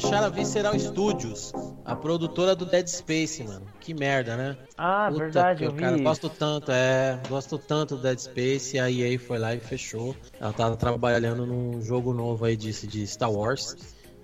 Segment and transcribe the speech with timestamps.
[0.00, 1.52] fecharam a Visceral Studios,
[1.84, 3.66] a produtora do Dead Space, mano.
[3.80, 4.56] Que merda, né?
[4.76, 8.90] Ah, Puta verdade, eu vi cara, gosto tanto, é, gosto tanto do Dead Space, a
[8.90, 10.16] EA foi lá e fechou.
[10.40, 13.76] Ela tava trabalhando num jogo novo aí de, de Star Wars.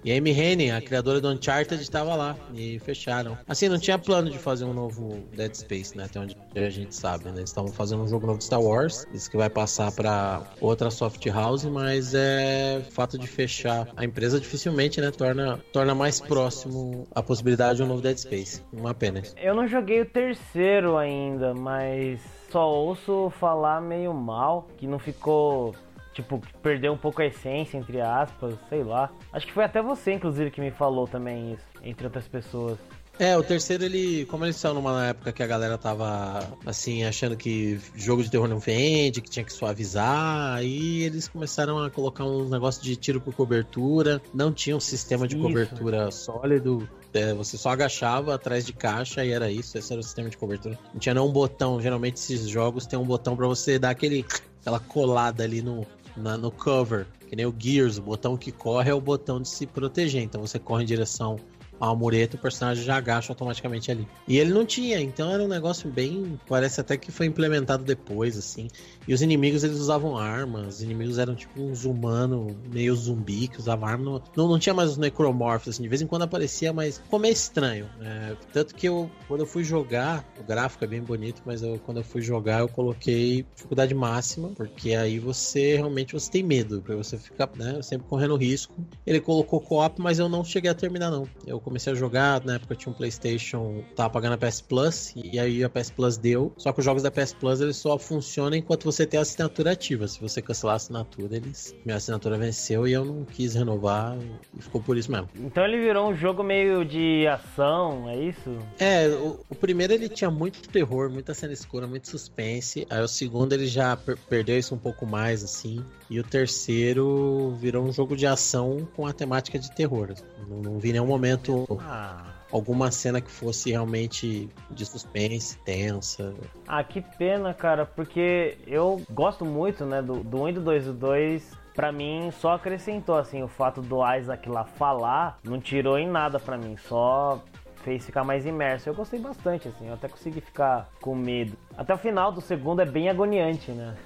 [0.06, 3.36] E Amy Hennig, a criadora do Uncharted, estava lá e fecharam.
[3.48, 6.04] Assim, não tinha plano de fazer um novo Dead Space, né?
[6.04, 7.38] Até onde a gente sabe, né?
[7.38, 10.92] Eles estavam fazendo um jogo novo de Star Wars, isso que vai passar para outra
[10.92, 15.10] soft house, mas é fato de fechar a empresa dificilmente, né?
[15.10, 18.62] Torna, torna mais próximo a possibilidade de um novo Dead Space.
[18.72, 19.24] Uma pena.
[19.36, 25.74] Eu não joguei o terceiro ainda, mas só ouço falar meio mal, que não ficou
[26.16, 29.10] tipo, perdeu um pouco a essência, entre aspas, sei lá.
[29.32, 32.78] Acho que foi até você, inclusive, que me falou também isso, entre outras pessoas.
[33.18, 37.34] É, o terceiro ele, como eles são numa época que a galera tava assim, achando
[37.34, 42.24] que jogo de terror não vende, que tinha que suavizar, aí eles começaram a colocar
[42.24, 45.42] um negócio de tiro por cobertura, não tinha um sistema de isso.
[45.42, 50.04] cobertura sólido, é, você só agachava atrás de caixa e era isso, esse era o
[50.04, 50.78] sistema de cobertura.
[50.92, 54.26] Não tinha não um botão, geralmente esses jogos tem um botão para você dar aquele
[54.66, 58.90] aquela colada ali no, na, no cover, que nem o Gears, o botão que corre
[58.90, 60.22] é o botão de se proteger.
[60.22, 61.38] Então você corre em direção
[61.80, 64.06] a mureta, o personagem já agacha automaticamente ali.
[64.26, 66.38] E ele não tinha, então era um negócio bem.
[66.48, 68.68] Parece até que foi implementado depois, assim.
[69.06, 73.58] E os inimigos eles usavam armas, os inimigos eram tipo uns humanos, meio zumbi, que
[73.58, 74.22] usavam arma.
[74.36, 77.32] Não, não, tinha mais os necromorphs, assim, de vez em quando aparecia, mas ficou meio
[77.32, 77.88] estranho.
[78.00, 81.78] É, tanto que eu, quando eu fui jogar, o gráfico é bem bonito, mas eu,
[81.84, 86.80] quando eu fui jogar, eu coloquei dificuldade máxima, porque aí você realmente você tem medo,
[86.80, 88.74] porque você fica né, sempre correndo risco.
[89.06, 91.28] Ele colocou co-op, mas eu não cheguei a terminar, não.
[91.46, 95.12] Eu comecei a jogar, na época eu tinha um PlayStation, tava pagando a PS Plus,
[95.16, 96.52] e aí a PS Plus deu.
[96.56, 99.72] Só que os jogos da PS Plus eles só funcionam enquanto você tem a assinatura
[99.72, 100.06] ativa.
[100.06, 101.74] Se você cancelar a assinatura, eles.
[101.84, 104.16] Minha assinatura venceu e eu não quis renovar
[104.56, 105.28] e ficou por isso mesmo.
[105.34, 108.56] Então ele virou um jogo meio de ação, é isso?
[108.78, 112.86] É, o, o primeiro ele tinha muito terror, muita cena escura, muito suspense.
[112.88, 115.84] Aí o segundo ele já per perdeu isso um pouco mais, assim.
[116.08, 120.14] E o terceiro virou um jogo de ação com a temática de terror.
[120.48, 121.55] Não, não vi nenhum momento.
[121.80, 126.34] Ah alguma cena que fosse realmente de suspense, tensa.
[126.66, 130.86] Ah, que pena, cara, porque eu gosto muito, né, do, do 1 e do 2.
[130.86, 135.98] Do 2, pra mim, só acrescentou, assim, o fato do Isaac lá falar, não tirou
[135.98, 137.42] em nada pra mim, só
[137.82, 138.88] fez ficar mais imerso.
[138.88, 141.56] Eu gostei bastante, assim, eu até consegui ficar com medo.
[141.76, 143.96] Até o final do segundo é bem agoniante, né?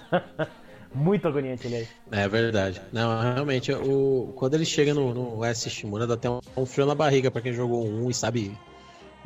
[0.94, 1.88] Muito agoniante, aliás.
[2.10, 2.80] É verdade.
[2.92, 5.68] Não, realmente, o, quando ele chega no, no S.
[5.68, 8.56] Shimura, dá até um, um frio na barriga para quem jogou um e sabe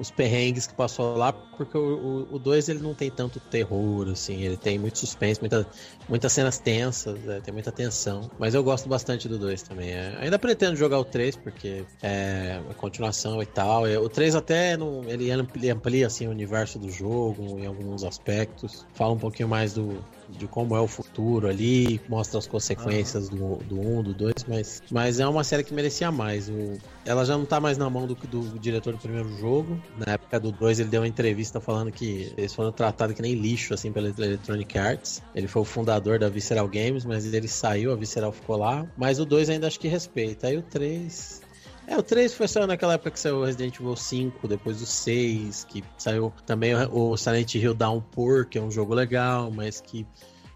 [0.01, 4.57] os perrengues que passou lá, porque o 2 ele não tem tanto terror, assim, ele
[4.57, 5.67] tem muito suspense, muita,
[6.09, 8.31] muitas cenas tensas, é, tem muita tensão.
[8.39, 9.91] Mas eu gosto bastante do 2 também.
[9.91, 13.87] É, ainda pretendo jogar o 3, porque é a continuação e tal.
[13.87, 18.03] É, o 3 até não, ele amplia, amplia assim, o universo do jogo em alguns
[18.03, 18.87] aspectos.
[18.95, 23.59] Fala um pouquinho mais do, de como é o futuro ali, mostra as consequências uhum.
[23.59, 26.49] do, do 1, um, do 2, mas, mas é uma série que merecia mais.
[26.49, 29.81] O, ela já não tá mais na mão do, do diretor do primeiro jogo.
[29.97, 33.35] Na época do 2 ele deu uma entrevista falando que eles foram tratados que nem
[33.35, 35.23] lixo assim pela Electronic Arts.
[35.35, 38.87] Ele foi o fundador da Visceral Games, mas ele saiu, a Visceral ficou lá.
[38.97, 40.47] Mas o 2 ainda acho que respeita.
[40.47, 41.43] Aí o 3
[41.91, 44.87] é, o 3 foi só naquela época que saiu o Resident Evil 5, depois o
[44.87, 50.07] 6, que saiu também o Silent Hill Downpour, que é um jogo legal, mas que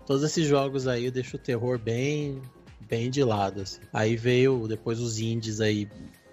[0.07, 2.41] todos esses jogos aí deixam o terror bem
[2.89, 3.63] bem de lado.
[3.63, 3.81] Assim.
[3.93, 5.89] Aí veio depois os indies aí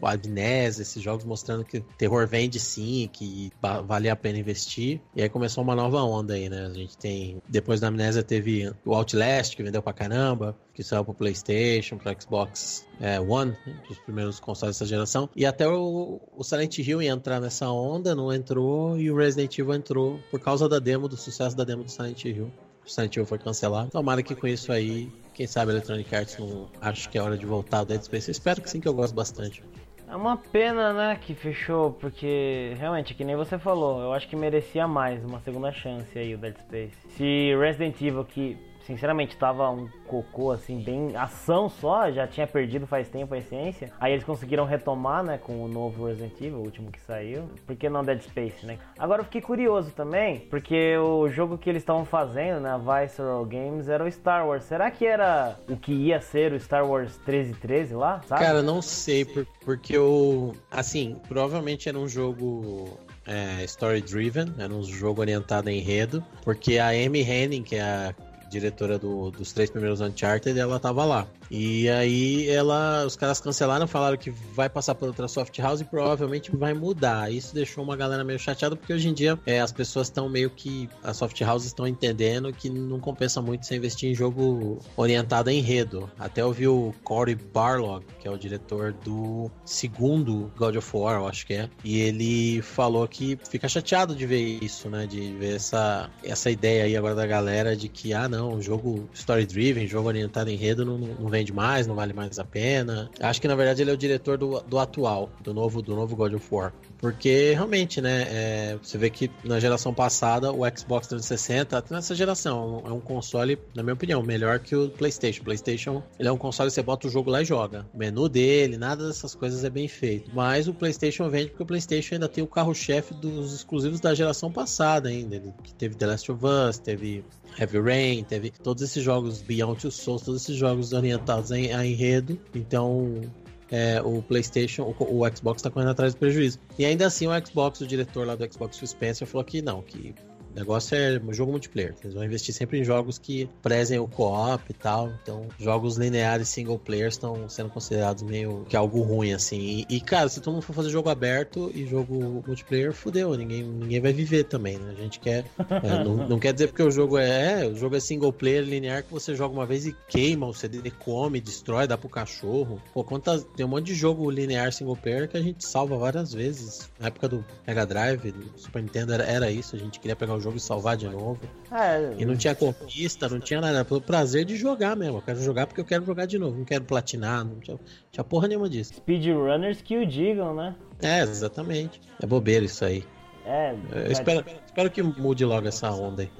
[0.05, 3.51] Amnésia, esses jogos mostrando que terror vende sim, que
[3.85, 5.01] vale a pena investir.
[5.15, 6.65] E aí começou uma nova onda aí, né?
[6.65, 7.41] A gente tem.
[7.47, 12.15] Depois da Amnésia teve o Outlast, que vendeu pra caramba, que saiu pro PlayStation, pro
[12.19, 13.55] Xbox é, One,
[13.89, 15.29] os primeiros consoles dessa geração.
[15.35, 19.57] E até o, o Silent Hill ia entrar nessa onda, não entrou, e o Resident
[19.57, 22.51] Evil entrou por causa da demo, do sucesso da demo do Silent Hill.
[22.85, 23.91] O Silent Hill foi cancelado.
[23.91, 27.37] Tomara que com isso aí, quem sabe a Electronic Arts não acho que é hora
[27.37, 28.31] de voltar ao Dead Space.
[28.31, 29.63] Espero que sim, que eu gosto bastante.
[30.11, 34.35] É uma pena, né, que fechou, porque realmente, que nem você falou, eu acho que
[34.35, 37.07] merecia mais uma segunda chance aí o Dead Space.
[37.11, 42.85] Se Resident Evil, que sinceramente tava um cocô assim, bem ação só, já tinha perdido
[42.87, 43.91] faz tempo a essência.
[43.99, 47.49] Aí eles conseguiram retomar, né, com o novo Resident Evil, o último que saiu.
[47.65, 48.77] Por que não Dead Space, né?
[48.97, 53.45] Agora eu fiquei curioso também, porque o jogo que eles estavam fazendo, né, a Visceral
[53.45, 54.63] Games, era o Star Wars.
[54.65, 58.43] Será que era o que ia ser o Star Wars 1313 lá, sabe?
[58.43, 59.25] Cara, não sei,
[59.63, 65.79] porque o assim, provavelmente era um jogo é, story driven, era um jogo orientado em
[65.79, 68.15] enredo, porque a Amy Henning, que é a
[68.51, 71.25] diretora do, dos três primeiros Uncharted, ela tava lá.
[71.51, 75.83] E aí ela, os caras cancelaram, falaram que vai passar por outra soft house e
[75.83, 77.29] provavelmente vai mudar.
[77.29, 80.49] Isso deixou uma galera meio chateada porque hoje em dia é, as pessoas estão meio
[80.49, 85.49] que as soft houses estão entendendo que não compensa muito você investir em jogo orientado
[85.49, 86.09] a enredo.
[86.17, 91.17] Até eu vi o Cory Barlog, que é o diretor do segundo God of War,
[91.17, 95.33] eu acho que é, e ele falou que fica chateado de ver isso, né, de
[95.33, 99.85] ver essa essa ideia aí agora da galera de que ah não, jogo story driven,
[99.85, 103.09] jogo orientado em enredo não, não vende mais, não vale mais a pena.
[103.19, 106.15] Acho que na verdade ele é o diretor do, do atual, do novo do novo
[106.15, 106.73] God of War.
[106.99, 112.13] Porque realmente, né, é, você vê que na geração passada o Xbox 360, até nessa
[112.13, 115.41] geração, é um console, na minha opinião, melhor que o PlayStation.
[115.41, 117.87] O PlayStation, ele é um console que você bota o jogo lá e joga.
[117.93, 120.29] O menu dele, nada dessas coisas é bem feito.
[120.33, 124.51] Mas o PlayStation vende porque o PlayStation ainda tem o carro-chefe dos exclusivos da geração
[124.51, 125.35] passada ainda.
[125.35, 127.23] Ele, que teve The Last of Us, teve
[127.59, 132.39] Heavy Rain, teve todos esses jogos Beyond Two Souls, todos esses jogos orientados a enredo.
[132.55, 133.21] Então,
[133.69, 136.59] é, o PlayStation, o, o Xbox está correndo atrás do prejuízo.
[136.77, 139.81] E ainda assim, o Xbox, o diretor lá do Xbox, o Spencer, falou que não,
[139.81, 140.13] que
[140.53, 141.95] o negócio é jogo multiplayer.
[142.03, 145.11] Eles vão investir sempre em jogos que prezem o co-op e tal.
[145.21, 149.85] Então, jogos lineares single player estão sendo considerados meio que algo ruim, assim.
[149.89, 153.35] E, e, cara, se todo mundo for fazer jogo aberto e jogo multiplayer, fudeu.
[153.35, 154.93] Ninguém, ninguém vai viver também, né?
[154.97, 155.45] A gente quer.
[155.69, 157.67] É, não, não, quer dizer porque o jogo é, é.
[157.67, 160.91] O jogo é single player linear que você joga uma vez e queima, o CD
[160.91, 162.81] come, destrói, dá pro cachorro.
[162.93, 166.33] Pô, quantas, tem um monte de jogo linear single player que a gente salva várias
[166.33, 166.89] vezes.
[166.99, 169.75] Na época do Mega Drive, do Super Nintendo, era, era isso.
[169.75, 171.39] A gente queria pegar o jogo e salvar de novo.
[171.71, 173.85] É, e não tinha conquista, não tinha nada.
[173.85, 175.17] Pelo prazer de jogar mesmo.
[175.17, 176.57] Eu quero jogar porque eu quero jogar de novo.
[176.57, 177.79] Não quero platinar, não tinha,
[178.11, 178.95] tinha porra nenhuma disso.
[178.95, 180.75] Speedrunners que o digam, né?
[181.01, 182.01] É, exatamente.
[182.21, 183.03] É bobeira isso aí.
[183.45, 183.75] É.
[183.91, 186.31] Eu espero, espero que mude logo essa onda aí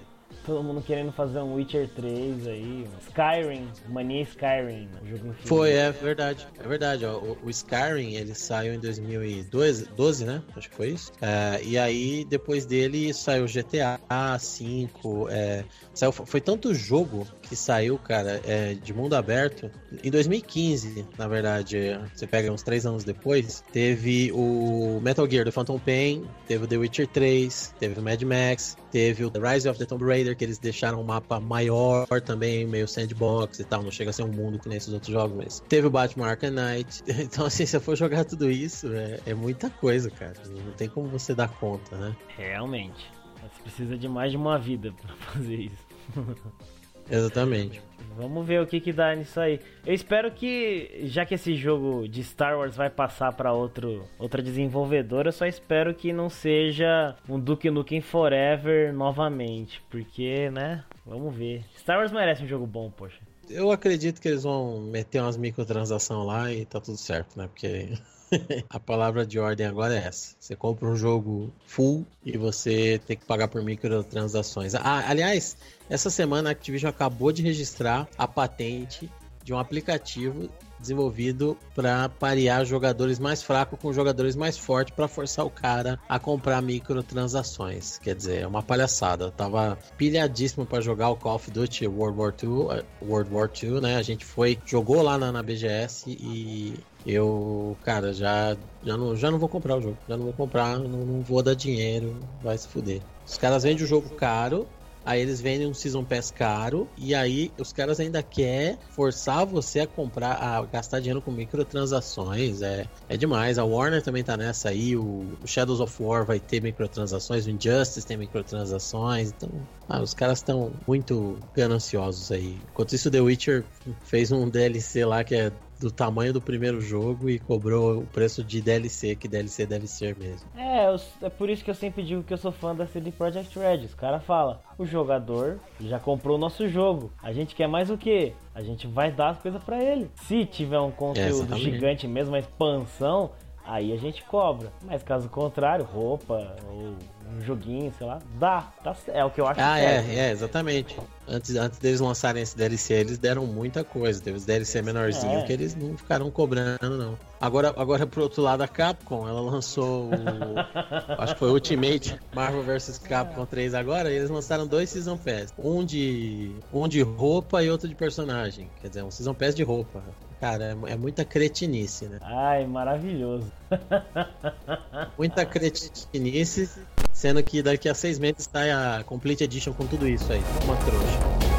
[0.45, 5.47] todo mundo querendo fazer um Witcher 3 aí, um Skyrim, mania Skyrim, o jogo infinito.
[5.47, 7.05] Foi, é verdade, é verdade.
[7.05, 10.41] O, o, Skyrim, ele saiu em 2012, 12, né?
[10.55, 11.11] Acho que foi isso.
[11.21, 13.99] É, e aí, depois dele, saiu GTA
[14.39, 19.69] 5, é, saiu, foi tanto jogo que saiu, cara, é, de mundo aberto.
[20.03, 25.51] Em 2015, na verdade, você pega uns três anos depois, teve o Metal Gear do
[25.51, 29.69] Phantom Pain, teve o The Witcher 3, teve o Mad Max, teve o The Rise
[29.69, 33.83] of the Tomb Raider, que eles deixaram um mapa maior também, meio sandbox e tal.
[33.83, 36.28] Não chega a ser um mundo que nem esses outros jogos, mas teve o Batman
[36.28, 37.04] Arkham Knight.
[37.31, 40.33] Então, assim, se eu for jogar tudo isso, é, é muita coisa, cara.
[40.50, 42.16] Não tem como você dar conta, né?
[42.36, 43.10] Realmente.
[43.42, 45.88] Você precisa de mais de uma vida para fazer isso.
[47.12, 47.81] Exatamente.
[48.18, 49.60] Vamos ver o que que dá nisso aí.
[49.86, 54.42] Eu espero que, já que esse jogo de Star Wars vai passar para outro outra
[54.42, 60.84] desenvolvedora, eu só espero que não seja um Duke Nukem Forever novamente, porque, né?
[61.06, 61.63] Vamos ver.
[61.78, 63.19] Star Wars merece um jogo bom, poxa.
[63.50, 67.48] Eu acredito que eles vão meter umas microtransações lá e tá tudo certo, né?
[67.48, 67.90] Porque
[68.69, 70.36] a palavra de ordem agora é essa.
[70.39, 74.75] Você compra um jogo full e você tem que pagar por microtransações.
[74.75, 75.57] Ah, aliás,
[75.89, 79.10] essa semana a Activision acabou de registrar a patente
[79.44, 80.50] de um aplicativo
[80.81, 86.18] desenvolvido para parear jogadores mais fracos com jogadores mais fortes para forçar o cara a
[86.18, 88.00] comprar microtransações.
[88.00, 89.25] Quer dizer, é uma palhaçada.
[89.25, 93.50] Eu tava pilhadíssimo para jogar o Call of Duty World War II, eh, World War
[93.62, 93.95] II, né?
[93.95, 96.74] A gente foi, jogou lá na, na BGS e
[97.05, 99.98] eu, cara, já, já, não, já não vou comprar o jogo.
[100.08, 103.01] Já não vou comprar, não, não vou dar dinheiro, vai se fuder.
[103.25, 104.67] Os caras vendem o jogo caro,
[105.03, 109.79] Aí eles vendem um Season Pass caro e aí os caras ainda querem forçar você
[109.79, 112.62] a comprar, a gastar dinheiro com microtransações.
[112.62, 113.58] É, é demais.
[113.58, 114.96] A Warner também tá nessa aí.
[114.96, 119.34] O, Shadows of War vai ter microtransações, o Injustice tem microtransações.
[119.36, 119.50] Então,
[119.89, 122.60] ah, os caras estão muito gananciosos aí.
[122.72, 123.65] Enquanto isso, The Witcher
[124.03, 128.43] fez um DLC lá que é do tamanho do primeiro jogo e cobrou o preço
[128.43, 130.47] de DLC, que DLC deve ser mesmo.
[130.55, 133.11] É, eu, é por isso que eu sempre digo que eu sou fã da CD
[133.11, 133.85] Projekt Red.
[133.85, 137.11] Os cara fala, o jogador já comprou o nosso jogo.
[137.21, 138.33] A gente quer mais o quê?
[138.53, 140.11] A gente vai dar as coisas para ele.
[140.27, 143.31] Se tiver um conteúdo é, gigante mesmo, uma expansão,
[143.65, 144.71] aí a gente cobra.
[144.83, 146.95] Mas caso contrário, roupa ou
[147.35, 148.61] um joguinho, sei lá, dá.
[148.83, 150.97] Tá, é o que eu acho Ah, é, é, exatamente.
[151.31, 154.21] Antes, antes deles lançarem esse DLC, eles deram muita coisa.
[154.21, 155.43] Teve os DLC menorzinho é.
[155.43, 157.17] que eles não ficaram cobrando, não.
[157.39, 160.11] Agora, agora pro outro lado, a Capcom, ela lançou o.
[161.17, 165.53] acho que foi Ultimate Marvel vs Capcom 3 agora, e eles lançaram dois Season Pass.
[165.57, 166.53] Um de.
[166.73, 168.69] Um de roupa e outro de personagem.
[168.81, 170.03] Quer dizer, um Season Pass de roupa.
[170.41, 172.17] Cara, é, é muita cretinice, né?
[172.19, 173.51] Ai, maravilhoso.
[175.15, 176.67] muita cretinice,
[177.13, 180.41] sendo que daqui a seis meses sai a Complete Edition com tudo isso aí.
[180.63, 181.51] Uma trouxa.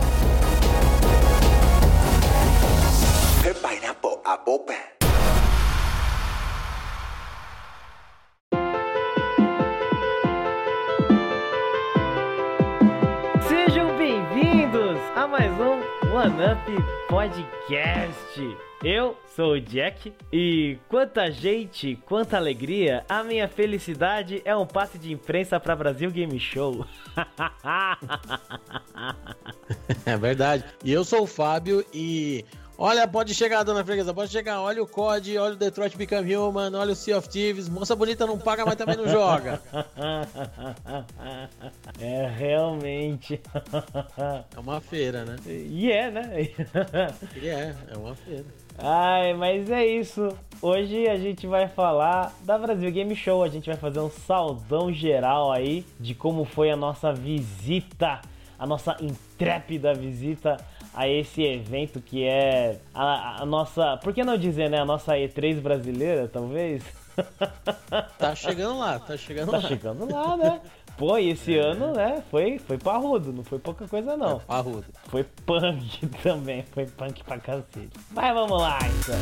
[4.24, 4.72] Apope.
[13.46, 18.71] Sejam bem-vindos a mais um One Up Podcast.
[18.84, 24.98] Eu sou o Jack e quanta gente, quanta alegria, a minha felicidade é um passe
[24.98, 26.84] de imprensa para Brasil Game Show.
[30.04, 30.64] É verdade.
[30.84, 32.44] E eu sou o Fábio e.
[32.76, 34.60] Olha, pode chegar, dona Freguesa, pode chegar.
[34.60, 37.68] Olha o COD, olha o Detroit Become Human, olha o Sea of Thieves.
[37.68, 39.60] Moça bonita não paga, mas também não joga.
[42.00, 43.40] é, realmente.
[44.54, 45.36] É uma feira, né?
[45.46, 46.48] E é, né?
[47.40, 48.44] E é, é uma feira.
[48.78, 50.28] Ai, mas é isso.
[50.60, 53.42] Hoje a gente vai falar da Brasil Game Show.
[53.42, 58.20] A gente vai fazer um saudão geral aí de como foi a nossa visita,
[58.58, 60.56] a nossa intrépida visita
[60.94, 65.14] a esse evento que é a, a nossa, por que não dizer, né, a nossa
[65.14, 66.82] E3 brasileira, talvez?
[68.18, 69.62] Tá chegando lá, tá chegando Tá lá.
[69.62, 70.60] chegando lá, né?
[70.96, 74.38] Pô, e esse ano, né, foi, foi parrudo, não foi pouca coisa não.
[74.40, 74.84] Parrudo.
[75.04, 77.90] Foi punk também, foi punk pra cacete.
[78.10, 79.16] Mas vamos lá, então.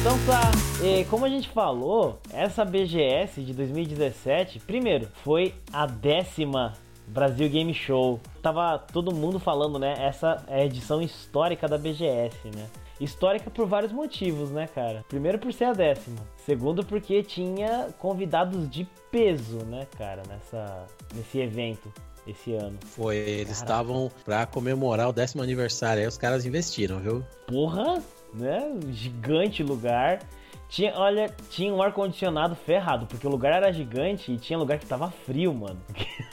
[0.00, 0.50] Então tá,
[0.84, 6.74] e como a gente falou, essa BGS de 2017, primeiro, foi a décima
[7.08, 8.20] Brasil Game Show.
[8.42, 9.94] Tava todo mundo falando, né?
[9.98, 12.66] Essa é a edição histórica da BGS, né?
[13.00, 15.04] Histórica por vários motivos, né, cara?
[15.08, 16.16] Primeiro por ser a décima.
[16.36, 21.92] Segundo porque tinha convidados de peso, né, cara, nessa, nesse evento
[22.26, 22.78] esse ano.
[22.84, 23.62] Foi, eles Caraca.
[23.62, 26.02] estavam pra comemorar o décimo aniversário.
[26.02, 27.24] Aí os caras investiram, viu?
[27.46, 28.02] Porra,
[28.34, 28.74] né?
[28.90, 30.20] Gigante lugar.
[30.68, 34.86] Tinha, olha, tinha um ar-condicionado ferrado, porque o lugar era gigante e tinha lugar que
[34.86, 35.80] tava frio, mano.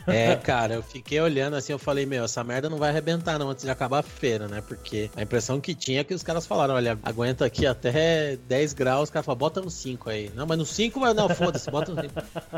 [0.08, 3.50] É, cara, eu fiquei olhando assim, eu falei, meu, essa merda não vai arrebentar não
[3.50, 4.62] antes de acabar a feira, né?
[4.62, 8.74] Porque a impressão que tinha é que os caras falaram, olha, aguenta aqui até 10
[8.74, 10.32] graus, os caras falaram, bota no 5 aí.
[10.34, 12.14] Não, mas no 5 vai, não, foda-se, bota no 5.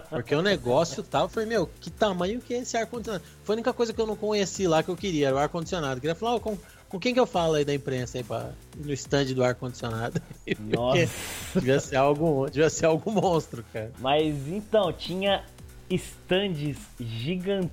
[0.10, 3.24] Porque o negócio tal, eu falei, meu, que tamanho que é esse ar-condicionado?
[3.44, 6.00] Foi a única coisa que eu não conheci lá que eu queria, era o ar-condicionado.
[6.00, 6.58] Queria falar, ó, com,
[6.96, 10.22] com quem que eu falo aí da imprensa aí pra, no stand do ar-condicionado?
[10.58, 11.10] Nossa.
[11.60, 13.92] devia ser algo, devia ser algo monstro, cara.
[14.00, 15.44] Mas então, tinha
[15.90, 17.68] estandes gigantescos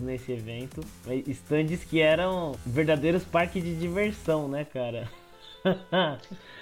[0.00, 0.84] nesse evento.
[1.26, 5.10] Estandes que eram verdadeiros parques de diversão, né, cara?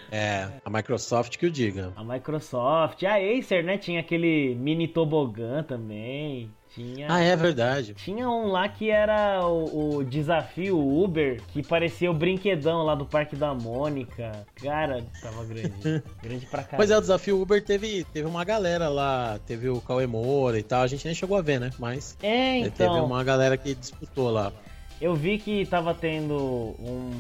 [0.09, 1.93] É, a Microsoft que o diga.
[1.97, 3.77] A Microsoft, a Acer, né?
[3.77, 6.49] Tinha aquele mini tobogã também.
[6.77, 7.07] Tinha.
[7.09, 7.95] Ah, é verdade.
[7.95, 13.07] Tinha um lá que era o, o desafio Uber, que parecia o brinquedão lá do
[13.07, 14.47] Parque da Mônica.
[14.63, 15.73] Cara, tava grande.
[16.23, 16.77] grande pra caralho.
[16.77, 20.63] Pois é, o desafio Uber teve, teve uma galera lá, teve o Cauê Moura e
[20.63, 21.71] tal, a gente nem chegou a ver, né?
[21.79, 22.93] Mas É, é, então.
[22.93, 24.53] teve uma galera que disputou lá.
[25.01, 26.35] Eu vi que tava tendo
[26.79, 27.11] um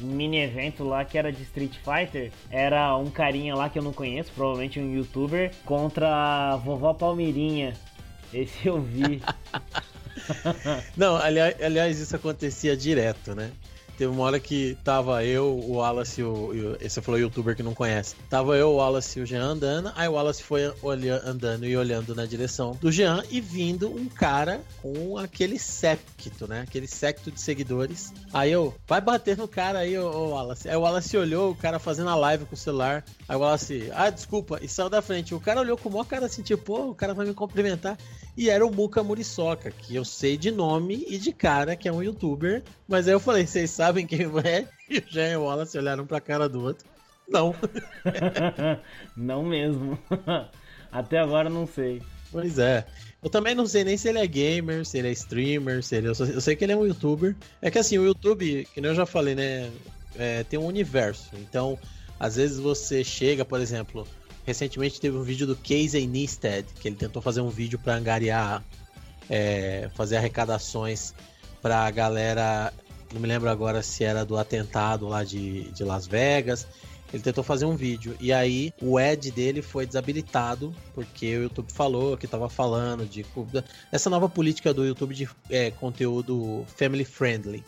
[0.00, 2.32] mini evento lá que era de Street Fighter.
[2.50, 6.08] Era um carinha lá que eu não conheço, provavelmente um youtuber, contra
[6.52, 7.74] a vovó Palmeirinha.
[8.32, 9.20] Esse eu vi.
[10.96, 13.50] Não, aliás, isso acontecia direto, né?
[14.02, 16.32] Teve uma hora que tava eu, o Wallace o.
[16.50, 18.16] o- Esse falou youtuber que não conhece.
[18.28, 19.92] Tava eu, o Wallace e o Jean andando.
[19.94, 24.06] Aí o Wallace foi olha- andando e olhando na direção do Jean e vindo um
[24.08, 26.62] cara com aquele séquito, né?
[26.62, 28.12] Aquele séquito de seguidores.
[28.32, 30.68] Aí eu, vai bater no cara aí, ô Wallace.
[30.68, 33.04] Aí o Wallace olhou, o cara fazendo a live com o celular.
[33.28, 35.32] Aí o Wallace, ah, desculpa, e saiu da frente.
[35.32, 37.96] O cara olhou com o maior cara assim, tipo, pô, o cara vai me cumprimentar.
[38.36, 41.92] E era o Muka Muriçoca, que eu sei de nome e de cara, que é
[41.92, 42.62] um youtuber.
[42.88, 44.66] Mas aí eu falei, vocês sabem quem é?
[44.88, 46.86] E o Jean e o Wallace olharam pra cara do outro.
[47.28, 47.54] Não.
[49.16, 49.98] não mesmo.
[50.92, 52.02] Até agora não sei.
[52.30, 52.86] Pois é.
[53.22, 56.08] Eu também não sei nem se ele é gamer, se ele é streamer, se ele...
[56.08, 57.36] Eu, só- eu sei que ele é um youtuber.
[57.60, 59.70] É que assim, o YouTube, que eu já falei, né?
[60.16, 61.30] é, tem um universo.
[61.34, 61.78] Então,
[62.18, 64.06] às vezes você chega, por exemplo...
[64.44, 68.64] Recentemente teve um vídeo do Casey Neistat, que ele tentou fazer um vídeo pra angariar...
[69.30, 71.14] é, fazer arrecadações
[71.60, 72.72] pra galera...
[73.12, 76.66] Não me lembro agora se era do atentado lá de, de Las Vegas.
[77.12, 81.70] Ele tentou fazer um vídeo e aí o ad dele foi desabilitado porque o YouTube
[81.70, 83.24] falou que tava falando de
[83.90, 87.62] essa nova política do YouTube de é, conteúdo family friendly.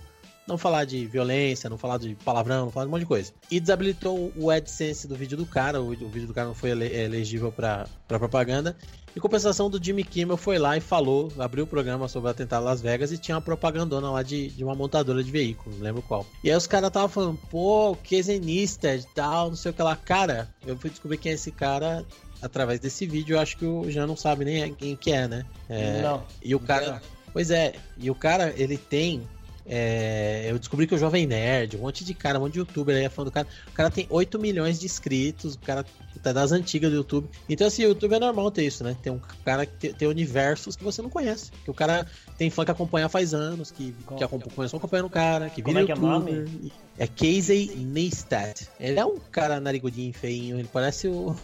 [0.46, 3.32] Não falar de violência, não falar de palavrão, não falar de um monte de coisa.
[3.50, 6.70] E desabilitou o AdSense do vídeo do cara, o, o vídeo do cara não foi
[6.70, 8.76] ele- elegível para propaganda.
[9.16, 12.64] Em compensação do Jimmy Kimmel foi lá e falou, abriu o programa sobre o atentado
[12.64, 16.02] Las Vegas e tinha uma propagandona lá de, de uma montadora de veículos, não lembro
[16.02, 16.26] qual.
[16.42, 19.82] E aí os caras estavam falando, pô, Casey Neistat e tal, não sei o que
[19.82, 19.94] lá.
[19.94, 22.04] Cara, eu fui descobrir quem é esse cara
[22.42, 25.46] através desse vídeo, eu acho que o Jean não sabe nem quem que é, né?
[25.68, 26.22] É, Não.
[26.42, 27.00] E o cara...
[27.32, 29.26] Pois é, e o cara, ele tem
[29.66, 32.94] É, eu descobri que o Jovem Nerd, um monte de cara, um monte de youtuber
[32.94, 33.46] aí é fã do cara.
[33.68, 35.84] O cara tem 8 milhões de inscritos, o cara
[36.22, 37.28] tá das antigas do YouTube.
[37.48, 38.96] Então, assim, o YouTube é normal ter isso, né?
[39.02, 41.50] Tem um cara que tem, tem universos que você não conhece.
[41.64, 42.06] Que o cara
[42.36, 45.66] tem fã que acompanha faz anos, que, que acompanha, começou acompanhando o cara, que vira
[45.66, 46.72] Como é que é youtuber.
[46.98, 48.68] É Casey Neistat.
[48.78, 51.34] Ele é um cara narigudinho, feinho, ele parece o.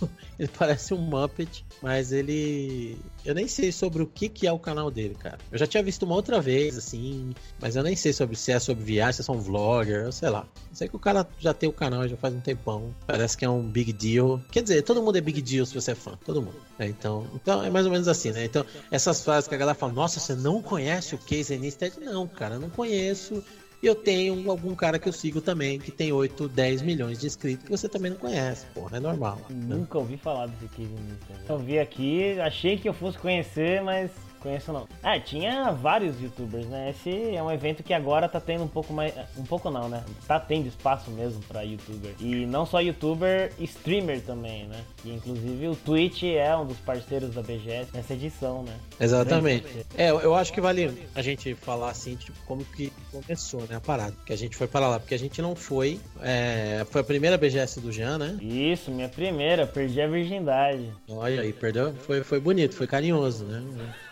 [0.38, 2.98] ele parece um Muppet, mas ele.
[3.24, 5.38] Eu nem sei sobre o que, que é o canal dele, cara.
[5.50, 8.58] Eu já tinha visto uma outra vez, assim, mas eu nem sei sobre se é
[8.58, 10.46] sobre viagem, se é só um vlogger, sei lá.
[10.70, 12.94] Eu sei que o cara já tem o canal já faz um tempão.
[13.06, 14.40] Parece que é um big deal.
[14.50, 16.60] Quer dizer, todo mundo é big deal se você é fã, todo mundo.
[16.78, 16.86] né?
[16.86, 18.44] então, então é mais ou menos assim, né?
[18.44, 21.98] Então, essas frases que a galera fala, nossa, você não conhece o Casey Neistat?
[22.00, 23.42] Não, cara, não conheço.
[23.82, 27.26] E eu tenho algum cara que eu sigo também, que tem 8, 10 milhões de
[27.26, 29.38] inscritos, que você também não conhece, porra, é normal.
[29.50, 29.74] né?
[29.76, 31.40] Nunca ouvi falar desse Casey Neistat.
[31.48, 34.10] Eu vi aqui, achei que eu fosse conhecer, mas
[34.46, 34.88] conheço não.
[35.02, 36.90] Ah, tinha vários youtubers, né?
[36.90, 39.12] Esse é um evento que agora tá tendo um pouco mais.
[39.36, 40.04] Um pouco não, né?
[40.26, 42.14] Tá tendo espaço mesmo pra youtuber.
[42.20, 44.80] E não só youtuber, streamer também, né?
[45.04, 48.72] E inclusive o Twitch é um dos parceiros da BGS nessa edição, né?
[49.00, 49.66] Exatamente.
[49.96, 53.80] É, eu acho que vale a gente falar assim, tipo, como que começou, né, a
[53.80, 54.14] parada.
[54.24, 56.00] Que a gente foi para lá, porque a gente não foi.
[56.22, 58.38] é, foi a primeira BGS do Jean, né?
[58.40, 60.92] Isso, minha primeira, perdi a virgindade.
[61.08, 61.94] Olha aí, perdeu.
[61.94, 63.62] Foi, foi bonito, foi carinhoso, né?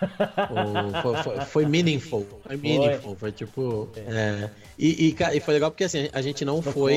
[0.51, 2.27] O- foi, foi, foi meaningful.
[2.47, 3.17] Foi meaningful.
[3.17, 3.89] Foi tipo.
[3.97, 6.95] é, e, e, ca- e foi legal porque assim, a gente não foi.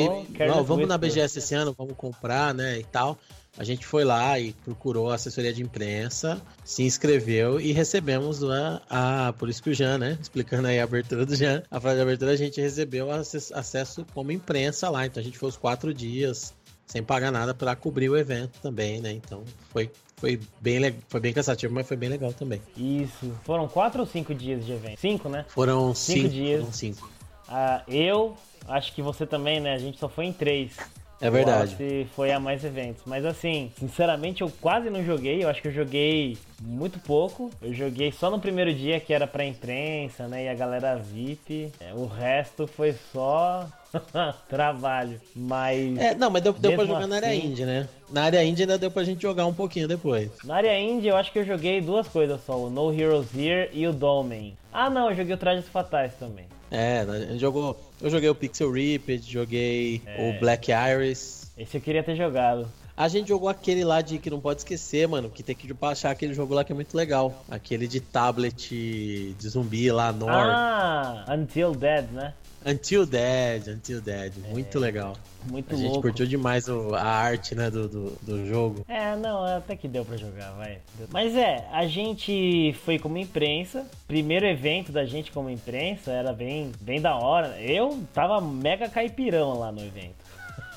[0.47, 0.97] Não, vamos na.
[0.97, 2.79] BGS esse ano, vamos comprar, né?
[2.79, 3.17] E tal.
[3.59, 8.81] A gente foi lá e procurou a assessoria de imprensa, se inscreveu e recebemos a,
[8.87, 11.95] a- por isso que o Jean, né, explicando aí a abertura do Jean, a frase
[11.95, 15.57] de abertura, a gente recebeu acess- acesso como imprensa lá, então a gente foi os
[15.57, 16.53] quatro dias
[16.85, 21.31] sem pagar nada para cobrir o evento também, né, então foi, foi, bem, foi bem
[21.31, 22.61] cansativo, mas foi bem legal também.
[22.75, 23.31] Isso.
[23.43, 24.99] Foram quatro ou cinco dias de evento?
[24.99, 25.45] Cinco, né?
[25.47, 26.59] Foram Cinco cinco, dias.
[26.61, 27.09] Foram cinco.
[27.47, 28.35] Ah, eu,
[28.67, 29.73] acho que você também, né?
[29.73, 30.75] A gente só foi em três.
[31.19, 31.75] É verdade.
[31.79, 33.01] Wallace foi a mais eventos.
[33.05, 35.43] Mas assim, sinceramente, eu quase não joguei.
[35.43, 37.49] Eu acho que eu joguei muito pouco.
[37.61, 40.45] Eu joguei só no primeiro dia, que era pra imprensa, né?
[40.45, 41.71] E a galera VIP.
[41.79, 43.67] É, o resto foi só
[44.47, 45.19] trabalho.
[45.35, 47.87] Mas É, não, mas deu, deu pra jogar na área assim- indie, né?
[48.11, 50.29] Na área indie ainda deu pra gente jogar um pouquinho depois.
[50.43, 53.69] na área indie, eu acho que eu joguei duas coisas só: o No Heroes Here
[53.73, 54.55] e o Dolmen.
[54.71, 56.45] Ah, não, eu joguei o Trajes Fatais também.
[56.69, 57.79] É, a gente jogou.
[58.01, 60.29] Eu joguei o Pixel Ripped, joguei É.
[60.35, 61.51] o Black Iris.
[61.57, 62.67] Esse eu queria ter jogado.
[62.95, 66.09] A gente jogou aquele lá de que não pode esquecer, mano, que tem que baixar
[66.09, 67.43] aquele jogo lá que é muito legal.
[67.49, 70.29] Aquele de tablet de zumbi lá, Nor.
[70.31, 72.33] Ah, Until Dead, né?
[72.65, 74.33] Until Dead, Until Dead.
[74.49, 75.15] Muito legal.
[75.49, 76.01] Muito A gente louco.
[76.01, 78.83] curtiu demais o- a arte, né, do, do, do jogo.
[78.89, 80.79] É, não, até que deu pra jogar, vai.
[81.09, 83.85] Mas é, a gente foi como imprensa.
[84.07, 87.57] Primeiro evento da gente como imprensa era bem, bem da hora.
[87.61, 90.15] Eu tava mega caipirão lá no evento.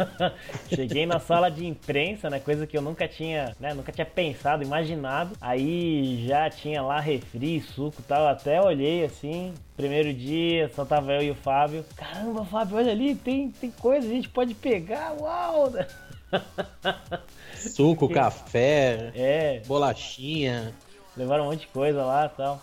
[0.74, 2.38] Cheguei na sala de imprensa, né?
[2.40, 3.74] Coisa que eu nunca tinha, né?
[3.74, 5.36] Nunca tinha pensado, imaginado.
[5.40, 8.26] Aí já tinha lá refri, suco e tal.
[8.26, 9.54] Até olhei assim.
[9.76, 11.84] Primeiro dia, só tava eu e o Fábio.
[11.96, 15.72] Caramba, Fábio, olha ali, tem, tem coisa, a gente pode pegar, uau!
[17.56, 20.72] Suco, café, É, bolachinha,
[21.16, 22.62] levaram um monte de coisa lá e tal.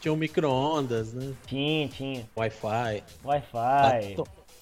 [0.00, 1.32] tinha um micro-ondas, né?
[1.46, 2.24] Tinha, tinha.
[2.36, 4.16] Wi-Fi, Wi-Fi,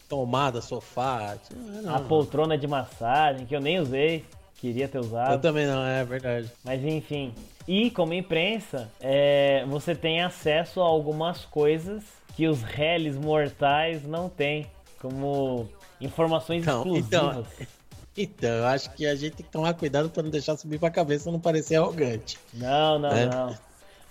[0.09, 1.37] tomada, sofá.
[1.49, 4.25] tinha- não, a poltrona de massagem, que eu nem usei.
[4.59, 5.42] Queria ter Eu usado.
[5.42, 6.51] também não, é verdade.
[6.64, 7.35] Mas enfim.
[7.69, 12.03] E como imprensa, é, você tem acesso a algumas coisas
[12.35, 14.66] que os réis mortais não têm.
[15.01, 15.69] Como
[16.01, 17.47] informações Então, exclusivas.
[18.16, 20.88] Então, eu acho que a gente tem que tomar cuidado pra não deixar subir pra
[20.90, 22.38] cabeça e não parecer arrogante.
[22.55, 23.27] Não, não, É.
[23.27, 23.55] não.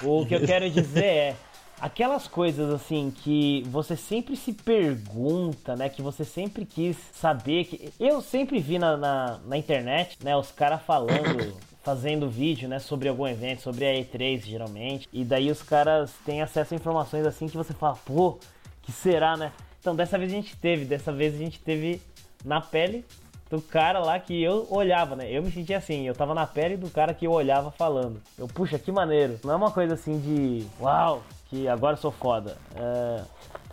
[0.04, 1.36] O que eu quero dizer é
[1.80, 5.90] aquelas coisas assim que você sempre se pergunta, né?
[5.90, 7.66] Que você sempre quis saber.
[7.66, 10.36] Que eu sempre vi na, na, na internet, né?
[10.36, 11.54] Os caras falando.
[11.86, 16.42] Fazendo vídeo, né, sobre algum evento, sobre a E3 geralmente, e daí os caras têm
[16.42, 18.40] acesso a informações assim que você fala, pô,
[18.82, 19.52] que será, né?
[19.80, 22.02] Então dessa vez a gente teve, dessa vez a gente teve
[22.44, 23.06] na pele
[23.50, 25.30] do cara lá que eu olhava, né?
[25.30, 28.22] Eu me sentia assim, eu tava na pele do cara que eu olhava falando.
[28.38, 29.40] Eu, puxa, que maneiro.
[29.44, 32.58] Não é uma coisa assim de, uau, que agora eu sou foda.
[32.76, 33.24] É,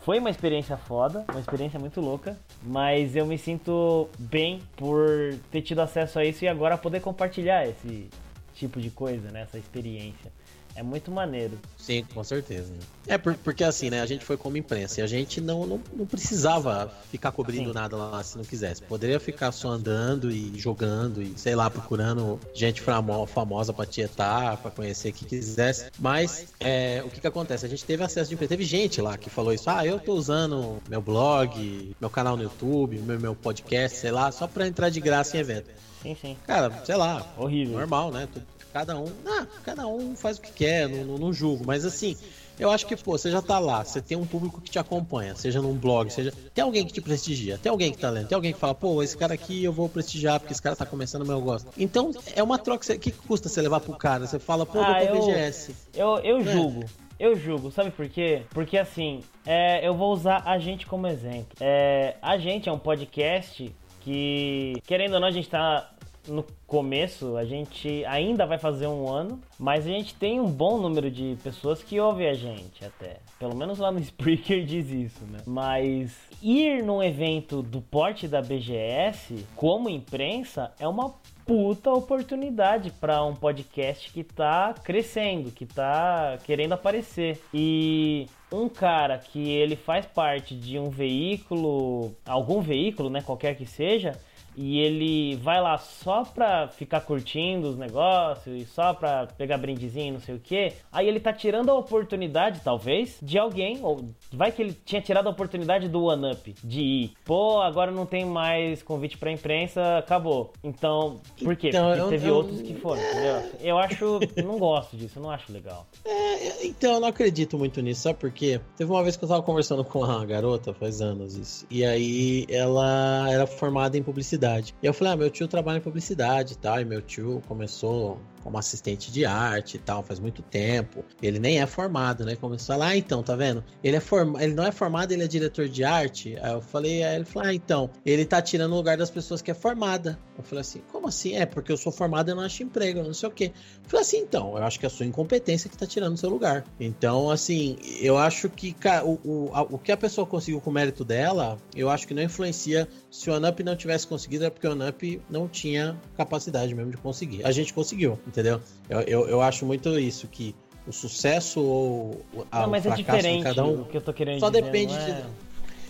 [0.03, 5.07] foi uma experiência foda, uma experiência muito louca, mas eu me sinto bem por
[5.51, 8.11] ter tido acesso a isso e agora poder compartilhar esse
[8.55, 9.43] tipo de coisa, né?
[9.43, 10.31] Essa experiência.
[10.75, 11.59] É muito maneiro.
[11.77, 12.73] Sim, com certeza.
[13.07, 14.01] É por, porque assim, né?
[14.01, 17.75] A gente foi como imprensa e a gente não, não, não precisava ficar cobrindo Sim.
[17.75, 18.83] nada lá se não quisesse.
[18.83, 24.71] Poderia ficar só andando e jogando e, sei lá, procurando gente famosa pra tietar, pra
[24.71, 25.91] conhecer que quisesse.
[25.99, 27.67] Mas é, o que que acontece?
[27.67, 28.49] A gente teve acesso de imprensa.
[28.51, 29.69] Teve gente lá que falou isso.
[29.69, 34.33] Ah, eu tô usando meu blog, meu canal no YouTube, meu, meu podcast, sei lá,
[34.33, 35.71] só pra entrar de graça em evento.
[36.03, 36.37] Sim, sim.
[36.45, 37.25] Cara, sei lá.
[37.39, 37.79] Horrível.
[37.79, 38.29] Normal, né?
[38.73, 41.65] Cada um, ah, cada um faz o que quer, não, não, não julgo.
[41.67, 42.17] Mas assim,
[42.59, 45.35] eu acho que, pô, você já tá lá, você tem um público que te acompanha,
[45.35, 46.33] seja num blog, seja.
[46.55, 49.03] Tem alguém que te prestigia, tem alguém que tá lendo, tem alguém que fala, pô,
[49.03, 51.71] esse cara aqui eu vou prestigiar porque esse cara tá começando, mas eu gosto.
[51.77, 52.93] Então, é uma troca.
[52.95, 54.27] O que custa você levar pro cara?
[54.27, 55.75] Você fala, pô, ah, vou pro BGS.
[55.95, 56.45] Eu, eu é.
[56.45, 56.85] julgo.
[57.19, 58.43] Eu julgo, sabe por quê?
[58.51, 61.57] Porque assim, é, eu vou usar a gente como exemplo.
[61.61, 65.92] É, a gente é um podcast que, querendo ou não, a gente tá
[66.29, 70.79] no começo, a gente ainda vai fazer um ano, mas a gente tem um bom
[70.79, 73.19] número de pessoas que ouvem a gente até.
[73.39, 75.41] Pelo menos lá no Spreaker diz isso, né?
[75.47, 83.23] Mas ir num evento do porte da BGS como imprensa é uma puta oportunidade para
[83.25, 87.43] um podcast que tá crescendo, que tá querendo aparecer.
[87.53, 93.67] E um cara que ele faz parte de um veículo, algum veículo, né, qualquer que
[93.67, 94.19] seja,
[94.57, 100.15] e ele vai lá só pra ficar curtindo os negócios e só pra pegar brindezinho
[100.15, 104.53] não sei o que, aí ele tá tirando a oportunidade, talvez, de alguém, ou vai
[104.53, 107.13] que ele tinha tirado a oportunidade do One Up, de ir.
[107.25, 110.53] Pô, agora não tem mais convite pra imprensa, acabou.
[110.63, 111.69] Então, por quê?
[111.69, 113.51] Então, Porque eu, teve eu, outros que foram, entendeu?
[113.61, 115.87] Eu acho, não gosto disso, eu não acho legal.
[116.05, 118.61] É, então, eu não acredito muito nisso, sabe por quê?
[118.77, 122.47] Teve uma vez que eu tava conversando com uma garota, faz anos isso, e aí
[122.49, 124.75] ela era formada em publicidade publicidade.
[124.83, 128.21] E eu falei, ah, meu tio trabalha em publicidade e tal, e meu tio começou
[128.43, 131.05] como assistente de arte e tal, faz muito tempo.
[131.23, 132.37] Ele nem é formado, né?
[132.37, 133.65] Começou lá, ah, então, tá vendo?
[133.83, 134.39] Ele é form...
[134.41, 136.37] ele não é formado, ele é diretor de arte.
[136.41, 139.41] Aí eu falei, aí ele falou, ah, então, ele tá tirando o lugar das pessoas
[139.41, 140.19] que é formada.
[140.37, 141.37] Eu falei assim, como assim?
[141.37, 143.53] É, porque eu sou formado e não acho emprego, não sei o quê.
[143.93, 146.31] Falei assim, então, eu acho que é a sua incompetência que tá tirando o seu
[146.31, 146.65] lugar.
[146.81, 148.75] Então, assim, eu acho que
[149.05, 152.15] o, o, a, o que a pessoa conseguiu com o mérito dela, eu acho que
[152.15, 156.75] não influencia se o ANUP não tivesse conseguido, é porque o ANUP não tinha capacidade
[156.75, 157.45] mesmo de conseguir.
[157.45, 158.63] A gente conseguiu entendeu?
[158.89, 160.55] Eu, eu, eu acho muito isso, que
[160.87, 164.01] o sucesso ou a, não, mas o é fracasso é de cada um que eu
[164.01, 165.05] tô querendo só dizer, depende não é...
[165.05, 165.25] de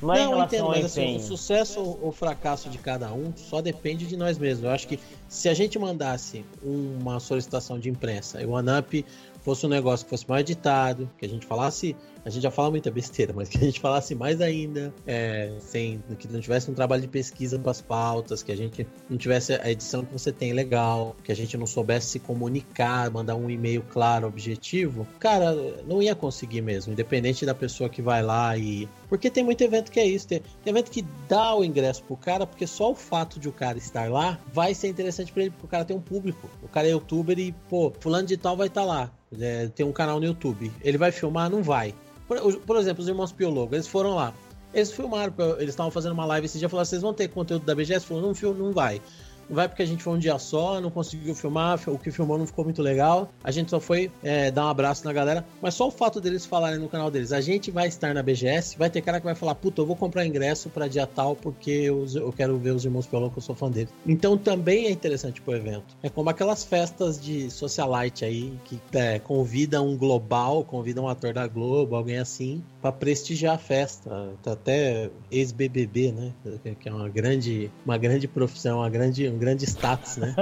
[0.02, 3.62] não, é não entendo, mas assim, o sucesso ou o fracasso de cada um só
[3.62, 4.64] depende de nós mesmos.
[4.64, 4.98] Eu acho que
[5.32, 9.02] se a gente mandasse uma solicitação de imprensa e o ANAP
[9.40, 12.70] fosse um negócio que fosse mais editado, que a gente falasse a gente já fala
[12.70, 16.74] muita besteira, mas que a gente falasse mais ainda, é, sem que não tivesse um
[16.74, 20.32] trabalho de pesquisa para as pautas, que a gente não tivesse a edição que você
[20.32, 25.54] tem legal, que a gente não soubesse se comunicar, mandar um e-mail claro, objetivo, cara,
[25.86, 28.88] não ia conseguir mesmo, independente da pessoa que vai lá e.
[29.08, 32.16] Porque tem muito evento que é isso, tem, tem evento que dá o ingresso pro
[32.16, 35.50] cara, porque só o fato de o cara estar lá vai ser interessante para ele,
[35.50, 36.48] porque o cara tem um público.
[36.62, 39.10] O cara é youtuber e, pô, fulano de tal vai estar tá lá.
[39.38, 40.72] É, tem um canal no YouTube.
[40.82, 41.50] Ele vai filmar?
[41.50, 41.94] Não vai.
[42.26, 44.32] Por, por exemplo, os irmãos Piologo, eles foram lá.
[44.72, 47.74] Eles filmaram, eles estavam fazendo uma live esse dia, falaram, vocês vão ter conteúdo da
[47.74, 48.06] BGS?
[48.06, 49.02] Falou, não, não vai.
[49.48, 52.46] Vai porque a gente foi um dia só, não conseguiu filmar, o que filmou não
[52.46, 53.30] ficou muito legal.
[53.42, 55.44] A gente só foi é, dar um abraço na galera.
[55.60, 58.76] Mas só o fato deles falarem no canal deles, a gente vai estar na BGS,
[58.78, 61.70] vai ter cara que vai falar, puta, eu vou comprar ingresso pra dia tal porque
[61.70, 63.92] eu, eu quero ver os irmãos Pelão, que eu sou fã deles.
[64.06, 65.84] Então também é interessante pro evento.
[66.02, 71.32] É como aquelas festas de socialite aí, que é, convidam um global, convidam um ator
[71.32, 74.34] da Globo, alguém assim, para prestigiar a festa.
[74.42, 76.32] Tá até ex-BBB, né?
[76.80, 80.34] Que é uma grande, uma grande profissão, uma grande um grande status, né?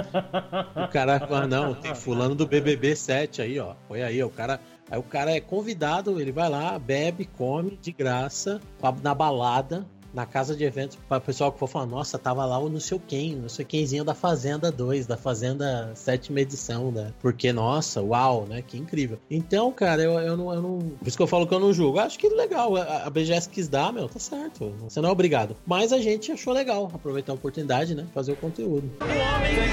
[0.74, 3.74] o cara fala, não, tem fulano do BBB 7 aí, ó.
[3.86, 4.58] Foi aí, o cara
[4.90, 8.60] Aí o cara é convidado, ele vai lá, bebe, come de graça,
[9.00, 12.58] na balada, na casa de eventos, para o pessoal que for falar, nossa, tava lá
[12.58, 17.12] o não sei quem, não sei quemzinho da Fazenda 2, da Fazenda sétima edição, né?
[17.20, 18.62] Porque, nossa, uau, né?
[18.62, 19.18] Que incrível.
[19.30, 20.78] Então, cara, eu, eu, não, eu não.
[20.98, 21.98] Por isso que eu falo que eu não julgo.
[21.98, 22.76] Eu acho que legal.
[22.76, 24.72] A, a BGS quis dar, meu, tá certo.
[24.82, 25.56] Você não é obrigado.
[25.66, 28.06] Mas a gente achou legal aproveitar a oportunidade, né?
[28.14, 28.90] Fazer o conteúdo.
[29.00, 29.70] O homem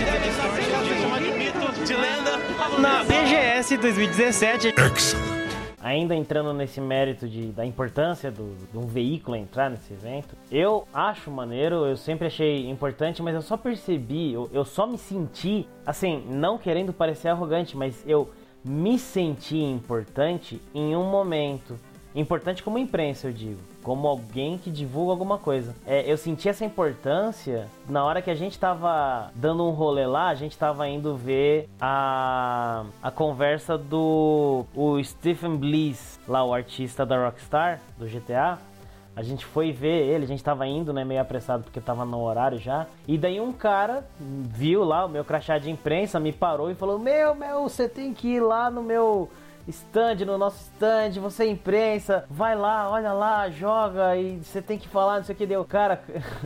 [1.85, 2.37] de lenda
[2.79, 4.73] na BGS 2017.
[4.77, 5.36] Excellent
[5.81, 10.87] ainda entrando nesse mérito de, da importância do, de um veículo entrar nesse evento, eu
[10.93, 15.67] acho maneiro, eu sempre achei importante, mas eu só percebi, eu, eu só me senti,
[15.85, 18.29] assim, não querendo parecer arrogante, mas eu
[18.63, 21.79] me senti importante em um momento
[22.17, 23.59] Importante como imprensa, eu digo.
[23.87, 25.73] Como alguém que divulga alguma coisa.
[25.85, 30.27] É, eu senti essa importância na hora que a gente tava dando um rolê lá,
[30.27, 37.05] a gente tava indo ver a, a conversa do o Stephen Bliss, lá o artista
[37.05, 38.57] da Rockstar, do GTA.
[39.15, 42.21] A gente foi ver ele, a gente tava indo, né, meio apressado porque tava no
[42.21, 42.87] horário já.
[43.07, 46.99] E daí um cara viu lá o meu crachá de imprensa, me parou e falou:
[46.99, 49.29] Meu, meu, você tem que ir lá no meu
[49.71, 54.77] stand, no nosso stand, você é imprensa, vai lá, olha lá, joga e você tem
[54.77, 55.63] que falar, não sei o que deu.
[55.65, 56.01] Cara,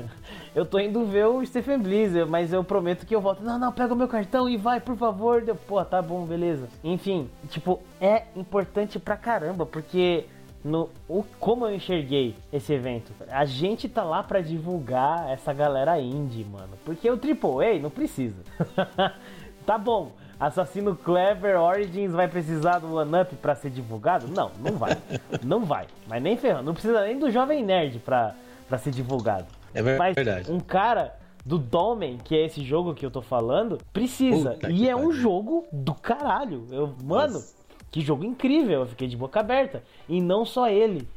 [0.55, 3.43] eu tô indo ver o Stephen Blizzard, mas eu prometo que eu volto.
[3.43, 5.41] Não, não, pega o meu cartão e vai, por favor.
[5.41, 6.67] Deu, pô, tá bom, beleza.
[6.83, 10.25] Enfim, tipo, é importante pra caramba, porque
[10.63, 13.11] no o, como eu enxerguei esse evento.
[13.29, 16.77] A gente tá lá para divulgar essa galera indie, mano.
[16.85, 18.43] Porque o AAA não precisa.
[19.65, 20.11] tá bom.
[20.41, 24.27] Assassino Clever Origins vai precisar do One Up pra ser divulgado?
[24.27, 24.97] Não, não vai.
[25.45, 25.85] não vai.
[26.07, 26.63] Mas nem ferrando.
[26.63, 28.33] Não precisa nem do Jovem Nerd pra,
[28.67, 29.45] pra ser divulgado.
[29.71, 30.15] É verdade.
[30.17, 34.53] Mas um cara do Domen, que é esse jogo que eu tô falando, precisa.
[34.53, 36.65] Puta e é um jogo do caralho.
[36.71, 37.53] Eu, mano, Nossa.
[37.91, 38.79] que jogo incrível.
[38.79, 39.83] Eu fiquei de boca aberta.
[40.09, 41.07] E não só ele.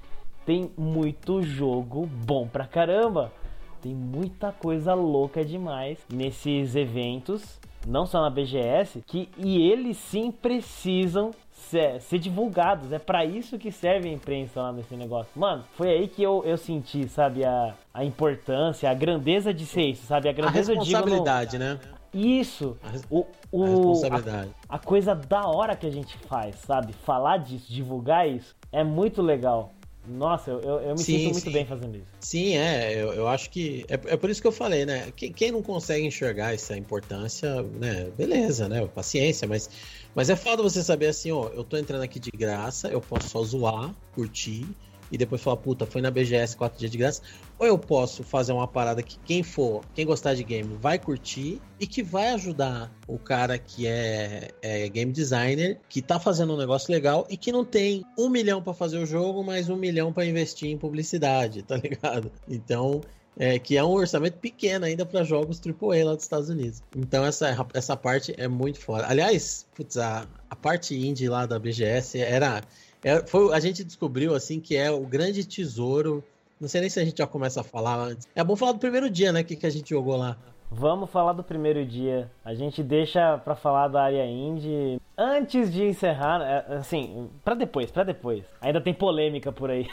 [0.45, 3.33] Tem muito jogo bom pra caramba.
[3.81, 10.31] Tem muita coisa louca demais nesses eventos não só na BGS, que e eles sim
[10.31, 12.93] precisam ser, ser divulgados.
[12.93, 15.31] É para isso que serve a imprensa lá nesse negócio.
[15.35, 19.83] Mano, foi aí que eu, eu senti, sabe, a, a importância, a grandeza de ser
[19.83, 20.29] isso, sabe?
[20.29, 21.65] A grandeza a responsabilidade, no...
[21.65, 21.81] né?
[22.13, 22.77] Isso.
[23.11, 24.51] O, o, a responsabilidade.
[24.69, 26.93] A, a coisa da hora que a gente faz, sabe?
[26.93, 29.73] Falar disso, divulgar isso, é muito legal.
[30.07, 31.53] Nossa, eu, eu, eu me sim, sinto muito sim.
[31.53, 32.07] bem fazendo isso.
[32.21, 33.87] Sim, é, eu, eu acho que.
[33.89, 35.11] É, é por isso que eu falei, né?
[35.17, 38.11] Quem, quem não consegue enxergar essa importância, né?
[38.17, 38.87] Beleza, né?
[38.87, 39.71] Paciência, mas,
[40.15, 43.29] mas é foda você saber assim, ó, eu tô entrando aqui de graça, eu posso
[43.29, 44.67] só zoar, curtir
[45.11, 47.23] e depois falar, puta, foi na BGS 4 dias de graça.
[47.59, 51.61] Ou eu posso fazer uma parada que quem for, quem gostar de game, vai curtir
[51.79, 56.57] e que vai ajudar o cara que é, é game designer, que tá fazendo um
[56.57, 60.13] negócio legal e que não tem um milhão para fazer o jogo, mas um milhão
[60.13, 62.33] para investir em publicidade, tá ligado?
[62.49, 63.01] Então,
[63.37, 66.83] é, que é um orçamento pequeno ainda para jogos AAA lá dos Estados Unidos.
[66.97, 69.07] Então essa, essa parte é muito foda.
[69.09, 72.63] Aliás, putz, a, a parte indie lá da BGS era
[73.05, 76.25] é, foi, a gente descobriu assim que é o grande tesouro.
[76.61, 78.27] Não sei nem se a gente já começa a falar antes.
[78.35, 79.43] É bom falar do primeiro dia, né?
[79.43, 80.37] Que, que a gente jogou lá.
[80.71, 82.31] Vamos falar do primeiro dia.
[82.45, 87.91] A gente deixa para falar da área indie antes de encerrar, é, assim, para depois,
[87.91, 88.45] para depois.
[88.61, 89.87] Ainda tem polêmica por aí.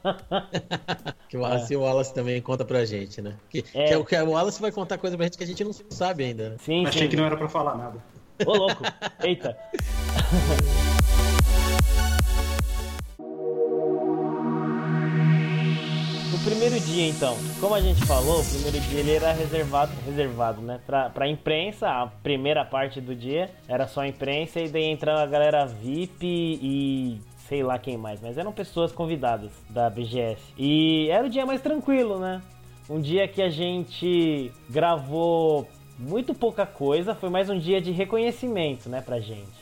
[1.28, 1.76] que o Wallace, é.
[1.76, 3.34] o Wallace também conta pra gente, né?
[3.48, 3.88] Que, é.
[3.88, 6.24] que, é, que o Wallace vai contar coisa pra gente que a gente não sabe
[6.24, 6.50] ainda.
[6.50, 6.56] Né?
[6.60, 7.08] Sim, Achei sim.
[7.08, 7.98] que não era para falar nada.
[8.46, 8.84] Ô louco.
[9.24, 9.56] Eita.
[16.44, 20.80] primeiro dia, então, como a gente falou, o primeiro dia ele era reservado, reservado, né,
[20.86, 25.26] pra, pra imprensa, a primeira parte do dia era só imprensa e daí entrava a
[25.26, 26.26] galera VIP
[26.62, 30.40] e sei lá quem mais, mas eram pessoas convidadas da BGS.
[30.56, 32.40] E era o dia mais tranquilo, né?
[32.88, 38.88] Um dia que a gente gravou muito pouca coisa, foi mais um dia de reconhecimento,
[38.88, 39.60] né, pra gente.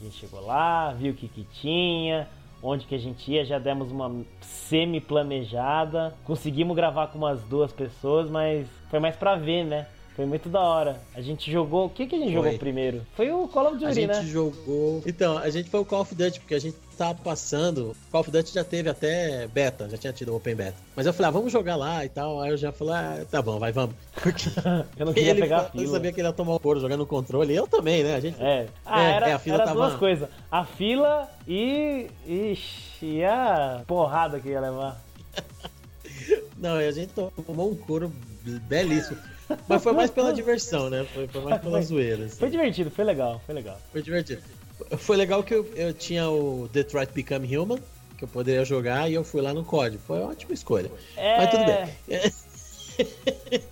[0.00, 2.28] A gente chegou lá, viu o que que tinha,
[2.62, 6.14] onde que a gente ia, já demos uma semi-planejada.
[6.24, 9.86] Conseguimos gravar com umas duas pessoas, mas foi mais pra ver, né?
[10.16, 10.98] Foi muito da hora.
[11.14, 11.86] A gente jogou.
[11.86, 12.42] O que, que a gente foi.
[12.42, 13.02] jogou primeiro?
[13.14, 14.14] Foi o Call of Duty, né?
[14.14, 15.02] A gente jogou.
[15.04, 17.94] Então, a gente foi o Call of Duty, porque a gente tava passando.
[18.10, 20.76] Call of Duty já teve até beta, já tinha tido Open Beta.
[20.94, 22.40] Mas eu falei, ah, vamos jogar lá e tal.
[22.40, 23.94] Aí eu já falei, ah, tá bom, vai, vamos.
[24.22, 24.48] Porque
[24.96, 25.84] eu não queria ele, pegar a fila.
[25.84, 27.54] Eu sabia que ele ia tomar o couro jogando no controle.
[27.54, 28.14] Eu também, né?
[28.14, 28.42] A gente.
[28.42, 28.66] É.
[28.84, 29.80] Ah, é, era, é, a fila era tava...
[29.80, 30.28] duas coisas.
[30.50, 32.08] A fila e.
[32.26, 35.00] Ixi, e a porrada que ia levar.
[36.56, 38.10] Não, a gente tomou um couro
[38.42, 39.18] belíssimo.
[39.68, 41.04] Mas foi mais pela diversão, né?
[41.12, 42.24] Foi, foi mais pela zoeira.
[42.24, 42.38] Assim.
[42.38, 43.78] Foi divertido, foi legal, foi legal.
[43.92, 44.42] Foi divertido.
[44.98, 47.78] Foi legal que eu, eu tinha o Detroit Become Human,
[48.16, 50.02] que eu poderia jogar, e eu fui lá no código.
[50.06, 50.90] Foi uma ótima escolha.
[51.16, 51.36] É...
[51.38, 52.32] Mas tudo bem.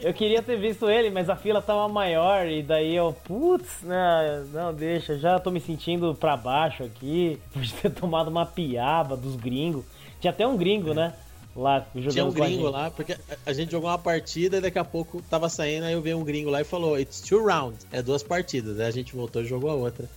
[0.00, 4.44] eu queria ter visto ele, mas a fila tava maior, e daí eu, putz, né,
[4.52, 9.36] não, deixa, já tô me sentindo pra baixo aqui, por ter tomado uma piaba dos
[9.36, 9.84] gringos.
[10.20, 10.94] Tinha até um gringo, é.
[10.94, 11.14] né?
[11.56, 15.22] lá Tinha um gringo lá, porque a gente jogou uma partida e daqui a pouco
[15.22, 18.22] tava saindo, aí eu vi um gringo lá e falou, it's two rounds, é duas
[18.22, 18.80] partidas.
[18.80, 20.08] Aí a gente voltou e jogou a outra.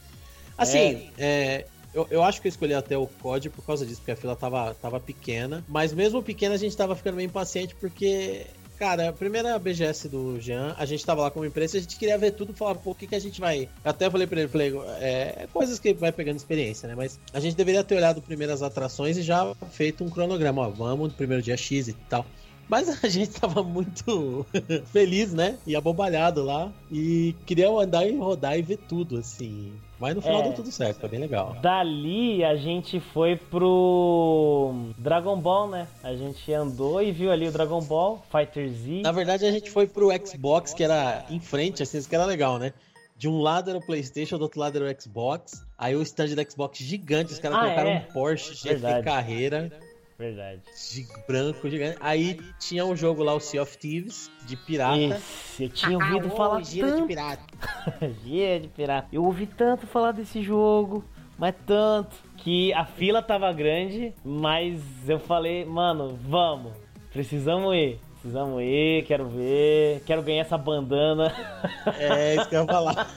[0.58, 1.66] Assim, é.
[1.66, 4.16] é eu, eu acho que eu escolhi até o COD por causa disso, porque a
[4.16, 5.64] fila tava, tava pequena.
[5.68, 8.46] Mas mesmo pequena a gente tava ficando meio impaciente porque
[8.78, 12.16] Cara, a primeira BGS do Jean, a gente tava lá como imprensa, a gente queria
[12.16, 13.64] ver tudo, falava, pô, o que, que a gente vai.
[13.84, 16.94] Eu até falei pra ele, falei, é coisas que vai pegando experiência, né?
[16.94, 21.08] Mas a gente deveria ter olhado primeiras atrações e já feito um cronograma, ó, vamos
[21.10, 22.24] no primeiro dia X e tal.
[22.70, 24.46] Mas a gente tava muito
[24.92, 25.58] feliz, né?
[25.66, 26.72] E abobalhado lá.
[26.92, 29.74] E queria andar e rodar e ver tudo, assim.
[30.00, 31.56] Mas no final é, deu tudo certo, foi bem legal.
[31.62, 35.88] Dali a gente foi pro Dragon Ball, né?
[36.04, 39.02] A gente andou e viu ali o Dragon Ball, Fighter Z.
[39.02, 42.26] Na verdade a gente foi pro Xbox, que era em frente, assim, isso que era
[42.26, 42.74] legal, né?
[43.18, 45.66] De um lado era o PlayStation, do outro lado era o Xbox.
[45.76, 48.06] Aí o stand do Xbox gigante, os caras ah, colocaram é?
[48.08, 49.02] um Porsche GT.
[49.04, 49.72] Carreira.
[50.18, 50.62] Verdade.
[50.94, 51.98] De branco gigante.
[52.02, 54.98] Aí tinha um jogo lá, o Sea of Thieves, de pirata.
[54.98, 57.02] Esse, eu tinha ouvido ah, falar gira tanto.
[57.02, 57.44] de pirata.
[58.26, 59.08] gira de pirata.
[59.14, 61.06] Eu ouvi tanto falar desse jogo,
[61.38, 66.74] mas tanto, que a fila tava grande, mas eu falei, mano, vamos,
[67.12, 68.00] precisamos ir.
[68.28, 71.34] Precisamos ir, quero ver, quero ganhar essa bandana.
[71.98, 73.08] É, isso que eu ia falar.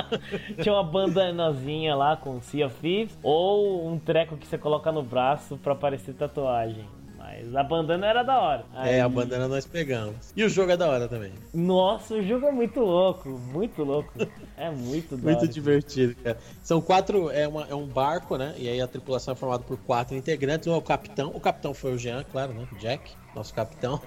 [0.60, 5.02] Tinha uma bandanazinha lá com Sea of Thieves, ou um treco que você coloca no
[5.02, 6.84] braço pra parecer tatuagem.
[7.16, 8.64] Mas a bandana era da hora.
[8.74, 8.94] Aí...
[8.94, 10.32] É, a bandana nós pegamos.
[10.36, 11.32] E o jogo é da hora também.
[11.54, 14.12] Nossa, o jogo é muito louco, muito louco.
[14.56, 16.38] É muito da Muito divertido, cara.
[16.62, 18.54] São quatro, é, uma, é um barco, né?
[18.58, 20.66] E aí a tripulação é formada por quatro integrantes.
[20.68, 22.66] Um é o capitão, o capitão foi o Jean, claro, né?
[22.78, 24.00] Jack, nosso capitão.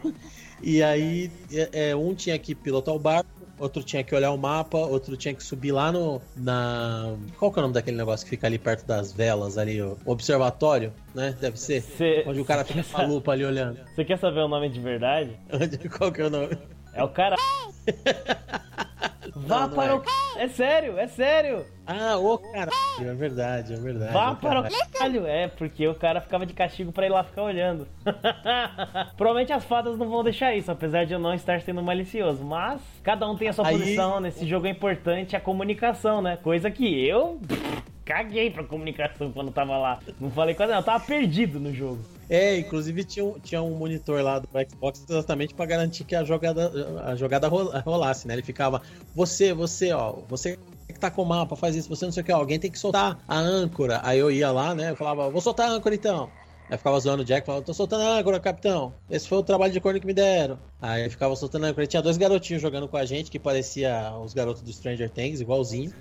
[0.64, 4.38] E aí é, é, um tinha que pilotar o barco, outro tinha que olhar o
[4.38, 6.22] mapa, outro tinha que subir lá no.
[6.36, 7.16] Na.
[7.38, 9.82] Qual que é o nome daquele negócio que fica ali perto das velas ali?
[9.82, 11.36] O observatório, né?
[11.40, 11.82] Deve ser.
[11.82, 13.80] Cê, onde o cara fica com a lupa ali olhando.
[13.96, 15.38] Você quer saber o nome de verdade?
[15.98, 16.58] Qual que é o nome?
[16.94, 17.36] É o cara.
[19.36, 19.96] Vá não, para é.
[19.96, 20.04] o.
[20.38, 21.66] É sério, é sério.
[21.86, 24.14] Ah, ô caralho, é verdade, é verdade.
[24.14, 25.28] Vá para o caralho.
[25.28, 27.88] É, porque o cara ficava de castigo pra ir lá ficar olhando.
[29.18, 32.44] Provavelmente as fadas não vão deixar isso, apesar de eu não estar sendo malicioso.
[32.44, 33.78] Mas cada um tem a sua Aí...
[33.78, 34.20] posição.
[34.20, 36.38] Nesse jogo é importante a comunicação, né?
[36.38, 37.40] Coisa que eu
[38.06, 40.00] caguei pra comunicação quando tava lá.
[40.20, 42.00] Não falei quase não, eu tava perdido no jogo.
[42.30, 46.24] É, inclusive tinha um, tinha um monitor lá do Xbox exatamente para garantir que a
[46.24, 46.72] jogada,
[47.06, 47.48] a jogada
[47.80, 48.36] rolasse, né?
[48.36, 48.82] Ele ficava,
[49.16, 50.58] você, você, ó, você
[50.88, 52.70] que tá com o mapa, faz isso, você não sei o que, ó, alguém tem
[52.70, 54.02] que soltar a âncora.
[54.04, 54.92] Aí eu ia lá, né?
[54.92, 56.30] Eu falava, vou soltar a âncora então.
[56.72, 58.94] Aí ficava zoando o Jack, falava, tô soltando a âncora, capitão.
[59.10, 60.58] Esse foi o trabalho de corno que me deram.
[60.82, 61.84] Aí ficava soltando a âncora.
[61.84, 65.42] E tinha dois garotinhos jogando com a gente, que parecia os garotos do Stranger Things,
[65.42, 65.92] igualzinho.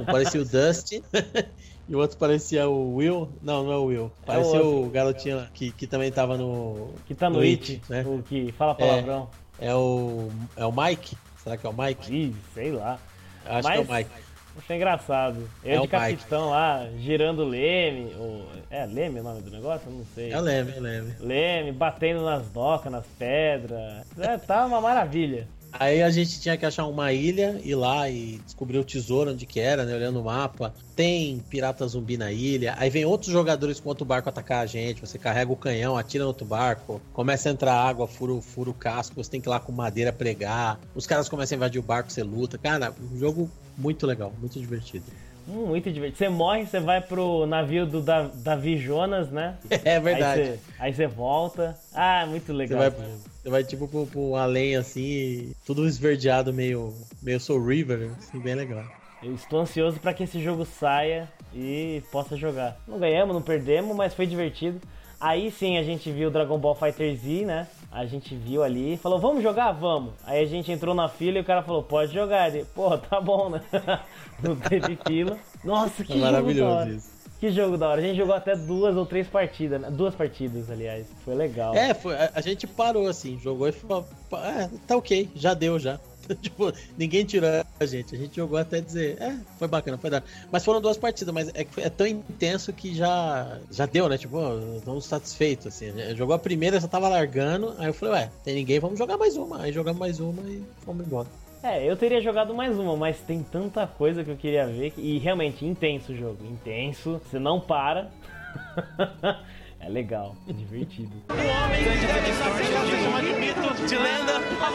[0.00, 1.04] Um parecia o Dusty.
[1.88, 3.28] E o outro parecia o Will.
[3.42, 4.12] Não, não é o Will.
[4.22, 6.90] É parecia o, o, garotinho que, que também tava no.
[7.06, 8.04] Que tá no, no It, né?
[8.06, 9.28] O que fala palavrão.
[9.58, 10.30] É, é, o.
[10.56, 11.16] É o Mike?
[11.42, 12.14] Será que é o Mike?
[12.14, 12.98] Ih, sei lá.
[13.44, 13.74] Acho Mas...
[13.74, 14.24] que é o Mike.
[14.56, 15.50] Achei engraçado.
[15.64, 18.14] Eu é de capitão lá, girando leme.
[18.16, 18.46] Ou...
[18.70, 19.88] É leme o nome do negócio?
[19.90, 20.32] Eu não sei.
[20.32, 21.14] É leme, é leme.
[21.18, 24.06] Leme, batendo nas docas, nas pedras.
[24.16, 25.48] É, tá uma maravilha.
[25.76, 29.44] Aí a gente tinha que achar uma ilha, ir lá e descobrir o tesouro onde
[29.44, 29.94] que era, né?
[29.94, 30.72] Olhando o mapa.
[30.94, 32.76] Tem pirata zumbi na ilha.
[32.78, 35.00] Aí vem outros jogadores com outro barco atacar a gente.
[35.00, 37.00] Você carrega o canhão, atira no outro barco.
[37.12, 39.16] Começa a entrar água, fura, fura o casco.
[39.16, 40.78] Você tem que ir lá com madeira pregar.
[40.94, 42.56] Os caras começam a invadir o barco, você luta.
[42.56, 45.06] Cara, um jogo muito legal, muito divertido.
[45.46, 46.18] Muito divertido.
[46.18, 49.56] Você morre, você vai pro navio do Davi Jonas, né?
[49.84, 50.40] É verdade.
[50.40, 51.76] Aí você, aí você volta.
[51.94, 52.80] Ah, muito legal.
[52.80, 53.08] Você vai,
[53.42, 58.54] você vai tipo pro, pro além assim, tudo esverdeado, meio, meio Soul River, assim, bem
[58.54, 58.84] legal.
[59.22, 62.76] Eu estou ansioso para que esse jogo saia e possa jogar.
[62.86, 64.80] Não ganhamos, não perdemos, mas foi divertido.
[65.20, 67.66] Aí sim a gente viu Dragon Ball Fighter Z, né?
[67.94, 69.70] A gente viu ali, falou, vamos jogar?
[69.70, 70.14] Vamos.
[70.24, 72.52] Aí a gente entrou na fila e o cara falou, pode jogar.
[72.52, 73.62] Ele, pô, tá bom, né?
[74.42, 75.38] Não teve fila.
[75.62, 76.90] Nossa, que é jogo da hora.
[76.90, 77.14] Isso.
[77.38, 78.00] Que jogo da hora.
[78.00, 79.90] A gente jogou até duas ou três partidas, né?
[79.92, 81.06] duas partidas, aliás.
[81.24, 81.72] Foi legal.
[81.72, 85.78] É, foi, a, a gente parou assim, jogou e falou, é, tá ok, já deu
[85.78, 86.00] já.
[86.42, 87.48] tipo, ninguém tirou
[87.80, 88.14] a gente.
[88.14, 90.22] A gente jogou até dizer, é, foi bacana, foi da.
[90.50, 94.16] Mas foram duas partidas, mas é, é tão intenso que já, já deu, né?
[94.16, 94.38] Tipo,
[94.76, 95.92] estamos satisfeitos, assim.
[96.14, 97.74] Jogou a primeira, já tava largando.
[97.78, 99.62] Aí eu falei, ué, tem ninguém, vamos jogar mais uma.
[99.62, 101.28] Aí jogamos mais uma e fomos embora.
[101.62, 104.92] É, eu teria jogado mais uma, mas tem tanta coisa que eu queria ver.
[104.98, 106.44] E realmente, intenso o jogo.
[106.44, 107.20] Intenso.
[107.24, 108.10] Você não para.
[109.80, 111.12] É legal, é divertido.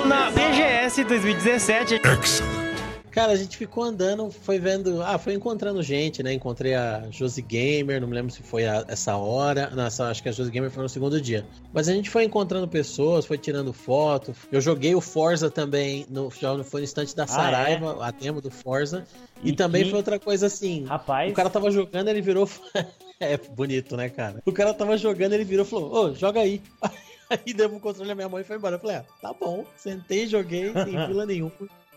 [0.05, 1.95] Na BGS 2017.
[1.95, 2.68] Excellent.
[3.11, 5.01] Cara, a gente ficou andando, foi vendo.
[5.01, 6.33] Ah, foi encontrando gente, né?
[6.33, 9.69] Encontrei a Josie Gamer, não me lembro se foi a, essa hora.
[9.71, 11.45] Não, essa, acho que a Josie Gamer foi no segundo dia.
[11.73, 14.35] Mas a gente foi encontrando pessoas, foi tirando foto.
[14.51, 18.07] Eu joguei o Forza também, no, foi no instante da Saraiva, ah, é?
[18.09, 19.05] a demo do Forza.
[19.43, 19.89] E, e também que...
[19.89, 20.85] foi outra coisa assim.
[20.85, 21.31] Rapaz.
[21.31, 22.47] O cara tava jogando, ele virou.
[23.19, 24.41] é bonito, né, cara?
[24.45, 26.61] O cara tava jogando, ele virou e falou: Ô, joga aí.
[27.29, 28.75] Aí deu o controle à minha mãe e foi embora.
[28.75, 29.63] Eu falei, ah, tá bom.
[29.77, 31.51] Sentei, joguei, sem fila nenhuma.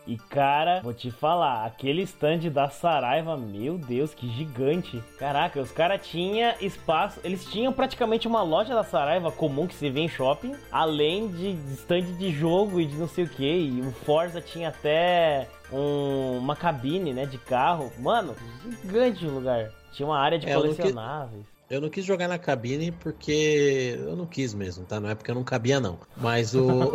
[0.05, 5.01] E cara, vou te falar, aquele stand da Saraiva, meu Deus, que gigante.
[5.17, 9.89] Caraca, os caras tinham espaço, eles tinham praticamente uma loja da Saraiva comum que se
[9.89, 13.43] vê em shopping, além de stand de jogo e de não sei o que.
[13.43, 17.91] E o Forza tinha até um, uma cabine, né, de carro.
[17.99, 18.35] Mano,
[18.81, 19.71] gigante o lugar.
[19.93, 21.52] Tinha uma área de é, colecionáveis.
[21.73, 24.99] Eu não quis jogar na cabine porque eu não quis mesmo, tá?
[24.99, 25.97] Não é porque eu não cabia, não.
[26.15, 26.91] Mas o.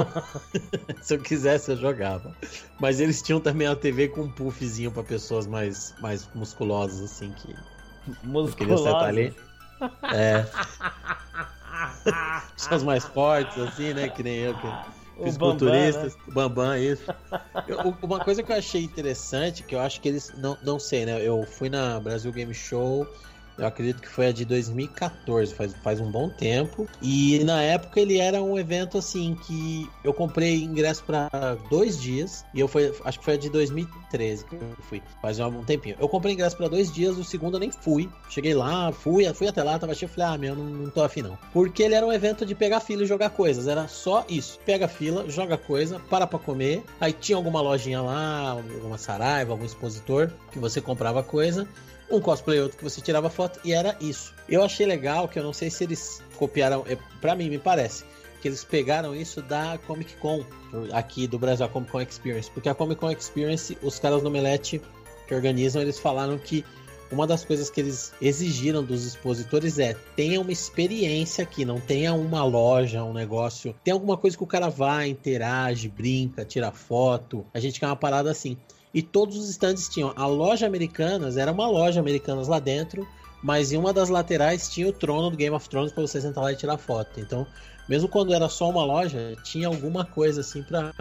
[1.03, 2.33] Se eu quisesse, eu jogava.
[2.79, 7.33] Mas eles tinham também a TV com um puffzinho pra pessoas mais, mais musculosas, assim,
[7.33, 7.57] que.
[8.23, 8.87] Musculosas?
[8.87, 9.35] queria ali.
[10.15, 10.47] É.
[12.55, 14.09] Pessoas mais fortes, assim, né?
[14.09, 14.69] Que nem eu, que
[15.25, 16.17] fisiculturistas.
[16.29, 16.75] Bambam, né?
[16.75, 17.03] Bambam isso.
[17.67, 20.33] Eu, uma coisa que eu achei interessante, que eu acho que eles.
[20.39, 21.21] Não, não sei, né?
[21.21, 23.09] Eu fui na Brasil Game Show
[23.59, 26.89] eu acredito que foi a de 2014, faz, faz um bom tempo.
[27.03, 31.29] E na época ele era um evento assim que eu comprei ingresso para
[31.69, 32.45] dois dias.
[32.55, 35.97] E eu fui, acho que foi a de 2013 que eu fui, faz um tempinho.
[35.99, 38.09] Eu comprei ingresso para dois dias, o segundo eu nem fui.
[38.31, 41.23] Cheguei lá, fui, fui até lá, tava cheio, falei, ah, meu, não, não tô afim
[41.23, 41.37] não.
[41.53, 44.61] Porque ele era um evento de pegar fila e jogar coisas, era só isso.
[44.65, 46.85] Pega fila, joga coisa, para pra comer.
[47.01, 51.67] Aí tinha alguma lojinha lá, alguma saraiva, algum expositor que você comprava coisa
[52.11, 54.35] um cosplay outro que você tirava foto e era isso.
[54.49, 58.05] Eu achei legal que eu não sei se eles copiaram, é, para mim me parece
[58.41, 60.45] que eles pegaram isso da Comic Con
[60.93, 64.31] aqui do Brasil, a Comic Con Experience, porque a Comic Con Experience, os caras no
[64.31, 64.81] Melete
[65.27, 66.65] que organizam, eles falaram que
[67.11, 72.13] uma das coisas que eles exigiram dos expositores é tenha uma experiência aqui, não tenha
[72.13, 77.47] uma loja, um negócio, tem alguma coisa que o cara vai, interage, brinca, tira foto.
[77.55, 78.57] A gente quer uma parada assim.
[78.99, 80.13] E todos os stands tinham.
[80.17, 83.07] A loja Americanas era uma loja Americanas lá dentro,
[83.41, 86.43] mas em uma das laterais tinha o trono do Game of Thrones para você sentar
[86.43, 87.21] lá e tirar foto.
[87.21, 87.47] Então,
[87.89, 90.93] mesmo quando era só uma loja, tinha alguma coisa assim para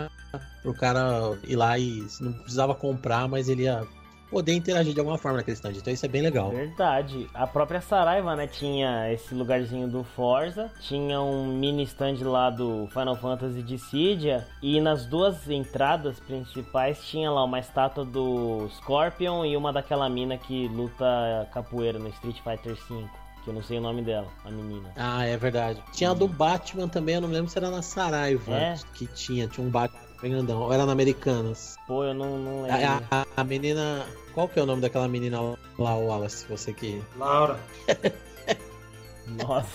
[0.64, 3.84] o cara ir lá e não precisava comprar, mas ele ia
[4.30, 5.72] poder interagir de alguma forma naquele stand.
[5.72, 6.52] Então isso é bem legal.
[6.52, 7.28] Verdade.
[7.34, 12.88] A própria Saraiva, né, tinha esse lugarzinho do Forza, tinha um mini stand lá do
[12.88, 19.56] Final Fantasy Dissidia e nas duas entradas principais tinha lá uma estátua do Scorpion e
[19.56, 23.06] uma daquela mina que luta capoeira no Street Fighter V
[23.48, 24.92] que eu não sei o nome dela, a menina.
[24.98, 25.82] Ah, é verdade.
[25.94, 28.76] Tinha a do Batman também, eu não lembro se era na Saraiva é?
[28.94, 30.62] que tinha, tinha um Batman bem grandão.
[30.62, 31.76] Ou era na Americanas?
[31.88, 32.88] Pô, eu não, não lembro.
[33.12, 34.06] A, a, a, menina.
[34.34, 35.40] Qual que é o nome daquela menina
[35.78, 36.46] lá, Wallace?
[36.50, 37.02] Você que.
[37.18, 37.60] Laura.
[39.28, 39.68] Nossa.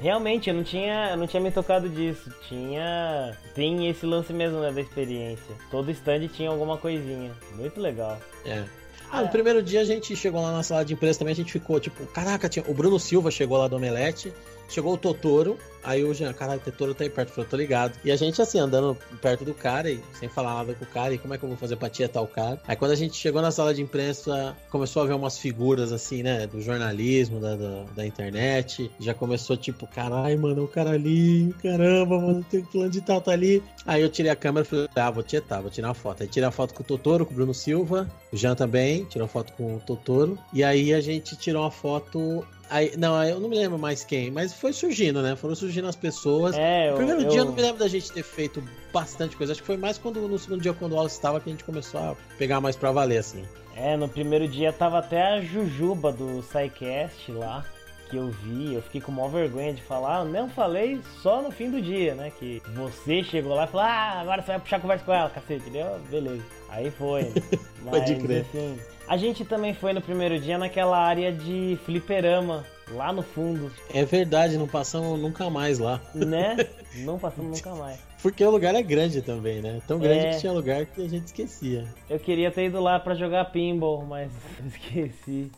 [0.00, 2.32] Realmente, eu não tinha, eu não tinha me tocado disso.
[2.48, 3.36] Tinha.
[3.54, 5.54] Tem esse lance mesmo, né, da experiência.
[5.70, 7.32] Todo stand tinha alguma coisinha.
[7.54, 8.18] Muito legal.
[8.44, 8.64] É.
[9.12, 11.50] Ah, no primeiro dia a gente chegou lá na sala de imprensa também, a gente
[11.50, 12.64] ficou tipo, caraca, tinha...
[12.68, 14.32] o Bruno Silva chegou lá do Omelete,
[14.72, 17.32] chegou o Totoro, Aí o Jean, caralho, o Totoro tá aí perto.
[17.32, 17.98] Falei, tô ligado.
[18.04, 21.14] E a gente, assim, andando perto do cara e sem falar nada com o cara.
[21.14, 22.60] E como é que eu vou fazer pra tietar o cara?
[22.66, 26.22] Aí quando a gente chegou na sala de imprensa, começou a ver umas figuras, assim,
[26.22, 26.46] né?
[26.46, 28.90] Do jornalismo, da, da, da internet.
[29.00, 33.32] Já começou, tipo, caralho, mano, o cara ali, caramba, mano, tem plano de tal, tá
[33.32, 33.62] ali.
[33.86, 36.22] Aí eu tirei a câmera e falei, ah, vou tietar, vou tirar uma foto.
[36.22, 38.08] Aí tirei a foto com o Totoro, com o Bruno Silva.
[38.32, 40.38] O Jean também tirou foto com o Totoro.
[40.52, 44.30] E aí a gente tirou uma foto Aí, não, eu não me lembro mais quem,
[44.30, 45.34] mas foi surgindo, né?
[45.34, 46.56] Foram surgindo as pessoas.
[46.56, 47.28] É, eu, primeiro eu...
[47.28, 48.62] dia eu não me lembro da gente ter feito
[48.92, 49.52] bastante coisa.
[49.52, 51.64] Acho que foi mais quando no segundo dia, quando o Wallace estava, que a gente
[51.64, 53.44] começou a pegar mais pra valer, assim.
[53.74, 57.64] É, no primeiro dia tava até a Jujuba do SciCast lá,
[58.08, 58.74] que eu vi.
[58.74, 60.20] Eu fiquei com maior vergonha de falar.
[60.20, 62.30] Eu não falei só no fim do dia, né?
[62.38, 65.62] Que você chegou lá e falou: Ah, agora você vai puxar conversa com ela, cacete,
[65.62, 65.98] entendeu?
[66.08, 66.44] Beleza.
[66.68, 67.32] Aí foi.
[67.82, 68.42] Mas, Pode crer.
[68.42, 68.78] Enfim,
[69.10, 73.68] a gente também foi no primeiro dia naquela área de fliperama, lá no fundo.
[73.92, 76.00] É verdade, não passamos nunca mais lá.
[76.14, 76.56] Né?
[76.98, 78.00] Não passamos nunca mais.
[78.20, 79.80] Porque o lugar é grande também, né?
[79.86, 80.30] Tão grande é...
[80.30, 81.84] que tinha lugar que a gente esquecia.
[82.08, 84.30] Eu queria ter ido lá para jogar pinball, mas
[84.66, 85.50] esqueci.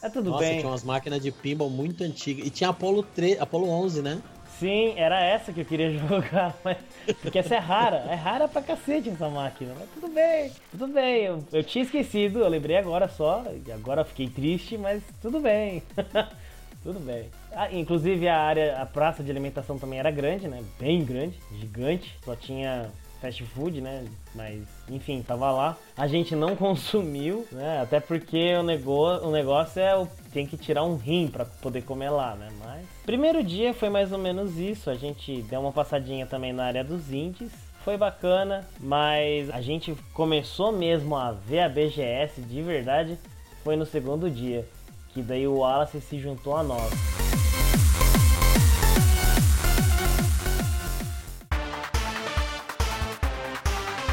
[0.00, 0.58] É tudo Nossa, bem.
[0.58, 2.46] tinha umas máquinas de pinball muito antigas.
[2.46, 4.22] E tinha Apollo, 3, Apollo 11, né?
[4.62, 6.76] Sim, era essa que eu queria jogar, mas...
[7.20, 11.24] porque essa é rara, é rara pra cacete essa máquina, mas tudo bem, tudo bem,
[11.24, 15.82] eu, eu tinha esquecido, eu lembrei agora só, e agora fiquei triste, mas tudo bem,
[16.80, 17.28] tudo bem.
[17.50, 22.16] Ah, inclusive a área, a praça de alimentação também era grande, né, bem grande, gigante,
[22.24, 22.88] só tinha
[23.20, 24.04] fast food, né?
[24.34, 25.76] Mas, enfim, tava lá.
[25.96, 27.80] A gente não consumiu, né?
[27.80, 31.82] Até porque o negócio, o negócio é o, tem que tirar um rim para poder
[31.82, 32.48] comer lá, né?
[32.58, 34.90] Mas primeiro dia foi mais ou menos isso.
[34.90, 37.52] A gente deu uma passadinha também na área dos indies.
[37.84, 43.18] Foi bacana, mas a gente começou mesmo a ver a BGS de verdade
[43.64, 44.66] foi no segundo dia,
[45.10, 47.31] que daí o Wallace se juntou a nós.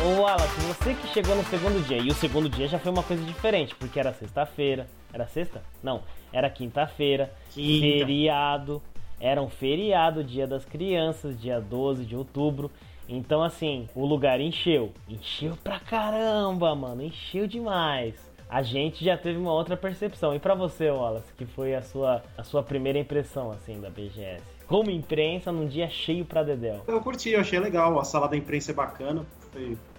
[0.03, 3.03] Ô Wallace, você que chegou no segundo dia, e o segundo dia já foi uma
[3.03, 4.87] coisa diferente, porque era sexta-feira.
[5.11, 5.61] Era sexta?
[5.81, 7.81] Não, era quinta-feira, Quinta.
[7.81, 8.81] feriado.
[9.19, 12.71] Era um feriado, dia das crianças, dia 12 de outubro.
[13.07, 14.93] Então, assim, o lugar encheu.
[15.09, 17.03] Encheu pra caramba, mano.
[17.03, 18.13] Encheu demais.
[18.49, 20.33] A gente já teve uma outra percepção.
[20.33, 24.43] E pra você, Wallace, que foi a sua, a sua primeira impressão, assim, da BGS?
[24.67, 26.81] Como imprensa num dia cheio pra Dedéu.
[26.87, 27.99] Eu curti, eu achei legal.
[27.99, 29.25] A sala da imprensa é bacana.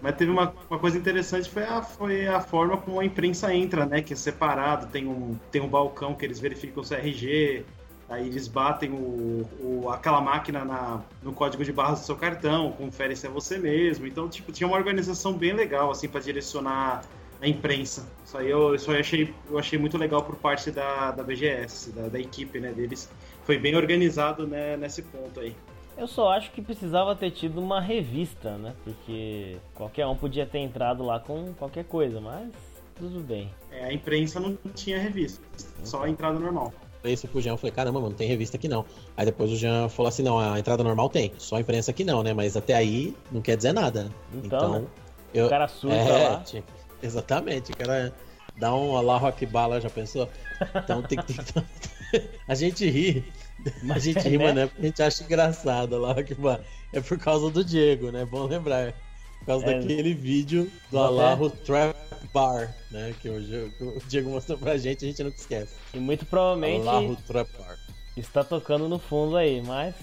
[0.01, 3.85] Mas teve uma, uma coisa interessante, foi a, foi a forma como a imprensa entra,
[3.87, 4.01] né?
[4.03, 7.65] Que é separado, tem um, tem um balcão que eles verificam o CRG,
[8.09, 12.73] aí eles batem o, o- aquela máquina na, no código de barras do seu cartão,
[12.73, 14.07] confere se é você mesmo.
[14.07, 17.03] Então, tipo, tinha uma organização bem legal, assim, para direcionar
[17.43, 18.07] a imprensa.
[18.25, 21.93] Isso aí eu, isso aí achei, eu achei muito legal por parte da, da BGS,
[21.93, 23.11] da, da equipe, né, deles.
[23.45, 25.57] Foi bem organizado né, nesse ponto aí.
[26.01, 28.75] Eu só acho que precisava ter tido uma revista, né?
[28.83, 32.49] Porque qualquer um podia ter entrado lá com qualquer coisa, mas
[32.97, 33.51] tudo bem.
[33.71, 35.45] É, a imprensa não tinha revista,
[35.85, 36.73] só a entrada normal.
[37.05, 38.87] isso pro Jean, eu falei, caramba, mano, não tem revista aqui não.
[39.15, 42.03] Aí depois o Jean falou assim, não, a entrada normal tem, só a imprensa aqui
[42.03, 42.33] não, né?
[42.33, 44.05] Mas até aí não quer dizer nada.
[44.05, 44.11] né?
[44.43, 44.87] Então, né?
[45.35, 46.41] eu, O cara surta é, lá.
[46.45, 46.73] tipo,
[47.03, 48.11] exatamente, o cara
[48.57, 50.31] dá um Allahu Akbar, já pensou?
[50.77, 51.65] Então tem que ter...
[52.49, 53.23] A gente ri,
[53.67, 54.45] a Mas, gente ri, né?
[54.45, 56.61] mas não é porque a gente acha engraçado, Allahu Akbar.
[56.93, 58.25] É por causa do Diego, né?
[58.25, 58.93] Bom lembrar.
[59.41, 59.81] Por causa É.
[59.81, 61.97] daquele vídeo do Vou até- Allahu Trap
[62.33, 63.15] Bar, né?
[63.21, 65.75] Que o, Diego- que o Diego mostrou pra gente, a gente nunca esquece.
[65.95, 67.79] E muito provavelmente Allahu Trap Bar.
[68.17, 69.95] está tocando no fundo aí, mas.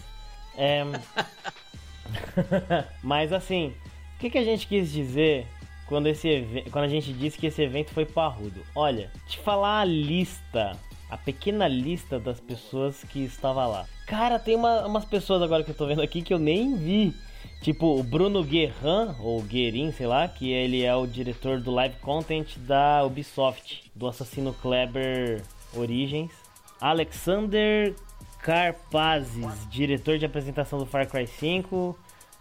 [0.58, 0.84] É...
[3.04, 3.74] mas assim,
[4.16, 5.46] o que, que a gente quis dizer
[5.88, 8.62] quando, esse quando a gente disse que esse evento foi parrudo?
[8.76, 10.78] Olha, te falar a lista,
[11.10, 13.86] a pequena lista das pessoas que estava lá.
[14.06, 17.14] Cara, tem uma- umas pessoas agora que eu tô vendo aqui que eu nem vi.
[17.62, 21.96] Tipo o Bruno Guerran, ou Guerin, sei lá, que ele é o diretor do live
[22.02, 25.42] content da Ubisoft, do Assassino Kleber
[25.76, 26.32] Origins.
[26.80, 27.96] Alexander
[28.40, 31.98] Karpazes, diretor de apresentação do Far Cry 5.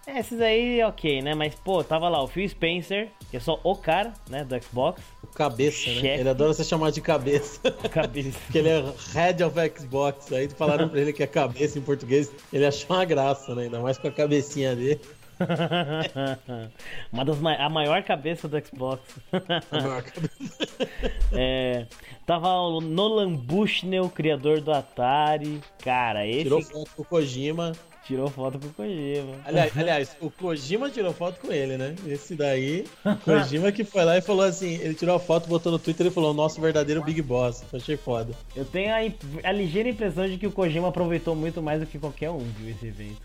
[0.07, 1.35] É, Esses aí, ok, né?
[1.35, 5.03] Mas, pô, tava lá o Phil Spencer, que é só o cara, né, do Xbox.
[5.37, 6.01] Cabeça, né?
[6.01, 6.21] Chefe.
[6.21, 7.61] Ele adora ser chamado de cabeça.
[7.93, 8.39] Cabeça.
[8.47, 10.33] Porque ele é head of Xbox.
[10.33, 12.33] Aí falaram pra ele que é cabeça em português.
[12.53, 13.65] Ele achou uma graça, né?
[13.65, 15.01] Ainda mais com a cabecinha dele.
[17.13, 19.03] Uma das ma- a maior cabeça do Xbox.
[19.71, 20.89] A maior cabeça.
[21.33, 21.87] É,
[22.25, 25.61] tava o Nolan Bushnell, criador do Atari.
[25.85, 27.73] Cara, esse Tirou foto com o Kojima.
[28.07, 29.35] Tirou foto com o Kojima.
[29.45, 31.95] Aliás, aliás, o Kojima tirou foto com ele, né?
[32.07, 35.73] Esse daí, o Kojima que foi lá e falou assim: ele tirou a foto, botou
[35.73, 37.65] no Twitter e falou: nosso verdadeiro Big Boss.
[37.73, 38.33] Achei foda.
[38.55, 41.99] Eu tenho a, a ligeira impressão de que o Kojima aproveitou muito mais do que
[41.99, 43.23] qualquer um, viu, esse evento.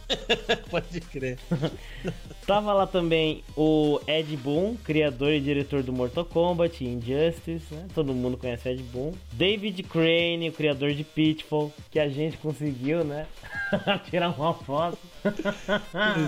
[0.70, 1.38] Pode crer.
[2.46, 7.86] Tava lá também o Ed Boon, criador e diretor do Mortal Kombat Injustice, né?
[7.94, 9.12] Todo mundo conhece o Ed Boon.
[9.32, 13.26] David Crane, o criador de Pitfall, que a gente conseguiu, né?
[14.10, 14.98] Tirar uma foto.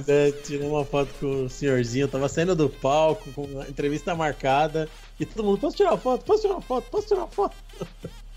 [0.07, 4.89] É, tirou uma foto com o senhorzinho, tava saindo do palco, com a entrevista marcada.
[5.19, 6.25] E todo mundo, posso tirar uma foto?
[6.25, 6.91] Posso tirar uma foto?
[6.91, 7.57] Posso tirar uma foto?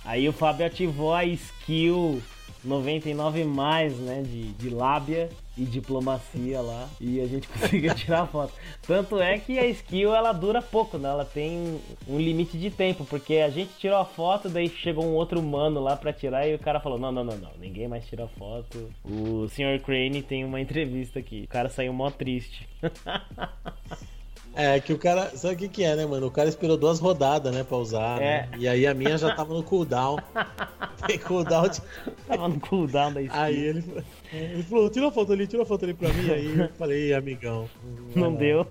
[0.03, 2.21] Aí o Fábio ativou a skill
[2.63, 4.21] 99 mais, né?
[4.21, 6.87] De, de lábia e diplomacia lá.
[6.99, 8.53] E a gente conseguiu tirar a foto.
[8.85, 11.09] Tanto é que a skill ela dura pouco, né?
[11.09, 13.05] Ela tem um limite de tempo.
[13.05, 16.55] Porque a gente tirou a foto, daí chegou um outro humano lá pra tirar e
[16.55, 17.51] o cara falou: Não, não, não, não.
[17.59, 18.89] Ninguém mais tira foto.
[19.03, 19.81] O Sr.
[19.83, 21.43] Crane tem uma entrevista aqui.
[21.43, 22.67] O cara saiu mó triste.
[24.57, 25.29] É, que o cara.
[25.37, 26.25] Sabe o que, que é, né, mano?
[26.25, 28.17] O cara esperou duas rodadas, né, pra usar.
[28.17, 28.25] né?
[28.25, 28.49] É.
[28.57, 30.17] E aí a minha já tava no cooldown.
[31.05, 31.69] Tem cooldown.
[31.69, 31.79] De...
[32.27, 33.39] Tava no cooldown da skill.
[33.39, 34.03] Aí ele,
[34.33, 36.31] ele falou: tira uma foto ali, tira uma foto ali pra mim.
[36.31, 37.69] Aí eu falei: amigão.
[38.15, 38.65] Não deu.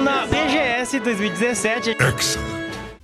[0.00, 1.96] Na BGS 2017,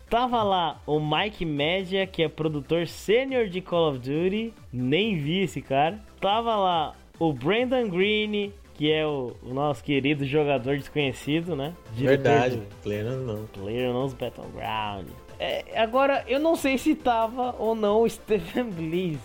[0.09, 5.43] Tava lá o Mike Media, que é produtor sênior de Call of Duty, nem vi
[5.43, 6.01] esse cara.
[6.18, 11.74] Tava lá o Brandon Green, que é o, o nosso querido jogador desconhecido, né?
[11.95, 13.45] Diretor Verdade, do plena não.
[13.47, 15.09] PlayerUnknown's Battleground.
[15.39, 19.20] É, agora, eu não sei se tava ou não o Stephen Bliss,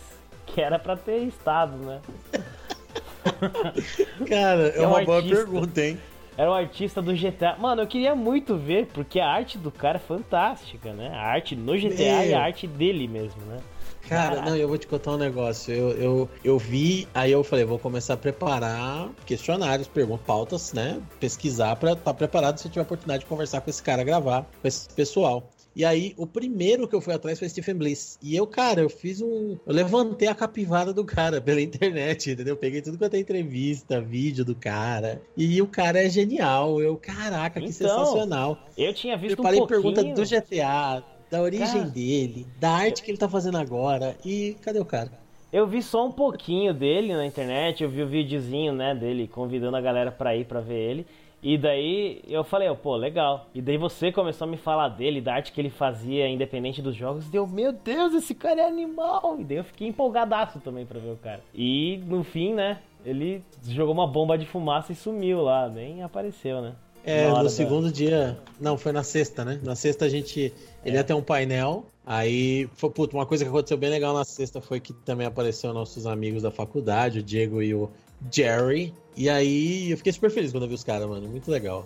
[0.48, 2.02] que era pra ter estado, né?
[4.28, 5.36] Cara, é É um uma boa artista.
[5.38, 6.00] pergunta, hein?
[6.36, 7.56] Era o artista do GTA.
[7.60, 11.10] Mano, eu queria muito ver, porque a arte do cara é fantástica, né?
[11.14, 12.38] A arte no GTA e Meu.
[12.38, 13.60] a arte dele mesmo, né?
[14.08, 15.74] Cara, não, eu vou te contar um negócio.
[15.74, 21.02] Eu, eu, eu vi, aí eu falei, vou começar a preparar questionários, perguntas, pautas, né?
[21.20, 24.46] Pesquisar pra estar preparado se eu tiver a oportunidade de conversar com esse cara, gravar
[24.62, 25.50] com esse pessoal.
[25.76, 28.20] E aí, o primeiro que eu fui atrás foi Stephen Bliss.
[28.22, 29.58] E eu, cara, eu fiz um.
[29.66, 32.56] Eu levantei a capivara do cara pela internet, entendeu?
[32.56, 35.22] Peguei tudo quanto é entrevista, vídeo do cara.
[35.36, 36.80] E o cara é genial.
[36.80, 38.60] Eu, caraca, que Então, sensacional.
[38.78, 39.94] Eu tinha visto Preparei um pouquinho.
[39.94, 41.04] pergunta do GTA,
[41.34, 41.90] da origem Cara.
[41.90, 44.16] dele, da arte que ele tá fazendo agora.
[44.24, 45.12] E cadê o cara?
[45.52, 49.76] Eu vi só um pouquinho dele na internet, eu vi o videozinho, né, dele convidando
[49.76, 51.08] a galera pra ir pra ver ele.
[51.42, 53.48] E daí eu falei, oh, pô, legal.
[53.54, 56.96] E daí você começou a me falar dele, da arte que ele fazia independente dos
[56.96, 57.28] jogos.
[57.28, 59.36] E deu, meu Deus, esse cara é animal.
[59.40, 61.42] E daí eu fiquei empolgadaço também pra ver o cara.
[61.54, 66.62] E no fim, né, ele jogou uma bomba de fumaça e sumiu lá, nem apareceu,
[66.62, 66.74] né?
[67.06, 68.38] É, no da- segundo dia.
[68.60, 69.60] Não, foi na sexta, né?
[69.64, 70.54] Na sexta a gente.
[70.86, 71.86] Ele ia ter um painel.
[72.06, 75.74] Aí, foi, puto, uma coisa que aconteceu bem legal na sexta foi que também apareceu
[75.74, 77.90] nossos amigos da faculdade, o Diego e o
[78.32, 78.94] Jerry.
[79.16, 81.28] E aí eu fiquei super feliz quando eu vi os caras, mano.
[81.28, 81.86] Muito legal.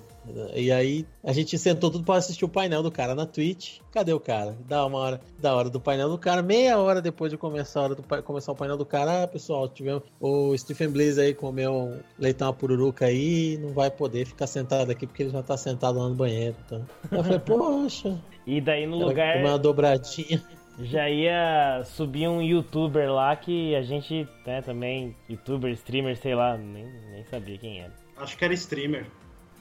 [0.56, 3.80] E aí a gente sentou tudo pra assistir o painel do cara na Twitch.
[3.92, 4.58] Cadê o cara?
[4.68, 7.84] Da uma hora, da hora do painel do cara, meia hora depois de começar a
[7.84, 11.74] hora do começar o painel do cara, ah, pessoal, tivemos o Stephen Blaze aí comeu
[11.74, 15.58] um leitão a pururuca aí, não vai poder ficar sentado aqui porque ele já tá
[15.58, 16.86] sentado lá no banheiro, então.
[17.12, 20.42] Eu falei, poxa, E daí no lugar uma dobradinha.
[20.80, 26.58] Já ia subir um youtuber lá que a gente, né, também, youtuber, streamer, sei lá,
[26.58, 27.94] nem, nem sabia quem era.
[28.18, 29.06] Acho que era streamer.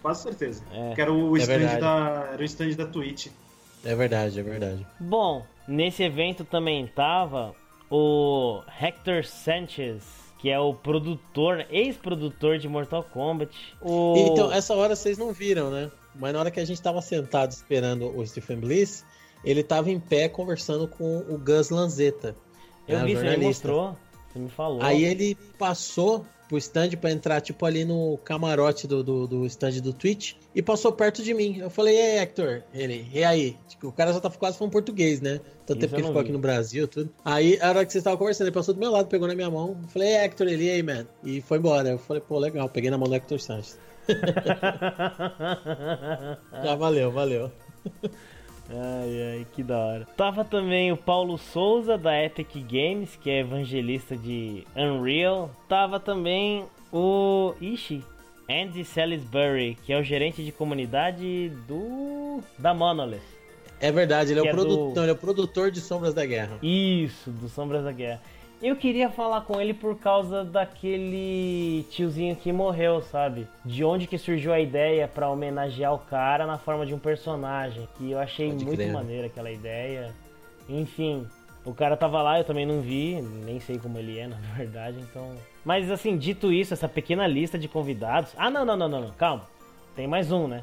[0.03, 0.63] Quase certeza.
[0.73, 0.95] É.
[0.95, 1.81] Que era o É stand verdade.
[1.81, 2.29] da.
[2.33, 3.29] Era o stand da Twitch.
[3.85, 4.87] É verdade, é verdade.
[5.01, 7.55] Bom, nesse evento também tava
[7.91, 10.03] o Hector Sanchez,
[10.39, 13.75] que é o produtor, ex-produtor de Mortal Kombat.
[13.81, 14.15] O...
[14.17, 15.91] Então, essa hora vocês não viram, né?
[16.15, 19.05] Mas na hora que a gente tava sentado esperando o Stephen Bliss,
[19.47, 22.35] ele tava em pé conversando com o Gus Lanzetta.
[22.87, 23.47] eu vi, você me jornalista.
[23.47, 23.97] mostrou,
[24.33, 24.83] você me falou.
[24.83, 29.81] Aí ele passou pro stand pra entrar, tipo, ali no camarote do, do, do stand
[29.81, 31.59] do Twitch e passou perto de mim.
[31.59, 32.63] Eu falei, e aí, Hector?
[32.73, 33.57] Ele, e aí?
[33.69, 35.41] Tipo, o cara já tá quase falando português, né?
[35.65, 36.27] Tanto tempo que ele ficou vi.
[36.27, 37.11] aqui no Brasil, tudo.
[37.25, 39.51] Aí, a hora que vocês estavam conversando, ele passou do meu lado, pegou na minha
[39.51, 39.77] mão.
[39.83, 40.47] Eu falei, e aí, Hector?
[40.47, 41.07] Ele, e aí, man?
[41.25, 41.91] E foi embora.
[41.91, 42.69] Eu falei, pô, legal.
[42.69, 43.79] Peguei na mão do Hector Sanches.
[46.63, 47.51] Já valeu, valeu.
[48.69, 50.07] Ai, ai, que da hora.
[50.17, 55.51] Tava também o Paulo Souza, da Epic Games, que é evangelista de Unreal.
[55.69, 57.55] Tava também o.
[57.61, 58.03] Ixi.
[58.49, 62.41] Andy Salisbury, que é o gerente de comunidade do.
[62.59, 63.21] da Monolith.
[63.81, 66.15] É verdade, ele é, Que o é produtor, do- ele é o produtor de Sombras
[66.15, 66.57] da Guerra.
[66.63, 68.23] Isso, do Sombras da Guerra.
[68.63, 73.47] Eu queria falar com ele por causa daquele tiozinho que morreu, sabe?
[73.65, 77.87] De onde que surgiu a ideia pra homenagear o cara na forma de um personagem.
[77.99, 78.93] Que eu achei Pode muito crer.
[78.93, 80.15] maneira aquela ideia.
[80.69, 81.27] Enfim,
[81.67, 84.97] o cara tava lá, eu também não vi, nem sei como ele é, na verdade,
[85.01, 85.35] então.
[85.65, 88.33] Mas assim, dito isso, essa pequena lista de convidados.
[88.39, 89.11] Ah, não, não, não, não, não.
[89.13, 89.45] calma.
[89.95, 90.63] Tem mais um, né?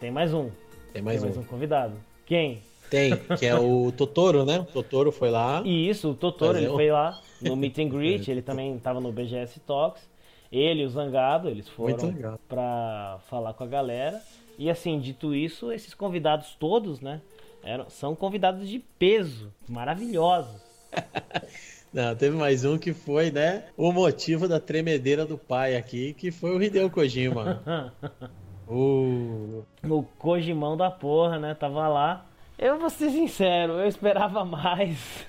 [0.00, 0.50] Tem mais um.
[0.92, 1.34] Tem mais Tem um.
[1.34, 1.94] mais um convidado.
[2.26, 2.62] Quem?
[2.90, 4.60] Tem, que é o Totoro, né?
[4.60, 5.62] O Totoro foi lá.
[5.64, 9.00] E isso, o Totoro, ele um- foi lá no Meet and Greet, ele também tava
[9.00, 10.08] no BGS Talks.
[10.50, 14.20] Ele e o Zangado, eles foram pra falar com a galera.
[14.58, 17.20] E assim, dito isso, esses convidados todos, né,
[17.62, 20.60] eram, são convidados de peso, maravilhosos.
[21.92, 23.64] Não, teve mais um que foi, né?
[23.76, 27.62] O motivo da tremedeira do pai aqui, que foi o Hideo Kojima.
[28.70, 32.26] Uh, o Kojimão da porra, né, tava lá.
[32.58, 35.26] Eu vou ser sincero, eu esperava mais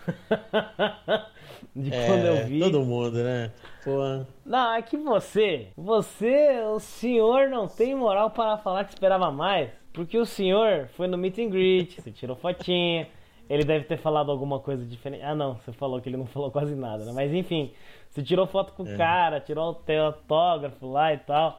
[1.75, 2.59] de quando eu é, vi.
[2.59, 3.51] todo mundo, né?
[3.83, 9.31] Pô, Não, é que você, você, o senhor não tem moral para falar que esperava
[9.31, 13.07] mais, porque o senhor foi no meet and greet, você tirou fotinha,
[13.49, 15.23] ele deve ter falado alguma coisa diferente.
[15.23, 17.11] Ah, não, você falou que ele não falou quase nada, né?
[17.15, 17.71] Mas enfim,
[18.09, 18.97] você tirou foto com o É.
[18.97, 21.57] cara, tirou o teu autógrafo lá e tal.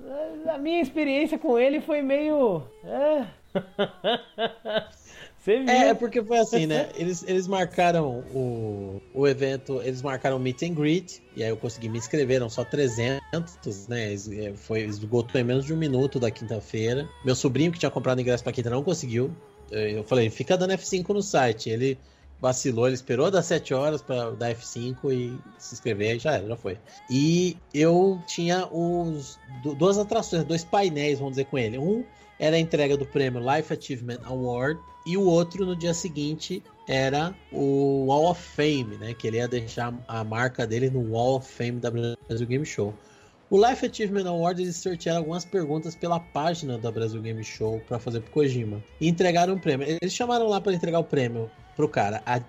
[0.52, 2.62] A minha experiência com ele foi meio.
[2.84, 3.26] É.
[5.42, 5.68] Você viu?
[5.70, 6.90] É, é porque foi assim, né?
[6.94, 11.56] Eles, eles marcaram o, o evento, eles marcaram o meet and greet, e aí eu
[11.56, 14.12] consegui me inscrever, eram só 300, né?
[14.12, 17.08] É, Foi, esgotou em menos de um minuto da quinta-feira.
[17.24, 19.30] Meu sobrinho que tinha comprado ingresso pra quinta não conseguiu.
[19.72, 21.70] Eh, Eu falei, fica dando F5 no site.
[21.70, 21.96] Ele
[22.38, 26.46] vacilou, ele esperou das 7 horas pra dar F5 e se inscrever, e já era,
[26.48, 26.78] já foi.
[27.08, 31.78] E eu tinha os du- duas atrações, dois painéis, vamos dizer, com ele.
[31.78, 32.04] Um
[32.38, 37.34] era a entrega do prêmio Life Achievement Award e o outro no dia seguinte era
[37.52, 39.14] o Wall of Fame, né?
[39.14, 42.94] Que ele ia deixar a marca dele no Wall of Fame da Brasil Game Show.
[43.48, 47.98] O Life Achievement Award eles sortearam algumas perguntas pela página da Brasil Game Show para
[47.98, 49.88] fazer pro Kojima e entregaram o prêmio.
[49.88, 52.22] Eles chamaram lá para entregar o prêmio pro cara.
[52.26, 52.40] A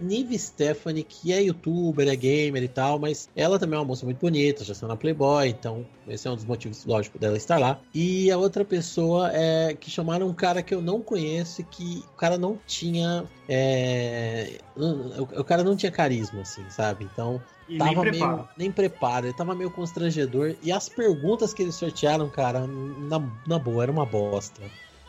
[0.00, 4.04] Nive Stephanie, que é youtuber, é gamer e tal, mas ela também é uma moça
[4.04, 7.58] muito bonita, já está na Playboy, então esse é um dos motivos, lógico, dela estar
[7.58, 7.80] lá.
[7.92, 12.04] E a outra pessoa é que chamaram um cara que eu não conheço e que
[12.14, 13.24] o cara não tinha.
[13.48, 17.04] É, o cara não tinha carisma, assim, sabe?
[17.04, 17.40] Então.
[17.68, 18.12] E tava nem meio.
[18.12, 18.48] preparo.
[18.56, 20.54] Nem preparo, ele tava meio constrangedor.
[20.62, 24.62] E as perguntas que eles sortearam, cara, na, na boa, era uma bosta.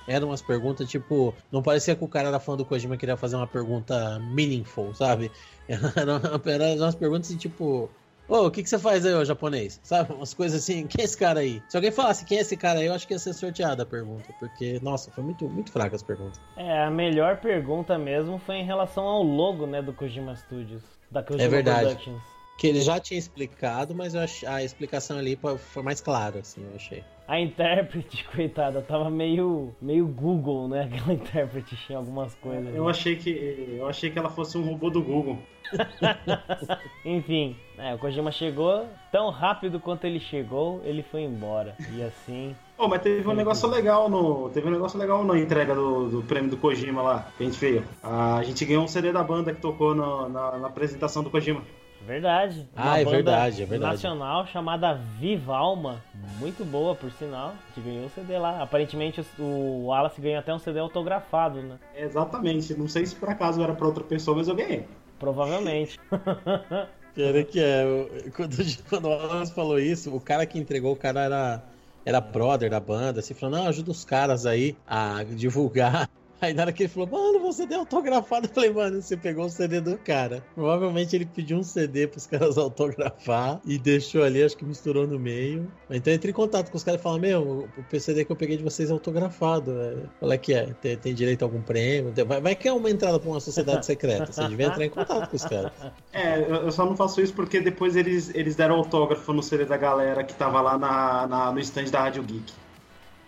[0.08, 3.18] Eram umas perguntas, tipo, não parecia que o cara era fã do Kojima e queria
[3.18, 5.32] fazer uma pergunta meaningful, sabe?
[5.68, 7.90] Eram era umas perguntas assim, tipo.
[8.30, 9.80] Ô, o que, que você faz aí, ô japonês?
[9.84, 10.14] Sabe?
[10.14, 11.62] Umas coisas assim, quem é esse cara aí?
[11.70, 13.86] Se alguém falasse quem é esse cara aí, eu acho que ia ser sorteada a
[13.86, 14.34] pergunta.
[14.38, 16.40] Porque, nossa, foi muito, muito fraca as perguntas.
[16.58, 20.84] É, a melhor pergunta mesmo foi em relação ao logo, né, do Kojima Studios.
[21.10, 21.96] Da Kojima É verdade.
[21.96, 22.37] Productions.
[22.58, 24.44] Que ele já tinha explicado, mas eu ach...
[24.46, 27.04] a explicação ali foi mais clara, assim, eu achei.
[27.28, 30.84] A intérprete, coitada, tava meio, meio Google, né?
[30.92, 32.74] Aquela intérprete tinha algumas coisas.
[32.74, 35.38] Eu achei que eu achei que ela fosse um robô do Google.
[37.06, 41.76] Enfim, é, o Kojima chegou tão rápido quanto ele chegou, ele foi embora.
[41.94, 42.56] E assim.
[42.78, 44.50] Oh, mas teve um negócio legal no.
[44.50, 47.58] Teve um negócio legal na entrega do, do prêmio do Kojima lá, que a gente
[47.58, 47.84] fez.
[48.04, 51.62] A gente ganhou um CD da banda que tocou no- na, na apresentação do Kojima.
[52.08, 52.66] Verdade.
[52.76, 53.94] Ah, Uma é banda verdade, é verdade.
[53.94, 56.02] Nacional chamada Viva Alma.
[56.40, 57.50] Muito boa, por sinal.
[57.50, 58.64] A gente ganhou o CD lá.
[58.64, 61.76] Aparentemente o Wallace ganhou até um CD autografado, né?
[61.96, 62.74] Exatamente.
[62.76, 64.86] Não sei se por acaso era pra outra pessoa, mas eu ganhei.
[65.20, 66.00] Provavelmente.
[67.14, 68.56] Pior é que é, eu- quando,
[68.90, 71.64] quando o Alan falou isso, o cara que entregou, o cara era,
[72.06, 76.10] era brother da banda, assim, falou, não, ajuda os caras aí a divulgar.
[76.40, 79.46] Aí na hora que ele falou, mano, você deu autografado, eu falei, mano, você pegou
[79.46, 80.44] o CD do cara.
[80.54, 85.18] Provavelmente ele pediu um CD pros caras autografar e deixou ali, acho que misturou no
[85.18, 85.68] meio.
[85.90, 88.36] Então eu entrei em contato com os caras e falei, meu, o CD que eu
[88.36, 89.74] peguei de vocês é autografado.
[90.20, 90.68] Qual é que é?
[90.80, 92.14] Tem, tem direito a algum prêmio?
[92.28, 94.32] Vai, vai que é uma entrada pra uma sociedade secreta.
[94.32, 95.72] Você devia entrar em contato com os caras.
[96.14, 99.66] É, eu eu só não faço isso porque depois eles, eles deram autógrafo no CD
[99.66, 102.54] da galera que tava lá na, na- no stand da Rádio Geek.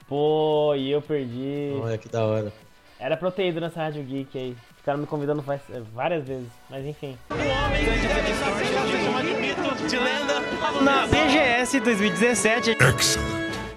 [0.07, 1.72] Pô, e eu perdi.
[1.82, 2.53] Olha que da hora.
[3.00, 4.58] Era pra eu ter ido nessa Rádio Geek aí.
[4.76, 6.50] Ficaram me convidando faz, é, várias vezes.
[6.70, 7.18] Mas enfim.
[10.84, 12.78] Na BGS 2017,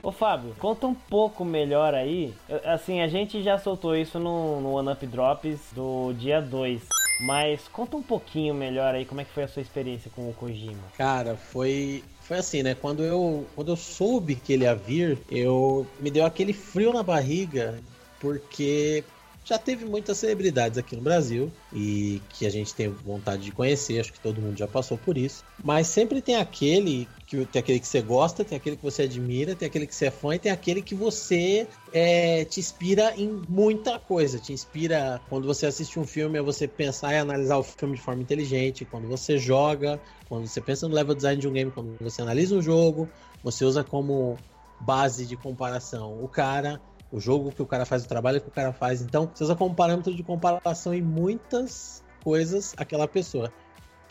[0.03, 2.35] Ô Fábio, conta um pouco melhor aí.
[2.65, 6.83] Assim, a gente já soltou isso no, no One Up Drops do dia 2.
[7.25, 10.35] Mas conta um pouquinho melhor aí como é que foi a sua experiência com o
[10.35, 10.83] Kojima.
[10.99, 12.75] Cara, foi foi assim, né?
[12.75, 17.05] Quando eu quando eu soube que ele ia vir, eu me deu aquele frio na
[17.05, 17.79] barriga,
[18.19, 19.05] porque
[19.45, 24.01] já teve muitas celebridades aqui no Brasil e que a gente tem vontade de conhecer,
[24.01, 25.45] acho que todo mundo já passou por isso.
[25.63, 29.55] Mas sempre tem aquele que tem aquele que você gosta, tem aquele que você admira,
[29.55, 33.43] tem aquele que você é fã e tem aquele que você é, te inspira em
[33.49, 34.39] muita coisa.
[34.39, 38.03] Te inspira quando você assiste um filme a você pensar e analisar o filme de
[38.03, 38.85] forma inteligente.
[38.85, 42.55] Quando você joga, quando você pensa no level design de um game, quando você analisa
[42.55, 43.09] um jogo,
[43.43, 44.39] você usa como
[44.81, 46.81] base de comparação o cara,
[47.13, 49.03] o jogo que o cara faz, o trabalho que o cara faz.
[49.03, 53.53] Então, você usa como parâmetro de comparação em muitas coisas aquela pessoa.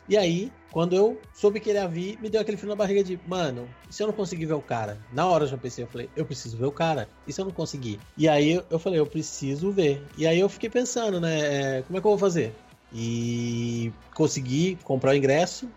[0.07, 3.03] E aí, quando eu soube que ele ia vir, me deu aquele frio na barriga
[3.03, 4.99] de, mano, e se eu não conseguir ver o cara?
[5.11, 7.07] Na hora eu já pensei, eu falei, eu preciso ver o cara.
[7.25, 7.99] E se eu não conseguir?
[8.17, 10.05] E aí eu falei, eu preciso ver.
[10.17, 12.53] E aí eu fiquei pensando, né, é, como é que eu vou fazer?
[12.93, 15.69] E consegui comprar o ingresso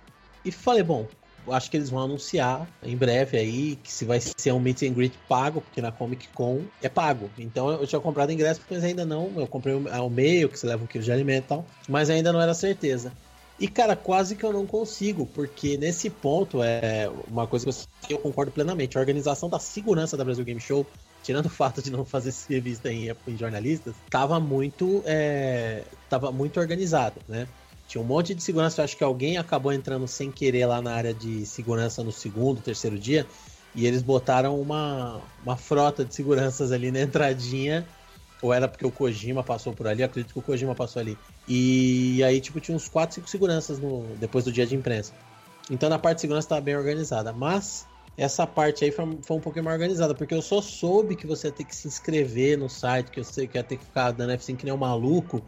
[0.44, 1.06] e falei, bom,
[1.48, 4.92] acho que eles vão anunciar em breve aí que se vai ser um meet and
[4.92, 7.30] greet pago, porque na Comic Con é pago.
[7.38, 9.32] Então eu tinha comprado ingresso, mas ainda não.
[9.36, 12.32] Eu comprei ao meio, que você leva um quilo de alimento e tal, mas ainda
[12.32, 13.12] não era certeza.
[13.58, 17.66] E, cara, quase que eu não consigo, porque nesse ponto é uma coisa
[18.02, 18.96] que eu concordo plenamente.
[18.96, 20.84] A organização da segurança da Brasil Game Show,
[21.22, 25.84] tirando o fato de não fazer revista em, em jornalistas, tava muito, é,
[26.32, 27.46] muito organizada, né?
[27.86, 30.92] Tinha um monte de segurança, eu acho que alguém acabou entrando sem querer lá na
[30.92, 33.26] área de segurança no segundo, terceiro dia,
[33.74, 37.86] e eles botaram uma, uma frota de seguranças ali na entradinha
[38.44, 41.16] ou era porque o Kojima passou por ali, acredito que o Kojima passou ali.
[41.48, 45.14] E aí, tipo, tinha uns 4, 5 seguranças no, depois do dia de imprensa.
[45.70, 47.32] Então na parte de segurança estava bem organizada.
[47.32, 47.86] Mas
[48.18, 51.46] essa parte aí foi, foi, um pouquinho mais organizada, porque eu só soube que você
[51.46, 54.10] ia ter que se inscrever no site, que eu sei que ia ter que ficar
[54.10, 55.42] dando F5 que nem um maluco.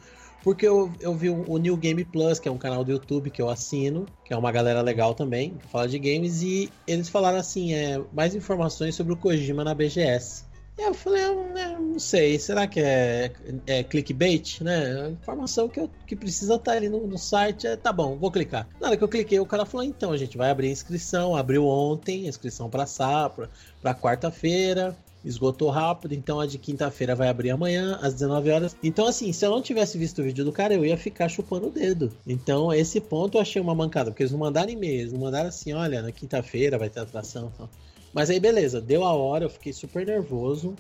[0.46, 3.42] Porque eu, eu vi o, New Game Plus, que é um canal do YouTube que
[3.42, 7.38] eu assino, que é uma galera legal também, que fala de games, e eles falaram
[7.38, 10.44] assim: é, mais informações sobre o Kojima na BGS.
[10.78, 13.32] Eu falei, eu, eu não sei, será que é,
[13.66, 15.06] é clickbait, né?
[15.06, 18.30] A informação que, eu, que precisa estar ali no, no site é, tá bom, vou
[18.30, 18.68] clicar.
[18.80, 21.34] Na hora que eu cliquei, o cara falou, então, a gente vai abrir a inscrição,
[21.34, 23.48] abriu ontem, inscrição para sábado,
[23.82, 28.76] para quarta-feira, esgotou rápido, então a de quinta-feira vai abrir amanhã, às 19 horas.
[28.82, 31.66] Então, assim, se eu não tivesse visto o vídeo do cara, eu ia ficar chupando
[31.66, 32.12] o dedo.
[32.26, 35.48] Então, esse ponto eu achei uma mancada, porque eles não mandaram e-mail, eles não mandaram
[35.48, 37.70] assim, olha, na quinta-feira vai ter atração e tal.
[38.14, 40.74] Mas aí, beleza, deu a hora, eu fiquei super nervoso.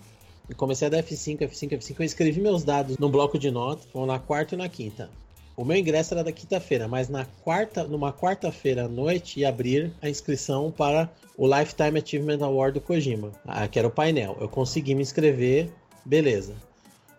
[0.48, 1.96] E comecei a dar F5, F5, F5.
[1.98, 5.10] Eu escrevi meus dados no bloco de notas, foram na quarta e na quinta.
[5.56, 9.90] O meu ingresso era da quinta-feira, mas na quarta, numa quarta-feira à noite ia abrir
[10.02, 14.36] a inscrição para o Lifetime Achievement Award do Kojima, ah, que era o painel.
[14.38, 15.70] Eu consegui me inscrever,
[16.04, 16.54] beleza.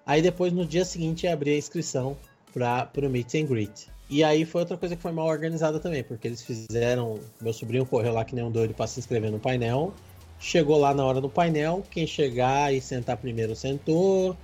[0.05, 2.15] Aí depois no dia seguinte ia abrir a inscrição
[2.53, 3.87] para o Meet and Greet.
[4.09, 7.19] E aí foi outra coisa que foi mal organizada também, porque eles fizeram.
[7.41, 9.93] Meu sobrinho correu lá que nem um doido para se inscrever no painel.
[10.39, 14.37] Chegou lá na hora do painel, quem chegar e sentar primeiro sentou,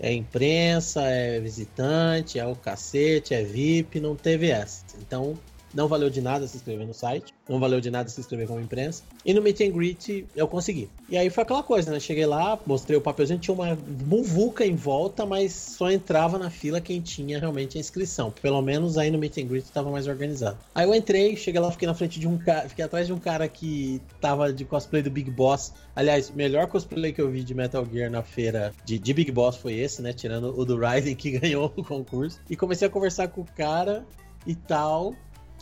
[0.00, 4.84] é imprensa, é visitante, é o cacete, é VIP, não teve essa.
[4.98, 5.38] Então,
[5.74, 8.60] não valeu de nada se inscrever no site, não valeu de nada se inscrever como
[8.60, 9.02] imprensa.
[9.24, 10.88] E no meet and greet eu consegui.
[11.08, 12.00] E aí foi aquela coisa, né?
[12.00, 16.80] Cheguei lá, mostrei o papelzinho, tinha uma muvuca em volta, mas só entrava na fila
[16.80, 18.30] quem tinha realmente a inscrição.
[18.30, 20.58] Pelo menos aí no meet and greet estava mais organizado.
[20.74, 23.18] Aí eu entrei, cheguei lá, fiquei na frente de um cara, fiquei atrás de um
[23.18, 25.72] cara que tava de cosplay do Big Boss.
[25.96, 29.56] Aliás, melhor cosplay que eu vi de Metal Gear na feira de, de Big Boss
[29.56, 30.12] foi esse, né?
[30.12, 32.40] Tirando o do Raiden que ganhou o concurso.
[32.48, 34.04] E comecei a conversar com o cara
[34.46, 35.14] e tal.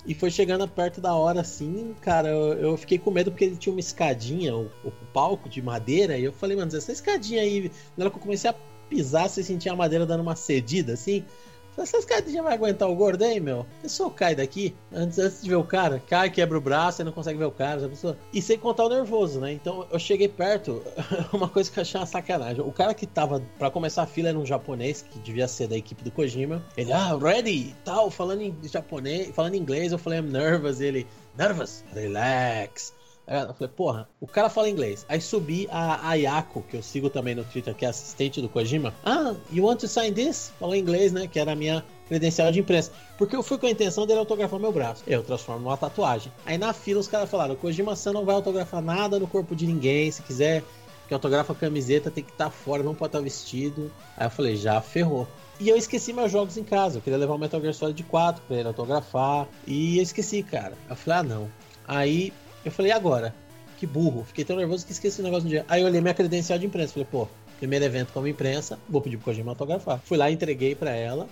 [0.04, 3.56] E foi chegando perto da hora, assim, cara, eu, eu, fiquei com medo porque ele
[3.56, 7.70] tinha uma escadinha, o, o palco de madeira, e eu falei, mano, essa escadinha aí,
[7.96, 8.54] na hora que eu comecei a
[8.88, 11.24] pisar, você sentia a madeira dando uma cedida, assim.
[11.76, 13.60] Essa escadinha vai aguentar o gordo aí, meu?
[13.78, 17.04] A pessoa cai daqui, antes, antes de ver o cara, cai, quebra o braço, e
[17.04, 18.16] não consegue ver o cara, pessoa...
[18.32, 19.52] E sem contar o nervoso, né?
[19.52, 20.82] Então eu cheguei perto,
[21.32, 22.62] uma coisa que eu achei uma sacanagem.
[22.62, 25.76] O cara que tava para começar a fila era um japonês, que devia ser da
[25.76, 26.62] equipe do Kojima.
[26.76, 30.80] Ele, ah, ready, tal, falando em japonês, falando em inglês, eu falei, I'm nervous.
[30.80, 31.06] Ele,
[31.36, 31.84] nervous?
[31.94, 32.92] Relax.
[33.26, 35.06] Eu falei, porra, o cara fala inglês.
[35.08, 38.92] Aí subi a Ayako, que eu sigo também no Twitter, que é assistente do Kojima.
[39.04, 40.52] Ah, you want to sign this?
[40.58, 41.28] Falou inglês, né?
[41.28, 42.90] Que era a minha credencial de imprensa.
[43.16, 45.04] Porque eu fui com a intenção dele autografar meu braço.
[45.06, 46.32] Eu transformo numa tatuagem.
[46.44, 50.10] Aí na fila os caras falaram: Kojima-san não vai autografar nada no corpo de ninguém.
[50.10, 50.64] Se quiser
[51.06, 53.90] que autografa a camiseta, tem que estar tá fora, não pode estar tá vestido.
[54.16, 55.28] Aí eu falei: já ferrou.
[55.60, 56.98] E eu esqueci meus jogos em casa.
[56.98, 59.46] Eu queria levar o Metal Gear Solid 4 pra ele autografar.
[59.64, 60.74] E eu esqueci, cara.
[60.90, 61.48] Eu falei: ah, não.
[61.86, 62.32] Aí
[62.64, 63.34] eu falei, e agora?
[63.78, 64.24] Que burro.
[64.24, 65.64] Fiquei tão nervoso que esqueci o negócio no dia.
[65.68, 66.92] Aí eu olhei minha credencial de imprensa.
[66.92, 70.00] Falei, pô, primeiro evento como imprensa, vou pedir pro Kojima autografar.
[70.04, 71.28] Fui lá, entreguei para ela,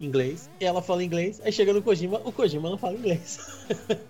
[0.00, 0.48] inglês.
[0.60, 1.40] Ela fala inglês.
[1.44, 3.38] Aí chega no Kojima, o Kojima não fala inglês.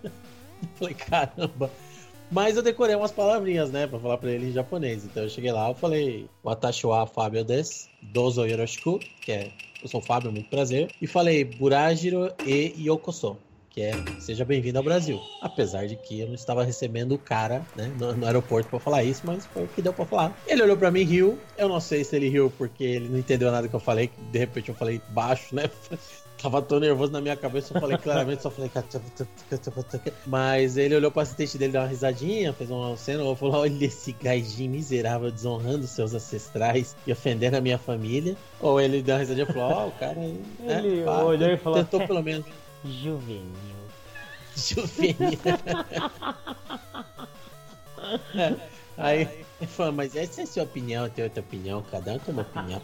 [0.76, 1.70] falei, caramba.
[2.30, 5.04] Mas eu decorei umas palavrinhas, né, pra falar pra ele em japonês.
[5.04, 9.52] Então eu cheguei lá, eu falei, Watashi wa Fábio des, dozo yoroshiku, que é,
[9.82, 10.90] eu sou o Fábio, muito prazer.
[11.00, 13.36] E falei, Burajiro e Yokoso
[13.74, 15.20] que é seja bem-vindo ao Brasil.
[15.40, 19.02] Apesar de que eu não estava recebendo o cara né, no, no aeroporto para falar
[19.02, 20.38] isso, mas foi o que deu para falar.
[20.46, 21.38] Ele olhou para mim e riu.
[21.58, 24.20] Eu não sei se ele riu porque ele não entendeu nada que eu falei, que
[24.30, 25.68] de repente eu falei baixo, né?
[26.40, 28.70] Tava tão nervoso na minha cabeça, eu falei claramente, só falei.
[30.26, 34.12] Mas ele olhou pro assistente dele, deu uma risadinha, fez uma cena, falei: olha esse
[34.12, 38.36] gajinho miserável desonrando seus ancestrais e ofendendo a minha família.
[38.60, 40.40] Ou ele deu uma risadinha e falou: ó, oh, o cara aí.
[40.60, 42.44] Né, ele pá, olhou e falou: tentou pelo menos.
[42.84, 43.54] Juvenil.
[44.56, 45.38] Juvenil.
[48.96, 49.22] Aí
[49.60, 52.42] ele falou, mas essa é a sua opinião, tem outra opinião, cada um tem uma
[52.42, 52.80] opinião.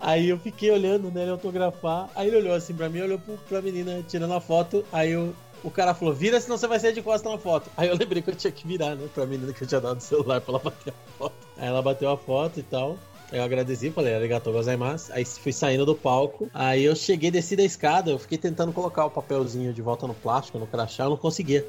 [0.00, 2.10] aí eu fiquei olhando, né, ele autografar.
[2.14, 4.84] Aí ele olhou assim pra mim, olhou pra menina tirando a foto.
[4.92, 7.70] Aí eu, o cara falou, vira senão você vai sair de costas na foto.
[7.76, 9.98] Aí eu lembrei que eu tinha que virar, né, pra menina que eu tinha dado
[9.98, 11.34] o celular pra ela bater a foto.
[11.56, 12.98] Aí ela bateu a foto e tal.
[13.32, 15.12] Eu agradeci, falei, arigatou gozaimasu.
[15.12, 16.50] Aí fui saindo do palco.
[16.52, 20.14] Aí eu cheguei, desci da escada, eu fiquei tentando colocar o papelzinho de volta no
[20.14, 21.64] plástico, no crachá, eu não conseguia.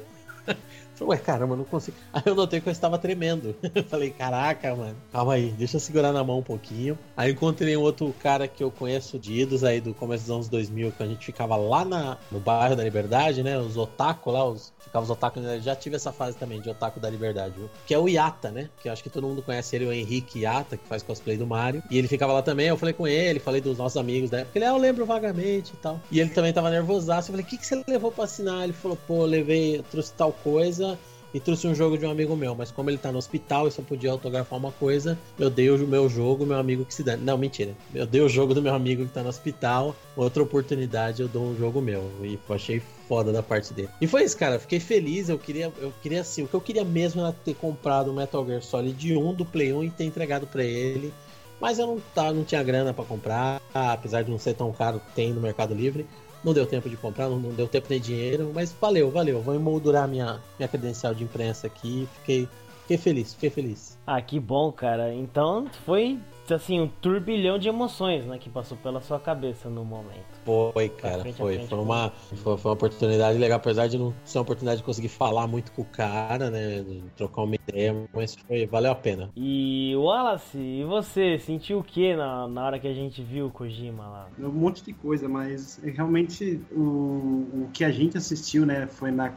[1.00, 1.96] Ué, caramba, não consigo.
[2.12, 3.56] Aí eu notei que eu estava tremendo.
[3.88, 6.98] Falei, caraca, mano, calma aí, deixa eu segurar na mão um pouquinho.
[7.16, 10.48] Aí encontrei um outro cara que eu conheço de idos aí do começo dos anos
[10.48, 13.58] 2000, que a gente ficava lá na, no bairro da Liberdade, né?
[13.58, 15.60] Os otaku lá, os, ficava os otaku, né?
[15.60, 17.70] já tive essa fase também de otaku da Liberdade, viu?
[17.86, 18.68] Que é o Yata, né?
[18.80, 21.46] Que eu acho que todo mundo conhece ele, o Henrique Yata, que faz cosplay do
[21.46, 21.82] Mario.
[21.90, 24.58] E ele ficava lá também, eu falei com ele, falei dos nossos amigos da época.
[24.58, 26.00] Ele, ah, eu lembro vagamente e tal.
[26.10, 27.28] E ele também tava nervosaço.
[27.28, 28.64] Eu falei, o que, que você levou pra assinar?
[28.64, 30.91] Ele falou, pô, levei, trouxe tal coisa
[31.34, 33.70] e trouxe um jogo de um amigo meu, mas como ele tá no hospital e
[33.70, 37.16] só podia autografar uma coisa, eu dei o meu jogo, meu amigo que se dá.
[37.16, 37.74] Não, mentira.
[37.94, 41.44] Eu dei o jogo do meu amigo que tá no hospital, outra oportunidade eu dou
[41.44, 42.10] um jogo meu.
[42.22, 43.88] E achei foda da parte dele.
[44.00, 44.58] E foi isso, cara.
[44.58, 45.28] Fiquei feliz.
[45.28, 48.44] Eu queria, eu queria assim, o que eu queria mesmo era ter comprado o Metal
[48.46, 51.12] Gear Solid 1 do Play 1 e ter entregado para ele.
[51.60, 55.00] Mas eu não, tá, não tinha grana para comprar, apesar de não ser tão caro,
[55.14, 56.06] tem no Mercado Livre.
[56.44, 59.40] Não deu tempo de comprar, não, não deu tempo nem dinheiro, mas valeu, valeu.
[59.40, 62.08] Vou emoldurar minha, minha credencial de imprensa aqui.
[62.18, 62.48] Fiquei,
[62.82, 63.98] fiquei feliz, fiquei feliz.
[64.06, 65.14] Ah, que bom, cara.
[65.14, 66.18] Então foi
[66.50, 70.24] assim, um turbilhão de emoções, né, que passou pela sua cabeça no momento.
[70.44, 71.54] Foi, cara, foi.
[71.54, 74.84] Frente, foi, uma, foi, foi, uma oportunidade legal, apesar de não ser uma oportunidade de
[74.84, 76.84] conseguir falar muito com o cara, né,
[77.16, 79.30] trocar uma ideia, mas foi, valeu a pena.
[79.36, 83.50] E Wallace, e você, sentiu o que na, na hora que a gente viu o
[83.50, 84.28] Kojima lá?
[84.38, 89.32] Um monte de coisa, mas realmente o, o que a gente assistiu, né, foi na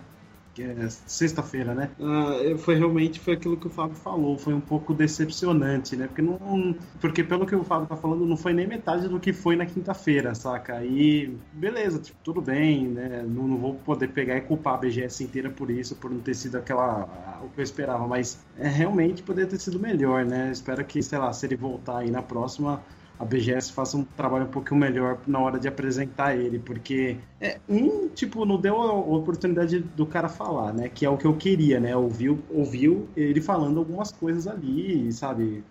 [0.64, 1.90] é sexta-feira, né?
[2.00, 6.08] Ah, foi realmente foi aquilo que o Fábio falou, foi um pouco decepcionante, né?
[6.08, 9.34] Porque não, porque pelo que o Fábio tá falando, não foi nem metade do que
[9.34, 10.76] foi na quinta-feira, saca?
[10.76, 13.24] Aí, beleza, tipo, tudo bem, né?
[13.28, 16.34] Não, não, vou poder pegar e culpar a BGS inteira por isso, por não ter
[16.34, 17.08] sido aquela
[17.44, 20.52] o que eu esperava, mas é realmente poderia ter sido melhor, né?
[20.52, 22.82] Espero que, sei lá, se ele voltar aí na próxima,
[23.20, 27.60] a BGS faça um trabalho um pouquinho melhor na hora de apresentar ele, porque é,
[27.68, 30.90] um, tipo, não deu a oportunidade do cara falar, né?
[30.90, 31.96] Que é o que eu queria, né?
[31.96, 35.64] Ouviu, ouviu ele falando algumas coisas ali, sabe?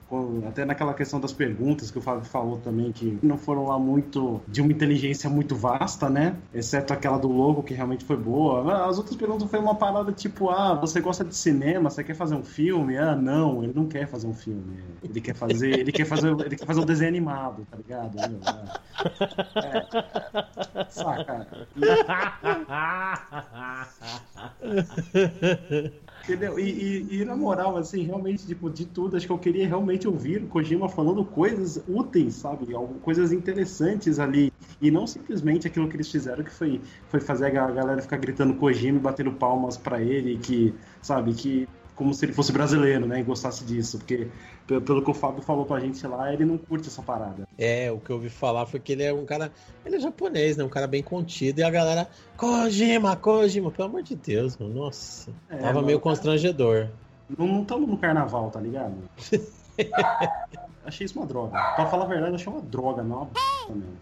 [0.47, 4.40] Até naquela questão das perguntas que o Fábio falou também, que não foram lá muito
[4.49, 6.36] de uma inteligência muito vasta, né?
[6.53, 8.86] Exceto aquela do logo, que realmente foi boa.
[8.86, 12.34] As outras perguntas foi uma parada tipo, ah, você gosta de cinema, você quer fazer
[12.34, 12.97] um filme?
[12.97, 14.78] Ah, não, ele não quer fazer um filme.
[15.03, 17.34] Ele quer fazer, ele quer fazer, ele quer fazer um desenho animado
[17.70, 18.18] tá ligado?
[19.57, 20.85] É.
[20.91, 21.47] Saca?
[26.24, 26.59] Entendeu?
[26.59, 30.09] E, e, e, na moral, assim, realmente, tipo, de tudo, acho que eu queria realmente
[30.09, 32.66] ouvir o Kojima falando coisas úteis, sabe?
[33.03, 34.53] Coisas interessantes ali.
[34.80, 38.55] E não simplesmente aquilo que eles fizeram, que foi, foi fazer a galera ficar gritando
[38.55, 43.20] Kojima e batendo palmas para ele, que, sabe, que como se ele fosse brasileiro, né?
[43.20, 43.99] E gostasse disso.
[43.99, 44.28] Porque,
[44.66, 47.47] pelo que o Fábio falou pra gente lá, ele não curte essa parada.
[47.59, 49.53] É, o que eu ouvi falar foi que ele é um cara.
[49.84, 50.64] Ele é japonês, né?
[50.64, 51.61] Um cara bem contido.
[51.61, 52.09] E a galera.
[52.36, 54.74] Kojima, Kojima, pelo amor de Deus, mano.
[54.74, 55.30] Nossa.
[55.49, 56.88] É, tava mano, meio constrangedor.
[57.38, 58.95] Não estamos no carnaval, tá ligado?
[60.84, 61.51] achei isso uma droga.
[61.51, 63.40] Pra falar a verdade, achei uma droga, não uma b...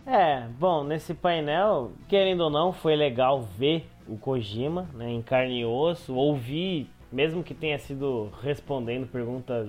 [0.07, 5.61] É, bom, nesse painel, querendo ou não, foi legal ver o Kojima, né, em carne
[5.61, 9.69] e osso, ouvir mesmo que tenha sido respondendo perguntas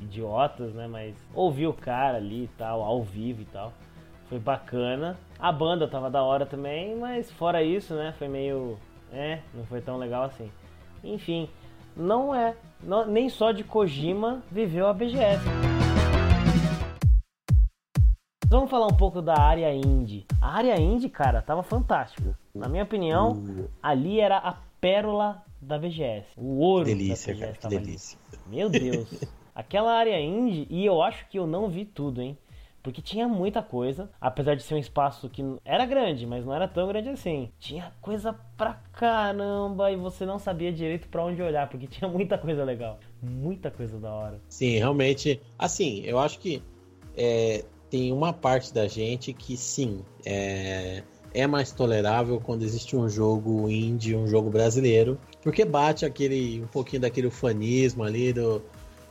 [0.00, 0.86] idiotas, né?
[0.86, 3.72] Mas ouvi o cara ali e tal, ao vivo e tal.
[4.28, 5.16] Foi bacana.
[5.38, 8.14] A banda tava da hora também, mas fora isso, né?
[8.18, 8.78] Foi meio.
[9.12, 10.50] É, não foi tão legal assim.
[11.02, 11.48] Enfim,
[11.96, 12.54] não é.
[12.82, 15.42] Não, nem só de Kojima viveu a BGS.
[18.48, 20.26] Vamos falar um pouco da área indie.
[20.40, 22.38] A área indie, cara, tava fantástica.
[22.54, 23.42] Na minha opinião,
[23.82, 26.26] ali era a pérola da VGS.
[26.36, 28.18] O ouro delícia, da VGS cara, delícia.
[28.32, 28.42] Ali.
[28.46, 29.08] Meu Deus.
[29.54, 32.36] Aquela área indie, e eu acho que eu não vi tudo, hein?
[32.82, 36.66] Porque tinha muita coisa, apesar de ser um espaço que era grande, mas não era
[36.66, 37.48] tão grande assim.
[37.60, 42.36] Tinha coisa pra caramba e você não sabia direito para onde olhar, porque tinha muita
[42.36, 42.98] coisa legal.
[43.22, 44.40] Muita coisa da hora.
[44.48, 45.40] Sim, realmente.
[45.56, 46.60] Assim, eu acho que
[47.16, 53.08] é, tem uma parte da gente que sim, é, é mais tolerável quando existe um
[53.08, 58.62] jogo indie, um jogo brasileiro, porque bate aquele um pouquinho daquele ufanismo ali do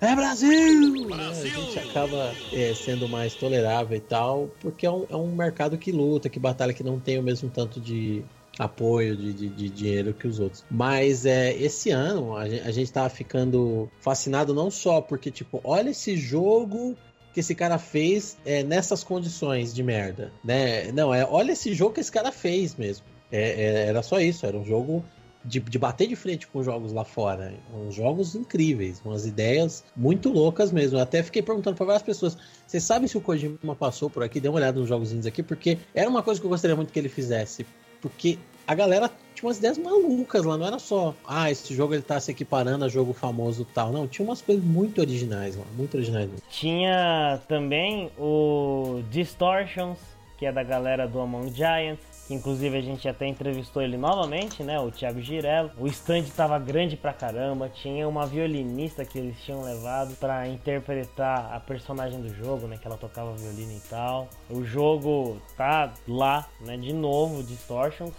[0.01, 1.05] é Brasil!
[1.05, 1.53] Brasil!
[1.53, 1.61] Né?
[1.61, 5.77] A gente acaba é, sendo mais tolerável e tal, porque é um, é um mercado
[5.77, 8.25] que luta, que batalha, que não tem o mesmo tanto de
[8.57, 10.65] apoio de, de, de, dinheiro que os outros.
[10.71, 15.61] Mas é, esse ano a gente, a gente tava ficando fascinado não só porque, tipo,
[15.63, 16.97] olha esse jogo
[17.31, 20.91] que esse cara fez é, nessas condições de merda, né?
[20.91, 23.05] Não, é olha esse jogo que esse cara fez mesmo.
[23.31, 25.05] É, é, era só isso, era um jogo
[25.43, 27.53] de, de, bater de frente com jogos lá fora.
[27.73, 30.97] Uns jogos incríveis, umas ideias muito loucas mesmo.
[30.97, 34.39] Eu até fiquei perguntando para várias pessoas: vocês sabem se o Kojima passou por aqui?
[34.39, 36.93] Dê uma olhada nos jogos indies aqui, porque era uma coisa que eu gostaria muito
[36.93, 37.65] que ele fizesse.
[38.01, 42.01] Porque a galera tinha umas ideias malucas lá, não era só, ah, esse jogo ele
[42.01, 43.91] tá se equiparando a jogo famoso tal.
[43.91, 46.29] Não, tinha umas coisas muito originais lá, muito originais.
[46.49, 49.99] Tinha também o Distortions,
[50.37, 54.63] que é da galera do Among Giants que inclusive a gente até entrevistou ele novamente,
[54.63, 54.79] né?
[54.79, 55.69] O Thiago Girello.
[55.77, 61.53] O stand tava grande pra caramba, tinha uma violinista que eles tinham levado para interpretar
[61.53, 62.77] a personagem do jogo, né?
[62.77, 64.29] Que ela tocava violino e tal.
[64.49, 66.77] O jogo tá lá, né?
[66.77, 68.13] De novo, Distortions,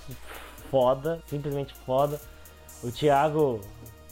[0.71, 2.21] foda, simplesmente foda.
[2.83, 3.61] O Thiago,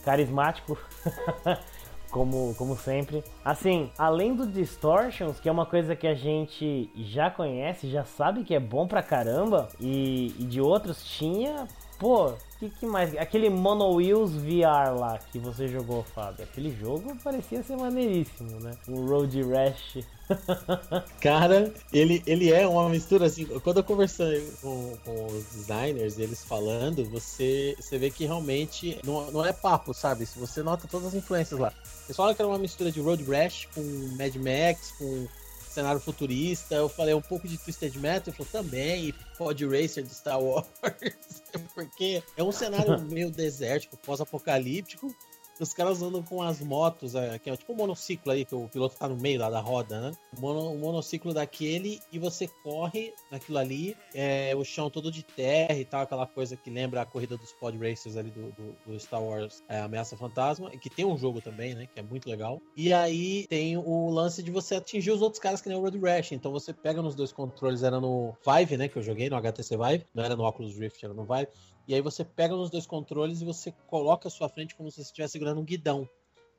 [0.03, 0.79] carismático.
[2.11, 3.23] como, como sempre.
[3.45, 8.45] Assim, além do Distortions, que é uma coisa que a gente já conhece, já sabe
[8.45, 11.67] que é bom pra caramba, e, e de outros tinha
[12.01, 13.15] Pô, que, que mais?
[13.15, 16.45] Aquele Mono Wheels VR lá que você jogou, Fábio.
[16.45, 18.73] Aquele jogo parecia ser maneiríssimo, né?
[18.89, 19.99] O Road Rash.
[21.21, 23.45] Cara, ele, ele é uma mistura assim.
[23.61, 29.31] Quando eu conversei com, com os designers, eles falando, você, você vê que realmente não,
[29.31, 30.27] não é papo, sabe?
[30.27, 31.73] Se você nota todas as influências lá.
[32.07, 33.83] Eles falam que era uma mistura de Road Rash com
[34.17, 35.27] Mad Max, com
[35.71, 36.75] cenário futurista.
[36.75, 40.67] Eu falei um pouco de Twisted Metal, falou também, e Pod Racer de Star Wars,
[41.75, 45.15] porque é um cenário meio desértico, pós-apocalíptico,
[45.63, 48.69] os caras andam com as motos, é, que é tipo um monociclo aí, que o
[48.69, 50.17] piloto tá no meio lá da roda, né?
[50.37, 55.23] Um, mono, um monociclo daquele e você corre naquilo ali, é, o chão todo de
[55.23, 58.77] terra e tal, aquela coisa que lembra a corrida dos pod racers ali do, do,
[58.87, 61.87] do Star Wars é, Ameaça Fantasma, que tem um jogo também, né?
[61.93, 62.61] Que é muito legal.
[62.77, 65.99] E aí tem o lance de você atingir os outros caras que nem o Road
[65.99, 66.33] Rash.
[66.33, 68.89] Então você pega nos dois controles, era no Vive, né?
[68.89, 71.49] Que eu joguei, no HTC Vive, não era no Oculus Rift, era no Vive.
[71.91, 74.99] E aí você pega nos dois controles e você coloca a sua frente como se
[74.99, 76.09] você estivesse segurando um guidão.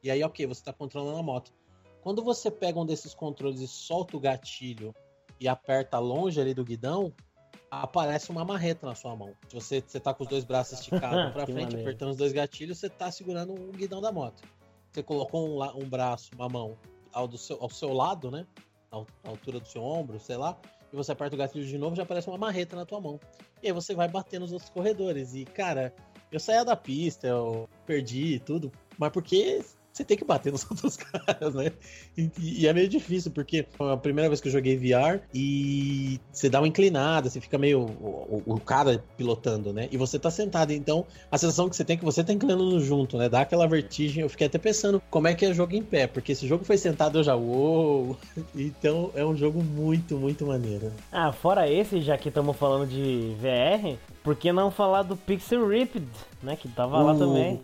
[0.04, 1.54] E aí, ok, você está controlando a moto.
[2.02, 4.94] Quando você pega um desses controles e solta o gatilho
[5.40, 7.14] e aperta longe ali do guidão,
[7.72, 9.34] aparece uma marreta na sua mão.
[9.48, 11.82] Se você, você tá com os dois braços esticados para frente, maneiro.
[11.82, 14.44] apertando os dois gatilhos, você está segurando o guidão da moto.
[14.92, 16.78] Você colocou um, um braço, uma mão
[17.14, 18.46] ao, do seu, ao seu lado, né?
[18.92, 20.60] À altura do seu ombro, sei lá,
[20.92, 23.20] e você aperta o gatilho de novo, já aparece uma marreta na tua mão.
[23.62, 25.34] E aí você vai bater nos outros corredores.
[25.34, 25.94] E, cara,
[26.32, 30.98] eu saía da pista, eu perdi tudo, mas porque você tem que bater nos outros
[30.98, 31.72] caras, né?
[32.18, 36.20] E, e, é meio difícil, porque foi a primeira vez que eu joguei VR e
[36.32, 39.88] você dá uma inclinada, você fica meio o, o, cara pilotando, né?
[39.92, 42.80] E você tá sentado, então a sensação que você tem é que você tá inclinando
[42.80, 43.28] junto, né?
[43.28, 44.24] Dá aquela vertigem.
[44.24, 46.78] Eu fiquei até pensando como é que é jogo em pé, porque esse jogo foi
[46.78, 48.18] sentado eu já, uou!
[48.56, 50.92] Então é um jogo muito, muito maneiro.
[51.12, 55.68] Ah, fora esse, já que estamos falando de VR, por que não falar do Pixel
[55.68, 56.08] Ripped,
[56.42, 56.56] né?
[56.56, 57.60] Que tava uh, lá também.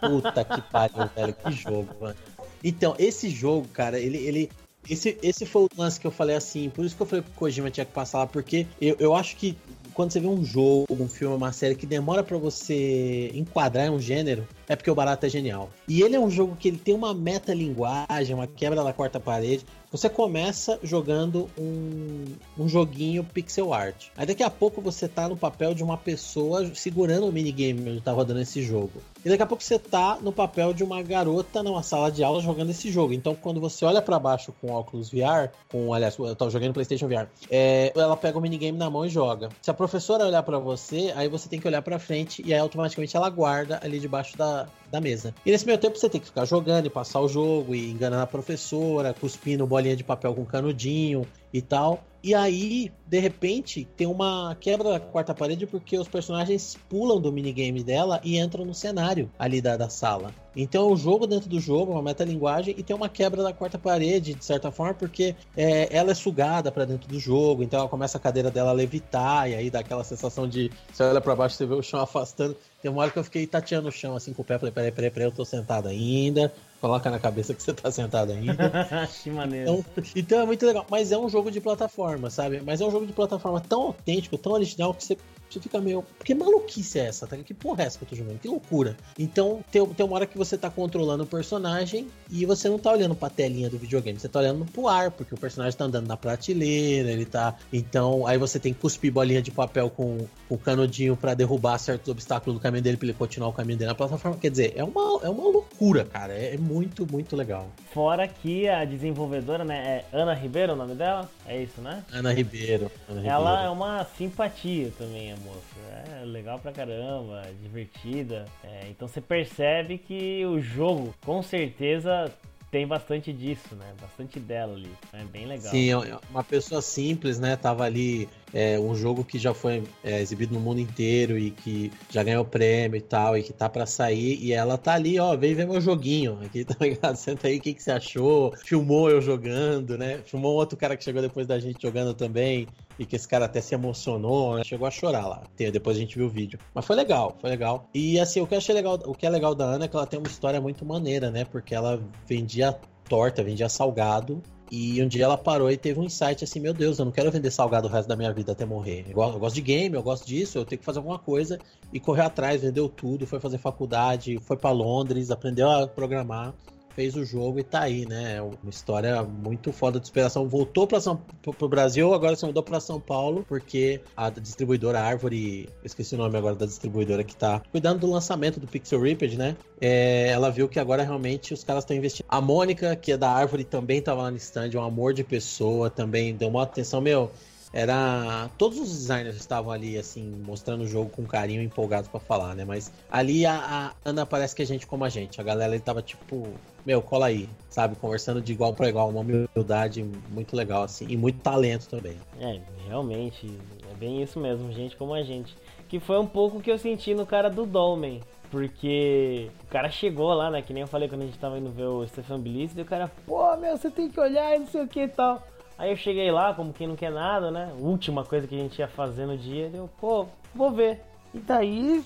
[0.00, 1.34] Puta que pariu, velho.
[1.34, 2.16] Que jogo, mano.
[2.62, 4.50] Então, esse jogo, cara, ele, ele,
[4.88, 7.30] esse, esse foi o lance que eu falei assim, por isso que eu falei que
[7.30, 9.56] o Kojima tinha que passar lá, porque eu, eu acho que
[9.94, 13.90] quando você vê um jogo, um filme, uma série que demora para você enquadrar em
[13.90, 15.70] um gênero, é porque o barato é genial.
[15.86, 19.64] E ele é um jogo que ele tem uma metalinguagem, uma quebra da quarta parede.
[19.92, 22.24] Você começa jogando um,
[22.58, 24.08] um joguinho pixel art.
[24.16, 28.00] Aí daqui a pouco você tá no papel de uma pessoa segurando o minigame onde
[28.00, 29.00] tá rodando esse jogo.
[29.24, 32.42] E daqui a pouco você tá no papel de uma garota numa sala de aula
[32.42, 33.14] jogando esse jogo.
[33.14, 37.08] Então quando você olha para baixo com óculos VR, com, aliás, eu tava jogando PlayStation
[37.08, 39.48] VR, é, ela pega o minigame na mão e joga.
[39.62, 42.60] Se a professora olhar para você, aí você tem que olhar para frente e aí
[42.60, 45.34] automaticamente ela guarda ali debaixo da, da mesa.
[45.46, 48.24] E nesse meio tempo você tem que ficar jogando e passar o jogo e enganando
[48.24, 52.04] a professora, cuspindo bolinha de papel com canudinho e tal.
[52.20, 57.30] E aí, de repente, tem uma quebra da quarta parede porque os personagens pulam do
[57.30, 60.34] minigame dela e entram no cenário ali da, da sala.
[60.56, 64.34] Então, o jogo dentro do jogo, uma metalinguagem, e tem uma quebra da quarta parede,
[64.34, 68.16] de certa forma, porque é, ela é sugada para dentro do jogo, então ela começa
[68.16, 71.56] a cadeira dela a levitar, e aí dá aquela sensação de você olha para baixo
[71.56, 72.56] você vê o chão afastando.
[72.80, 74.92] Tem uma hora que eu fiquei tateando o chão assim com o pé, falei, peraí,
[74.92, 76.52] peraí, peraí, eu tô sentado ainda.
[76.84, 79.08] Coloca na cabeça que você tá sentado ainda.
[79.22, 79.70] que maneiro.
[79.70, 80.84] Então, então é muito legal.
[80.90, 82.60] Mas é um jogo de plataforma, sabe?
[82.60, 85.16] Mas é um jogo de plataforma tão autêntico, tão original, que você
[85.50, 86.04] você fica meio.
[86.24, 87.26] Que maluquice é essa?
[87.26, 87.36] Tá?
[87.36, 88.38] Que porra é essa que eu tô jogando?
[88.38, 88.96] Que loucura.
[89.18, 92.92] Então, tem, tem uma hora que você tá controlando o personagem e você não tá
[92.92, 96.06] olhando pra telinha do videogame, você tá olhando pro ar, porque o personagem tá andando
[96.06, 97.54] na prateleira, ele tá.
[97.72, 102.08] Então, aí você tem que cuspir bolinha de papel com o canudinho para derrubar certos
[102.08, 104.36] obstáculos do caminho dele pra ele continuar o caminho dele na plataforma.
[104.38, 106.32] Quer dizer, é uma, é uma loucura, cara.
[106.32, 107.68] É, é muito, muito legal.
[107.92, 111.28] Fora que a desenvolvedora, né, é Ana Ribeiro o nome dela?
[111.46, 112.02] É isso, né?
[112.12, 112.90] Ana Ribeiro.
[113.08, 113.66] Ana Ela Ribeiro.
[113.66, 116.20] é uma simpatia também, a moça.
[116.20, 118.46] É legal pra caramba, divertida.
[118.62, 122.32] É, então você percebe que o jogo, com certeza,
[122.70, 123.92] tem bastante disso, né?
[124.00, 124.90] Bastante dela ali.
[125.12, 125.70] É bem legal.
[125.70, 127.56] Sim, é uma pessoa simples, né?
[127.56, 131.90] Tava ali é, um jogo que já foi é, exibido no mundo inteiro e que
[132.08, 135.36] já ganhou prêmio e tal, e que tá para sair, e ela tá ali, ó,
[135.36, 137.16] vem ver meu joguinho aqui, tá ligado?
[137.16, 138.54] Senta aí, o que, que você achou?
[138.64, 140.20] Filmou eu jogando, né?
[140.24, 143.60] Filmou outro cara que chegou depois da gente jogando também, e que esse cara até
[143.60, 144.62] se emocionou, né?
[144.64, 145.42] Chegou a chorar lá.
[145.56, 146.60] Depois a gente viu o vídeo.
[146.72, 147.88] Mas foi legal, foi legal.
[147.92, 149.96] E assim, o que eu achei legal, o que é legal da Ana é que
[149.96, 151.44] ela tem uma história muito maneira, né?
[151.44, 152.78] Porque ela vendia
[153.08, 154.40] torta, vendia salgado
[154.74, 157.30] e um dia ela parou e teve um insight assim: meu Deus, eu não quero
[157.30, 159.06] vender salgado o resto da minha vida até morrer.
[159.08, 161.60] Eu gosto, de game, eu gosto disso, eu tenho que fazer alguma coisa.
[161.92, 166.52] E correu atrás, vendeu tudo, foi fazer faculdade, foi para Londres, aprendeu a programar
[166.94, 168.36] fez o jogo e tá aí, né?
[168.36, 170.48] É uma história muito foda de superação.
[170.48, 175.68] Voltou para São pro Brasil, agora se mudou para São Paulo, porque a distribuidora Árvore,
[175.84, 179.56] esqueci o nome agora da distribuidora que tá cuidando do lançamento do Pixel Ripped, né?
[179.80, 182.26] É, ela viu que agora realmente os caras estão investindo.
[182.28, 185.24] A Mônica, que é da Árvore, também tava lá no stand, é um amor de
[185.24, 187.30] pessoa, também deu uma atenção, meu
[187.74, 192.54] era todos os designers estavam ali assim mostrando o jogo com carinho empolgados para falar
[192.54, 195.74] né mas ali a, a, Ana parece que a gente como a gente a galera
[195.74, 196.46] ele tava tipo
[196.84, 201.16] meu cola aí sabe conversando de igual para igual uma humildade muito legal assim e
[201.16, 203.50] muito talento também é realmente
[203.90, 205.56] é bem isso mesmo gente como a gente
[205.88, 208.20] que foi um pouco que eu senti no cara do Dolmen
[208.54, 210.62] porque o cara chegou lá, né?
[210.62, 212.84] Que nem eu falei quando a gente tava indo ver o Stefan Bliss, e o
[212.84, 215.42] cara, pô, meu, você tem que olhar e não sei o que e tal.
[215.76, 217.72] Aí eu cheguei lá, como quem não quer nada, né?
[217.80, 221.00] Última coisa que a gente ia fazer no dia, eu, pô, vou ver.
[221.34, 222.04] E daí,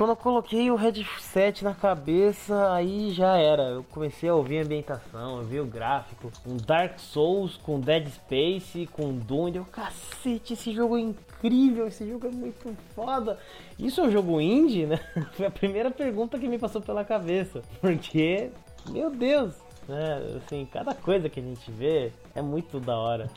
[0.00, 3.64] quando eu coloquei o headset na cabeça, aí já era.
[3.64, 8.08] Eu comecei a ouvir a ambientação, eu vi o gráfico, um Dark Souls com Dead
[8.08, 13.38] Space, com Doom, eu, cacete, esse jogo é incrível, esse jogo é muito foda.
[13.78, 14.98] Isso é um jogo indie, né?
[15.36, 18.48] Foi a primeira pergunta que me passou pela cabeça, porque,
[18.88, 19.52] meu Deus,
[19.86, 20.38] né?
[20.38, 23.30] Assim, cada coisa que a gente vê é muito da hora.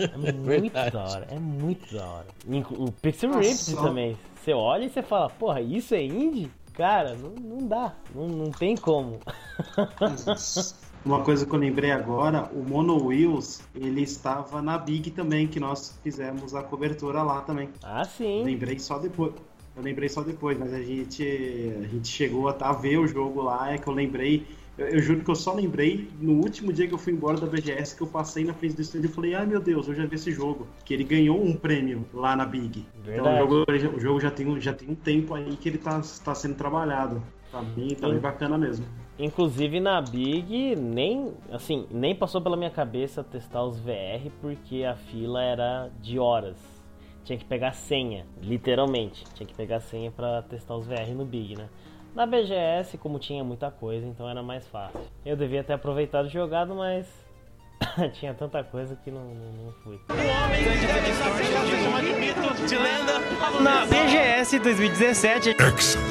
[0.00, 2.26] É muito da hora, é muito da hora.
[2.78, 4.16] O Pixel Rift também.
[4.50, 6.50] Você olha e você fala, porra, isso é indie?
[6.74, 9.20] Cara, não, não dá, não, não tem como.
[11.06, 15.60] Uma coisa que eu lembrei agora, o Mono Wheels, ele estava na Big também, que
[15.60, 17.68] nós fizemos a cobertura lá também.
[17.80, 18.42] Ah, sim.
[18.42, 19.34] Lembrei só depois.
[19.76, 21.22] Eu lembrei só depois, mas a gente,
[21.78, 24.44] a gente chegou a, a ver o jogo lá, é que eu lembrei
[24.80, 27.46] eu, eu, juro que eu só lembrei no último dia que eu fui embora da
[27.46, 30.06] BGS que eu passei na frente do estúdio e falei, ai meu Deus, eu já
[30.06, 30.66] vi esse jogo.
[30.84, 32.86] Que ele ganhou um prêmio lá na Big.
[33.04, 33.44] Verdade.
[33.44, 36.00] Então o jogo, o jogo já, tem, já tem um tempo aí que ele tá,
[36.24, 37.22] tá sendo trabalhado.
[37.52, 38.86] Tá bem, tá bem bacana mesmo.
[39.18, 44.94] Inclusive na Big nem assim nem passou pela minha cabeça testar os VR porque a
[44.94, 46.56] fila era de horas.
[47.22, 49.24] Tinha que pegar senha, literalmente.
[49.34, 51.68] Tinha que pegar senha para testar os VR no Big, né?
[52.14, 55.00] Na BGS, como tinha muita coisa, então era mais fácil.
[55.24, 57.06] Eu devia ter aproveitado e jogado, mas
[58.14, 60.00] tinha tanta coisa que não, não, não fui.
[60.08, 60.12] O
[61.94, 63.20] homem de mito de lenda
[63.62, 65.50] na BGS 2017.
[65.50, 66.09] Excellent.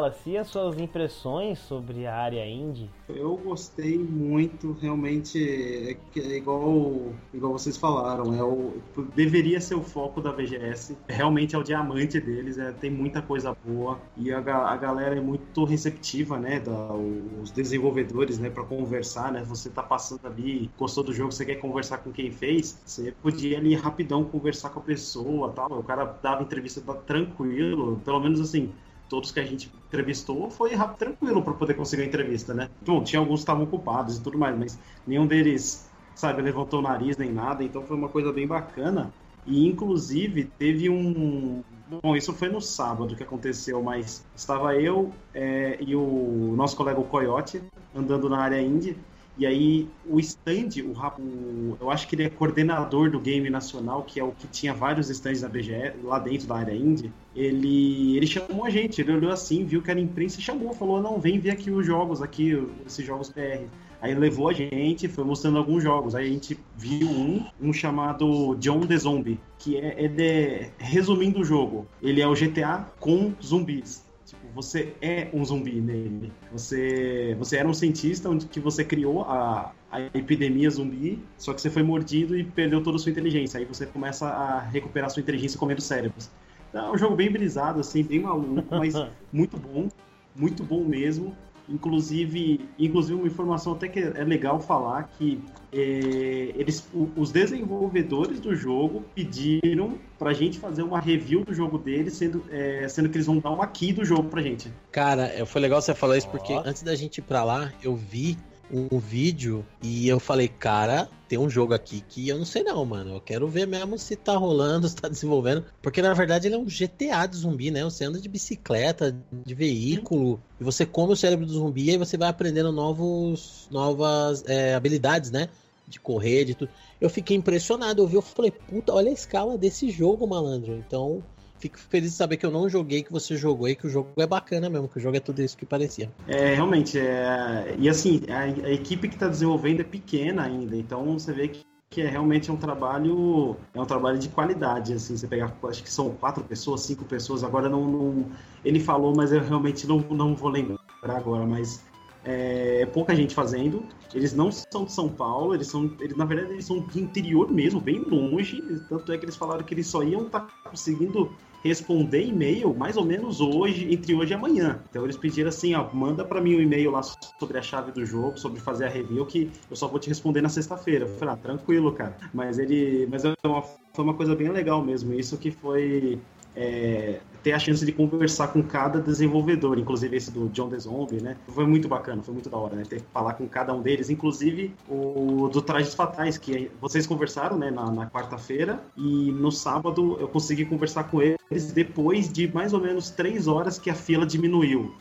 [0.00, 2.88] Wallace, e as suas impressões sobre a área indie?
[3.08, 8.74] Eu gostei muito, realmente, é, é igual, igual vocês falaram, é o,
[9.14, 13.54] deveria ser o foco da VGS, realmente é o diamante deles, é, tem muita coisa
[13.64, 19.30] boa, e a, a galera é muito receptiva, né, da, os desenvolvedores, né, para conversar,
[19.30, 23.12] né, você tá passando ali, gostou do jogo, você quer conversar com quem fez, você
[23.22, 28.40] podia ali rapidão conversar com a pessoa, tal, o cara dava entrevista tranquilo, pelo menos
[28.40, 28.72] assim,
[29.10, 32.70] todos que a gente entrevistou foi rápido, tranquilo para poder conseguir a entrevista, né?
[32.80, 36.82] Bom, tinha alguns que estavam ocupados e tudo mais, mas nenhum deles, sabe, levantou o
[36.82, 39.12] nariz nem nada, então foi uma coisa bem bacana.
[39.44, 41.62] E inclusive teve um.
[42.02, 47.00] Bom, isso foi no sábado que aconteceu, mas estava eu é, e o nosso colega
[47.00, 47.60] o Coyote
[47.92, 48.96] andando na área indie
[49.40, 54.02] e aí o stand, o, o, eu acho que ele é coordenador do game nacional,
[54.02, 57.10] que é o que tinha vários stands da BGE lá dentro da área indie.
[57.34, 61.00] Ele, ele chamou a gente, ele olhou assim, viu que era imprensa e chamou, falou:
[61.00, 63.64] "Não, vem ver aqui os jogos aqui, esses jogos PR".
[64.02, 66.14] Aí levou a gente, foi mostrando alguns jogos.
[66.14, 71.40] Aí a gente viu um, um chamado John the Zombie, que é, é de, resumindo
[71.40, 74.09] o jogo, ele é o GTA com zumbis
[74.54, 76.32] você é um zumbi nele.
[76.52, 81.60] Você, você era um cientista onde que você criou a, a epidemia zumbi, só que
[81.60, 83.58] você foi mordido e perdeu toda a sua inteligência.
[83.58, 86.30] Aí você começa a recuperar sua inteligência comendo cérebros.
[86.68, 88.94] Então, é um jogo bem brisado, assim, bem maluco, mas
[89.32, 89.88] muito bom,
[90.34, 91.36] muito bom mesmo.
[91.70, 95.40] Inclusive, inclusive uma informação até que é legal falar que
[95.72, 102.14] é, eles, os desenvolvedores do jogo pediram pra gente fazer uma review do jogo deles,
[102.14, 104.70] sendo, é, sendo que eles vão dar um aqui do jogo pra gente.
[104.90, 107.94] Cara, é, foi legal você falar isso porque antes da gente ir pra lá, eu
[107.94, 108.36] vi
[108.72, 112.84] um vídeo e eu falei, cara, tem um jogo aqui que eu não sei não,
[112.84, 113.14] mano.
[113.14, 115.64] Eu quero ver mesmo se tá rolando, se tá desenvolvendo.
[115.82, 117.84] Porque na verdade ele é um GTA de zumbi, né?
[117.84, 121.98] Você anda de bicicleta, de veículo, e você come o cérebro do zumbi e aí
[121.98, 125.48] você vai aprendendo novos, novas é, habilidades, né?
[125.86, 126.70] De correr, de tudo.
[127.00, 130.76] Eu fiquei impressionado, eu vi, eu falei, puta, olha a escala desse jogo, malandro.
[130.76, 131.22] Então,
[131.60, 134.10] fico feliz de saber que eu não joguei, que você jogou e que o jogo
[134.16, 136.10] é bacana mesmo, que o jogo é tudo isso que parecia.
[136.26, 137.76] É, realmente, é...
[137.78, 141.68] e assim, a, a equipe que está desenvolvendo é pequena ainda, então você vê que
[141.92, 145.92] que é realmente um trabalho é um trabalho de qualidade assim você pegar acho que
[145.92, 148.26] são quatro pessoas cinco pessoas agora não, não
[148.64, 151.82] ele falou mas eu realmente não, não vou lembrar agora mas
[152.24, 153.84] é, é, pouca gente fazendo.
[154.14, 157.50] Eles não são de São Paulo, eles são, eles, na verdade, eles são de interior
[157.50, 158.62] mesmo, bem longe.
[158.88, 161.32] Tanto é que eles falaram que eles só iam estar tá conseguindo
[161.62, 164.80] responder e-mail mais ou menos hoje, entre hoje e amanhã.
[164.90, 168.04] Então eles pediram assim, ó, manda para mim um e-mail lá sobre a chave do
[168.04, 171.04] jogo, sobre fazer a review, que eu só vou te responder na sexta-feira.
[171.04, 172.16] Eu falei, ah, tranquilo, cara.
[172.32, 175.12] Mas ele, mas é uma, foi uma coisa bem legal mesmo.
[175.14, 176.18] Isso que foi
[176.56, 181.22] é, ter a chance de conversar com cada desenvolvedor, inclusive esse do John the Zombie,
[181.22, 181.36] né?
[181.48, 182.82] Foi muito bacana, foi muito da hora, né?
[182.88, 187.58] Ter que falar com cada um deles, inclusive o do Trajes Fatais, que vocês conversaram,
[187.58, 192.72] né, na, na quarta-feira, e no sábado eu consegui conversar com eles depois de mais
[192.72, 194.94] ou menos três horas que a fila diminuiu.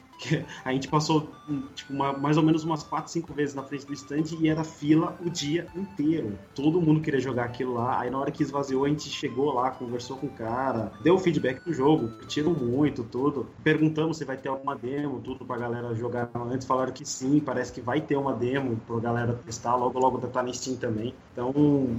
[0.65, 1.29] A gente passou
[1.73, 4.63] tipo, uma, mais ou menos umas 4, 5 vezes na frente do stand e era
[4.63, 6.37] fila o dia inteiro.
[6.53, 7.99] Todo mundo queria jogar aquilo lá.
[7.99, 11.63] Aí na hora que esvaziou, a gente chegou lá, conversou com o cara, deu feedback
[11.63, 13.47] do jogo, curtiram muito, tudo.
[13.63, 16.67] Perguntamos se vai ter alguma demo, tudo pra galera jogar antes.
[16.67, 20.43] Falaram que sim, parece que vai ter uma demo pra galera testar, logo logo tá
[20.43, 21.13] na Steam também.
[21.31, 21.53] Então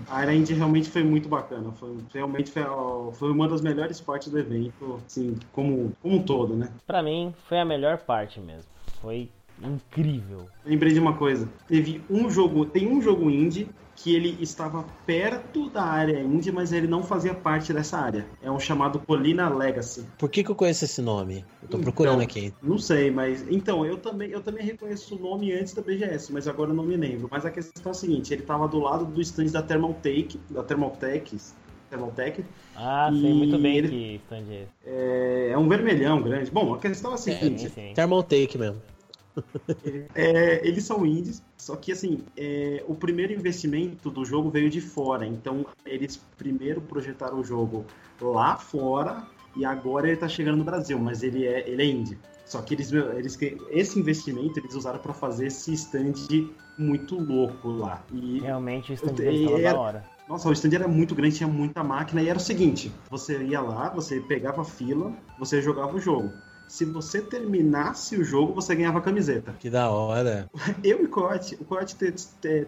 [0.08, 1.72] a End realmente foi muito bacana.
[1.72, 2.62] Foi, realmente foi,
[3.14, 6.68] foi uma das melhores partes do evento, assim, como, como um todo, né?
[6.86, 8.09] Pra mim, foi a melhor parte
[8.40, 8.70] mesmo.
[9.00, 9.30] Foi
[9.62, 10.48] incrível.
[10.64, 11.48] Lembrei de uma coisa.
[11.68, 13.68] Teve um jogo, tem um jogo indie
[14.02, 18.26] que ele estava perto da área indie, mas ele não fazia parte dessa área.
[18.42, 20.06] É um chamado Colina Legacy.
[20.18, 21.44] Por que, que eu conheço esse nome?
[21.62, 22.54] Eu tô procurando então, aqui.
[22.62, 26.48] Não sei, mas então eu também eu também reconheço o nome antes da BGS, mas
[26.48, 27.28] agora eu não me lembro.
[27.30, 30.62] Mas a questão é a seguinte, ele estava do lado do stand da Thermaltake, da
[30.62, 31.36] Thermaltake,
[31.90, 32.44] Thermaltake.
[32.76, 34.70] Ah, sei muito bem ele, que stand é esse.
[34.86, 36.50] É, é um vermelhão grande.
[36.50, 37.70] Bom, a questão é a seguinte.
[37.76, 38.80] É, Thermaltake mesmo.
[40.14, 44.80] É, eles são indies, só que assim, é, o primeiro investimento do jogo veio de
[44.80, 45.24] fora.
[45.26, 47.84] Então, eles primeiro projetaram o jogo
[48.20, 49.24] lá fora
[49.56, 52.18] e agora ele está chegando no Brasil, mas ele é, ele é indie.
[52.44, 53.38] Só que eles, eles
[53.70, 56.14] esse investimento eles usaram para fazer esse stand
[56.76, 58.02] muito louco lá.
[58.12, 60.04] E Realmente o stand estava da hora.
[60.30, 63.60] Nossa, o stand era muito grande, tinha muita máquina e era o seguinte: você ia
[63.60, 66.30] lá, você pegava a fila, você jogava o jogo.
[66.68, 69.52] Se você terminasse o jogo, você ganhava a camiseta.
[69.58, 70.48] Que da hora.
[70.84, 71.96] Eu e o Coyote, o Coyote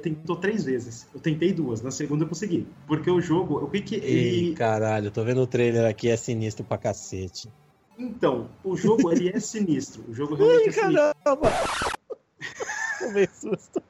[0.02, 1.06] tentou três vezes.
[1.14, 2.66] Eu tentei duas, na segunda eu consegui.
[2.84, 4.48] Porque o jogo, o que que ele...
[4.48, 7.48] Ei, caralho, tô vendo o trailer aqui, é sinistro pra cacete.
[7.96, 10.02] Então, o jogo, ele é sinistro.
[10.08, 11.14] O jogo realmente Ai, é sinistro.
[11.24, 11.52] caramba!
[12.98, 13.80] Tomei susto.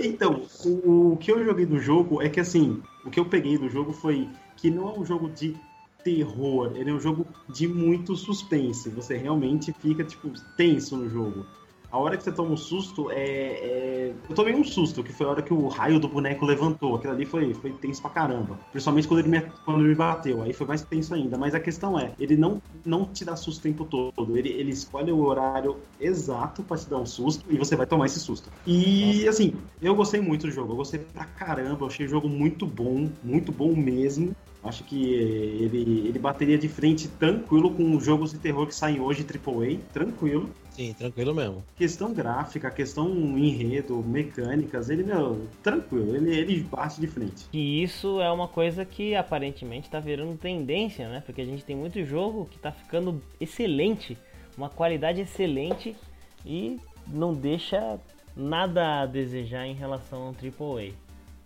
[0.00, 3.58] Então, o, o que eu joguei do jogo é que, assim, o que eu peguei
[3.58, 5.54] do jogo foi que não é um jogo de
[6.02, 8.88] terror, ele é um jogo de muito suspense.
[8.90, 11.44] Você realmente fica, tipo, tenso no jogo.
[11.90, 14.12] A hora que você toma um susto, é, é...
[14.28, 16.96] Eu tomei um susto, que foi a hora que o raio do boneco levantou.
[16.96, 18.58] Aquilo ali foi, foi tenso pra caramba.
[18.70, 20.42] Principalmente quando ele, me, quando ele me bateu.
[20.42, 21.38] Aí foi mais tenso ainda.
[21.38, 24.36] Mas a questão é, ele não, não te dá susto o tempo todo.
[24.36, 28.06] Ele, ele escolhe o horário exato pra te dar um susto e você vai tomar
[28.06, 28.50] esse susto.
[28.66, 30.72] E, assim, eu gostei muito do jogo.
[30.72, 31.84] Eu gostei pra caramba.
[31.84, 33.08] Eu achei o jogo muito bom.
[33.22, 34.34] Muito bom mesmo.
[34.66, 39.24] Acho que ele, ele bateria de frente tranquilo com jogos de terror que saem hoje
[39.24, 40.50] AAA, tranquilo.
[40.70, 41.64] Sim, tranquilo mesmo.
[41.74, 47.46] Questão gráfica, questão enredo, mecânicas, ele, meu, tranquilo, ele, ele bate de frente.
[47.52, 51.22] E isso é uma coisa que aparentemente tá virando tendência, né?
[51.24, 54.18] Porque a gente tem muito jogo que tá ficando excelente,
[54.56, 55.96] uma qualidade excelente
[56.44, 57.98] e não deixa
[58.36, 60.92] nada a desejar em relação ao AAA.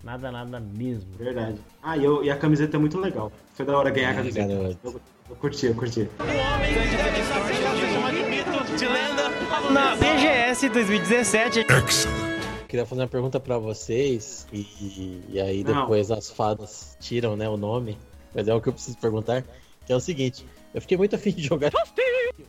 [0.02, 1.10] Nada, nada mesmo.
[1.18, 1.58] Verdade.
[1.82, 3.30] Ah, e, eu, e a camiseta é muito legal.
[3.54, 4.50] Foi da hora ganhar a camiseta.
[4.50, 6.08] Eu, eu curti, eu curti.
[6.18, 9.28] O homem que deve estar de lenda,
[9.72, 11.60] na BGS 2017.
[11.60, 12.30] Excellent.
[12.66, 16.16] Queria fazer uma pergunta para vocês e, e aí depois Não.
[16.16, 17.98] as fadas tiram né, o nome,
[18.32, 19.42] mas é o que eu preciso perguntar,
[19.84, 21.72] que é o seguinte, eu fiquei muito afim de jogar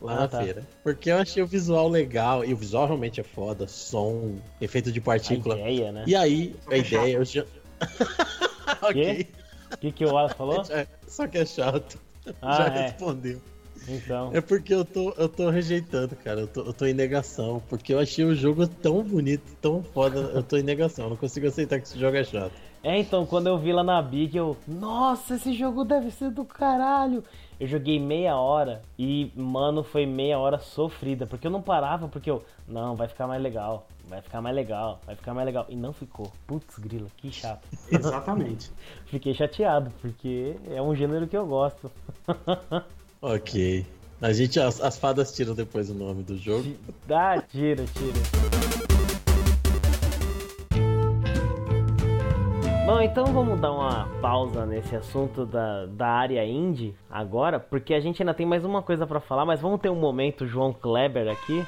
[0.00, 0.42] lá na ah, tá.
[0.42, 0.66] feira.
[0.82, 2.44] Porque eu achei o visual legal.
[2.44, 3.66] E o visual realmente é foda.
[3.66, 5.56] Som, efeito de partícula.
[5.56, 6.04] A ideia, né?
[6.06, 7.16] E aí, a ideia.
[7.16, 7.44] Eu já...
[8.82, 9.28] ok.
[9.72, 10.62] O que, que o Wallace falou?
[11.08, 11.98] Só que é chato.
[12.40, 12.82] Ah, já é.
[12.82, 13.40] respondeu.
[13.88, 14.30] Então.
[14.32, 16.40] É porque eu tô, eu tô rejeitando, cara.
[16.40, 17.60] Eu tô, eu tô em negação.
[17.68, 20.18] Porque eu achei o jogo tão bonito, tão foda.
[20.34, 21.06] Eu tô em negação.
[21.06, 22.54] Eu não consigo aceitar que esse jogo é chato.
[22.84, 24.56] É, então, quando eu vi lá na Big, eu.
[24.66, 27.22] Nossa, esse jogo deve ser do caralho!
[27.62, 31.28] Eu joguei meia hora e, mano, foi meia hora sofrida.
[31.28, 32.44] Porque eu não parava, porque eu.
[32.66, 33.86] Não, vai ficar mais legal.
[34.08, 35.64] Vai ficar mais legal, vai ficar mais legal.
[35.68, 36.32] E não ficou.
[36.44, 37.62] Putz, grila, que chato.
[37.88, 38.72] Exatamente.
[39.06, 41.88] Fiquei chateado, porque é um gênero que eu gosto.
[43.22, 43.86] ok.
[44.20, 46.74] A gente, as, as fadas tiram depois o nome do jogo.
[47.06, 49.01] Dá, tira, tira.
[52.92, 58.00] Bom, então vamos dar uma pausa nesse assunto da, da área indie agora, porque a
[58.00, 61.26] gente ainda tem mais uma coisa para falar, mas vamos ter um momento João Kleber
[61.32, 61.64] aqui.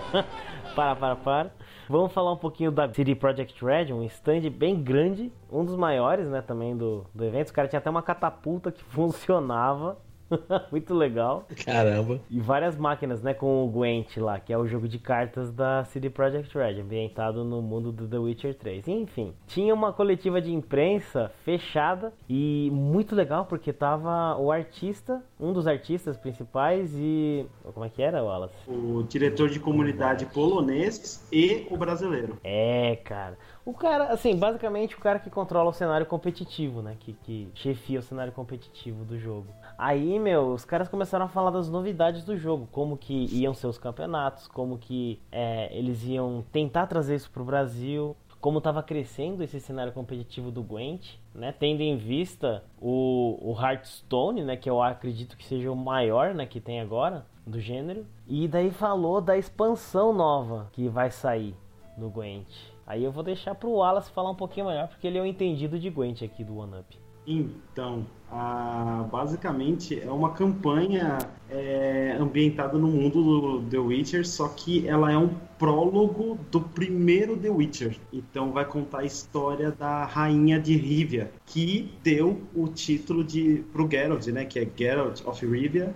[0.76, 1.50] para, para, para.
[1.88, 6.28] Vamos falar um pouquinho da CD Projekt Red, um stand bem grande, um dos maiores,
[6.28, 7.46] né, também do, do evento.
[7.46, 9.96] Os caras tinham até uma catapulta que funcionava.
[10.70, 11.46] Muito legal.
[11.64, 12.20] Caramba.
[12.30, 15.84] E várias máquinas, né, com o Gwent lá, que é o jogo de cartas da
[15.84, 18.88] CD Projekt Red, ambientado no mundo do The Witcher 3.
[18.88, 25.52] Enfim, tinha uma coletiva de imprensa fechada e muito legal porque tava o artista, um
[25.52, 28.54] dos artistas principais e como é que era, Wallace?
[28.68, 32.38] O diretor de comunidade polonês e o brasileiro.
[32.44, 33.36] É, cara.
[33.64, 36.96] O cara, assim, basicamente o cara que controla o cenário competitivo, né?
[36.98, 39.46] Que, que chefia o cenário competitivo do jogo.
[39.82, 43.66] Aí, meu, os caras começaram a falar das novidades do jogo, como que iam ser
[43.66, 49.42] os campeonatos, como que é, eles iam tentar trazer isso pro Brasil, como estava crescendo
[49.42, 51.50] esse cenário competitivo do Gwent, né?
[51.58, 54.54] Tendo em vista o, o Hearthstone, né?
[54.54, 56.44] Que eu acredito que seja o maior, né?
[56.44, 58.04] Que tem agora do gênero.
[58.28, 61.56] E daí falou da expansão nova que vai sair
[61.96, 62.48] no Gwent.
[62.86, 65.78] Aí eu vou deixar pro Wallace falar um pouquinho melhor, porque ele é o entendido
[65.78, 66.98] de Gwent aqui do One Up.
[67.26, 71.18] Então, a, basicamente é uma campanha
[71.50, 77.36] é, ambientada no mundo do The Witcher, só que ela é um prólogo do primeiro
[77.36, 77.96] The Witcher.
[78.12, 83.90] Então vai contar a história da rainha de Rivia, que deu o título de pro
[83.90, 85.94] Geralt, né, que é Geralt of Rivia.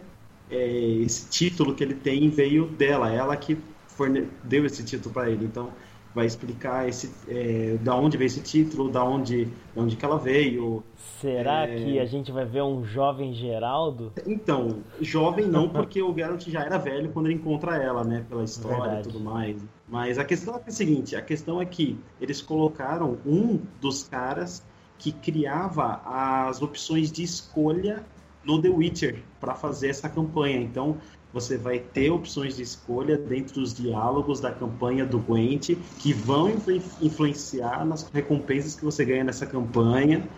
[0.51, 0.67] É,
[1.03, 3.57] esse título que ele tem veio dela, ela que
[3.87, 4.29] forne...
[4.43, 5.45] deu esse título para ele.
[5.45, 5.71] Então
[6.15, 10.19] vai explicar esse, é, da onde veio esse título, da onde, da onde que ela
[10.19, 10.85] veio.
[11.21, 11.77] Será é...
[11.77, 14.13] que a gente vai ver um jovem Geraldo?
[14.27, 18.25] Então, jovem não, porque o Geralt já era velho quando ele encontra ela, né?
[18.29, 19.09] Pela história Verdade.
[19.09, 19.65] e tudo mais.
[19.89, 24.65] Mas a questão é a seguinte, a questão é que eles colocaram um dos caras
[24.99, 28.05] que criava as opções de escolha
[28.45, 30.61] no The Witcher para fazer essa campanha.
[30.61, 30.97] Então,
[31.35, 36.49] você vai ter opções de escolha dentro dos diálogos da campanha do Gwent que vão
[36.49, 40.29] influ influenciar nas recompensas que você ganha nessa campanha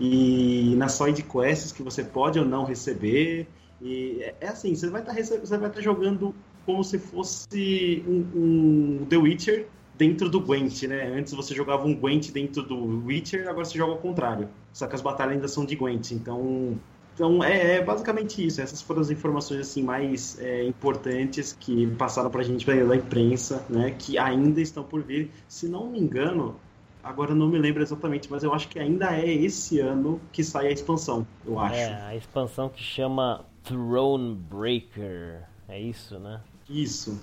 [0.00, 3.46] e nas side quests que você pode ou não receber.
[3.82, 6.34] E é, é assim, você vai tá estar tá jogando
[6.64, 11.06] como se fosse um, um The Witcher dentro do Gwent, né?
[11.18, 14.48] Antes você jogava um Gwent dentro do Witcher, agora você joga ao contrário.
[14.72, 16.78] Só que as batalhas ainda são de Gwent, então
[17.16, 18.60] então é, é, basicamente isso.
[18.60, 23.64] Essas foram as informações assim mais é, importantes que passaram para a gente da imprensa,
[23.70, 23.96] né?
[23.98, 25.30] Que ainda estão por vir.
[25.48, 26.56] Se não me engano,
[27.02, 30.66] agora não me lembro exatamente, mas eu acho que ainda é esse ano que sai
[30.66, 31.26] a expansão.
[31.46, 31.74] Eu acho.
[31.74, 35.44] É a expansão que chama Thronebreaker.
[35.68, 36.42] É isso, né?
[36.68, 37.18] Isso.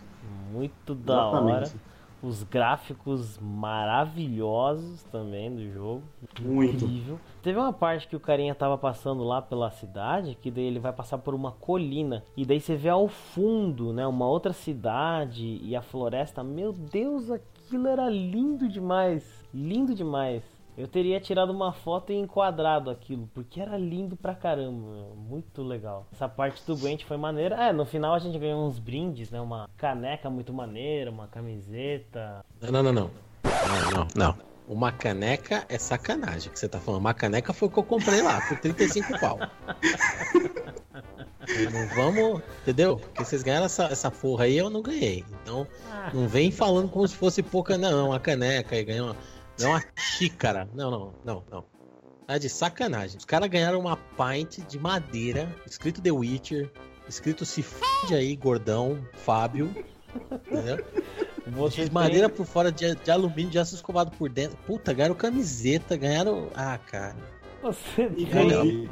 [0.52, 1.56] Muito da exatamente.
[1.56, 1.93] hora
[2.24, 6.04] os gráficos maravilhosos também do jogo.
[6.42, 6.86] Muito.
[6.86, 7.20] Incrível.
[7.42, 10.94] Teve uma parte que o carinha tava passando lá pela cidade, que daí ele vai
[10.94, 12.24] passar por uma colina.
[12.38, 16.42] E daí você vê ao fundo, né, uma outra cidade e a floresta.
[16.42, 19.44] Meu Deus, aquilo era lindo demais.
[19.54, 20.44] Lindo demais.
[20.76, 26.08] Eu teria tirado uma foto e enquadrado aquilo, porque era lindo pra caramba, muito legal.
[26.12, 27.56] Essa parte do Gwent foi maneira.
[27.56, 29.40] É, no final a gente ganhou uns brindes, né?
[29.40, 32.44] Uma caneca muito maneira, uma camiseta.
[32.60, 33.12] Não, não, não, não.
[33.94, 34.54] Não, não.
[34.68, 37.02] Uma caneca é sacanagem que você tá falando.
[37.02, 39.40] Uma caneca foi o que eu comprei lá, por 35 pau.
[41.72, 42.98] Não vamos, entendeu?
[42.98, 45.26] Porque vocês ganharam essa, essa porra aí, eu não ganhei.
[45.42, 45.68] Então,
[46.14, 48.08] não vem falando como se fosse pouca, não.
[48.08, 49.16] Uma caneca e ganhou uma
[49.60, 50.68] não é uma xícara.
[50.74, 51.66] Não, não, não, não.
[52.26, 53.18] Tá de sacanagem.
[53.18, 56.72] Os caras ganharam uma pint de madeira, escrito The Witcher,
[57.08, 59.74] escrito se f aí, gordão, Fábio.
[60.32, 60.86] Entendeu?
[61.48, 64.58] Você de madeira por fora de, de alumínio, de aço escovado por dentro.
[64.66, 66.50] Puta, ganharam camiseta, ganharam.
[66.56, 67.16] Ah, cara.
[67.62, 68.90] Você tem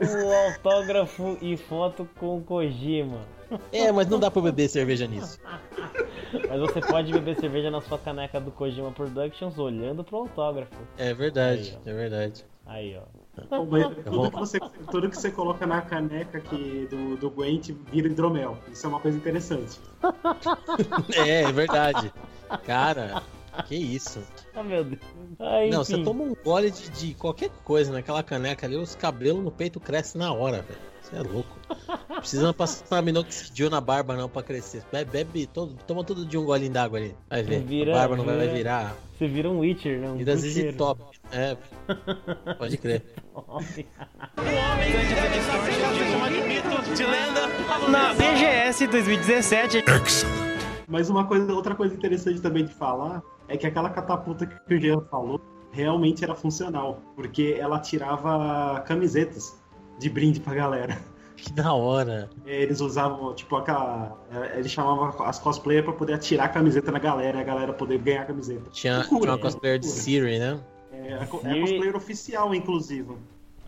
[0.00, 3.26] o autógrafo e foto com Kojima.
[3.72, 5.38] É, mas não dá pra beber cerveja nisso.
[6.48, 10.74] Mas você pode beber cerveja na sua caneca do Kojima Productions olhando pro autógrafo.
[10.98, 12.44] É verdade, Aí, é verdade.
[12.66, 13.02] Aí, ó.
[13.48, 14.58] Tudo que, você,
[14.90, 18.58] tudo que você coloca na caneca que do, do Gwent vira hidromel.
[18.70, 19.80] Isso é uma coisa interessante.
[21.16, 22.12] é, é verdade.
[22.66, 23.22] Cara,
[23.66, 24.22] que isso.
[24.54, 25.00] Ah, meu Deus.
[25.38, 29.42] Ah, não, você toma um gole de, de, qualquer coisa naquela caneca ali, os cabelos
[29.42, 30.80] no peito crescem na hora, velho.
[31.08, 31.56] Você é louco.
[32.18, 34.82] Precisa passar minoxidil na barba não pra crescer.
[34.92, 37.16] Bebe, bebe todo, toma todo dia um golinho d'água ali.
[37.30, 37.62] Vai ver.
[37.62, 38.94] Vira, a barba não vai virar.
[39.16, 40.10] Você vira um Witcher, né?
[40.10, 41.02] Um vira Zizi Top.
[41.32, 41.56] É.
[42.58, 43.02] Pode crer.
[43.34, 43.68] o homem
[46.94, 47.46] de lenda
[47.90, 49.78] na BGS 2017.
[49.78, 50.48] Excellent.
[50.86, 54.80] Mas uma coisa, outra coisa interessante também de falar é que aquela catapulta que o
[54.80, 55.40] Jean falou,
[55.70, 59.58] realmente era funcional, porque ela tirava camisetas
[59.98, 60.98] de brinde pra galera.
[61.36, 62.28] Que da hora.
[62.44, 64.18] Eles usavam, tipo, aquela.
[64.32, 67.72] é, Eles chamavam as cosplayers pra poder atirar a camiseta na galera e a galera
[67.72, 68.68] poder ganhar a camiseta.
[68.72, 70.04] Tinha, Loucura, tinha uma é, cosplayer de loucura.
[70.04, 70.60] Siri, né?
[70.92, 73.12] É, é cosplayer oficial, inclusive.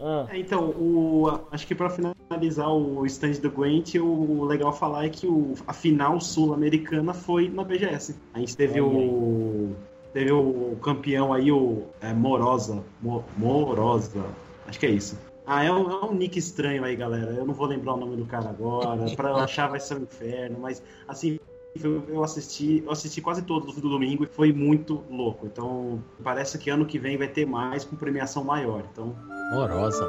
[0.01, 5.05] Ah, É, então, o, acho que pra finalizar o stand do Gwent, o legal falar
[5.05, 8.17] é que o, a final sul-americana foi na BGS.
[8.35, 9.77] A gente teve Olha o.
[10.13, 12.83] Teve o campeão aí, o é, Morosa.
[13.01, 14.25] Mo- Morosa.
[14.67, 15.17] Acho que é isso.
[15.53, 17.33] Ah, é um, é um nick estranho aí, galera.
[17.33, 19.05] Eu não vou lembrar o nome do cara agora.
[19.17, 20.61] Pra achar vai ser um inferno.
[20.61, 21.41] Mas, assim,
[21.83, 25.47] eu eu assisti, eu assisti quase todos do domingo e foi muito louco.
[25.47, 28.85] Então, parece que ano que vem vai ter mais com premiação maior.
[28.93, 29.17] Então,
[29.53, 30.07] Horrorosa.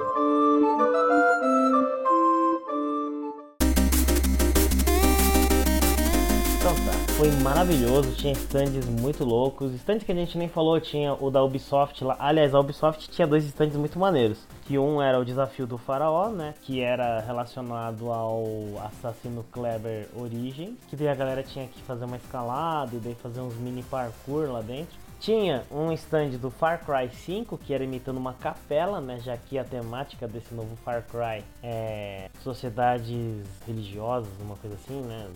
[7.21, 11.43] Foi maravilhoso, tinha stands muito loucos, stands que a gente nem falou, tinha o da
[11.43, 15.67] Ubisoft lá, aliás, a Ubisoft tinha dois stands muito maneiros, que um era o desafio
[15.67, 18.43] do faraó, né, que era relacionado ao
[18.87, 23.41] assassino Kleber Origem, que daí a galera tinha que fazer uma escalada e daí fazer
[23.41, 24.97] uns mini parkour lá dentro.
[25.19, 29.19] Tinha um stand do Far Cry 5, que era imitando uma capela, né?
[29.19, 35.27] Já que a temática desse novo Far Cry é sociedades religiosas, uma coisa assim, né?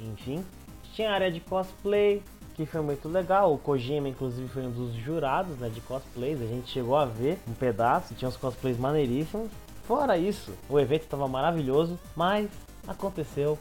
[0.00, 0.42] Enfim.
[0.94, 2.22] Tinha a área de cosplay,
[2.54, 3.52] que foi muito legal.
[3.52, 6.40] O Kojima, inclusive, foi um dos jurados né, de cosplays.
[6.40, 9.50] A gente chegou a ver um pedaço, tinha uns cosplays maneiríssimos.
[9.88, 12.48] Fora isso, o evento estava maravilhoso, mas
[12.86, 13.58] aconteceu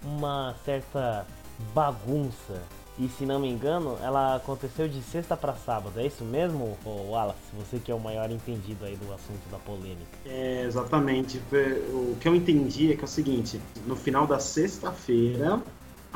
[0.00, 1.26] uma certa
[1.74, 2.62] bagunça.
[2.98, 5.98] E se não me engano, ela aconteceu de sexta para sábado.
[5.98, 7.38] É isso mesmo, Wallace?
[7.58, 10.06] Você que é o maior entendido aí do assunto da polêmica.
[10.24, 11.42] É, exatamente.
[11.92, 15.60] O que eu entendi é que é o seguinte: no final da sexta-feira,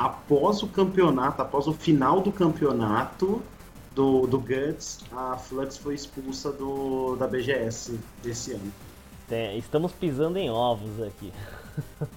[0.00, 3.42] após o campeonato, após o final do campeonato
[3.94, 8.72] do, do Guts, a Flux foi expulsa do, da BGS desse ano.
[9.30, 11.30] É, estamos pisando em ovos aqui.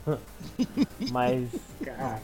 [1.11, 1.49] Mas
[1.83, 2.21] Cara,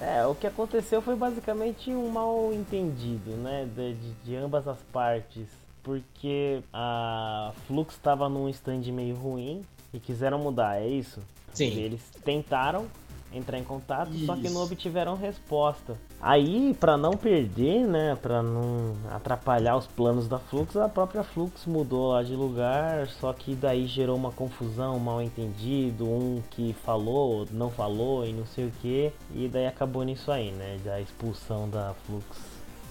[0.00, 3.68] É, o que aconteceu foi basicamente um mal entendido, né?
[3.76, 5.46] De, de- de ambas as partes.
[5.82, 9.62] Porque a Flux estava num stand meio ruim
[9.92, 11.20] e quiseram mudar, é isso?
[11.52, 11.70] Sim.
[11.78, 12.86] Eles tentaram
[13.32, 14.64] entrar em contato, só que não Isso.
[14.64, 15.96] obtiveram resposta.
[16.20, 21.66] Aí, pra não perder, né, Pra não atrapalhar os planos da Flux, a própria Flux
[21.66, 26.72] mudou lá de lugar, só que daí gerou uma confusão, um mal entendido, um que
[26.84, 31.00] falou, não falou e não sei o que, e daí acabou nisso aí, né, da
[31.00, 32.24] expulsão da Flux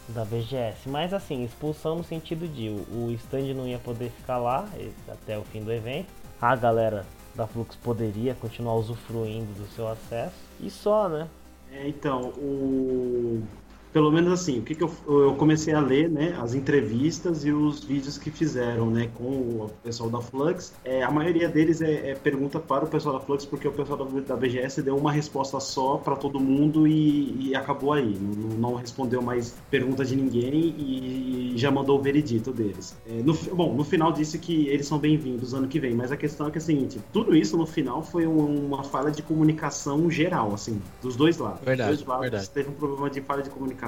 [0.09, 0.87] da BGS.
[0.87, 4.67] Mas assim, expulsão no sentido de o stand não ia poder ficar lá
[5.07, 6.07] até o fim do evento.
[6.41, 7.05] A galera
[7.37, 10.35] da Flux poderia continuar usufruindo do seu acesso.
[10.59, 11.29] E só, né?
[11.71, 13.43] É, então, o...
[13.97, 17.51] pelo menos assim, o que, que eu, eu comecei a ler, né, as entrevistas e
[17.51, 20.71] os vídeos que fizeram, né, com o pessoal da Flux.
[20.85, 23.97] É, a maioria deles é, é pergunta para o pessoal da Flux, porque o pessoal
[24.05, 28.15] da, da BGS deu uma resposta só para todo mundo e, e acabou aí.
[28.19, 32.95] Não, não respondeu mais pergunta de ninguém e, já mandou o veredito deles.
[33.09, 36.17] É, no, bom, no final disse que eles são bem-vindos ano que vem, mas a
[36.17, 39.23] questão é que é a seguinte: tudo isso no final foi um- uma falha de
[39.23, 41.61] comunicação geral, assim, dos dois lados.
[41.65, 42.49] Verdade, Dos dois lados verdade.
[42.51, 43.86] teve um problema de falha de comunicação.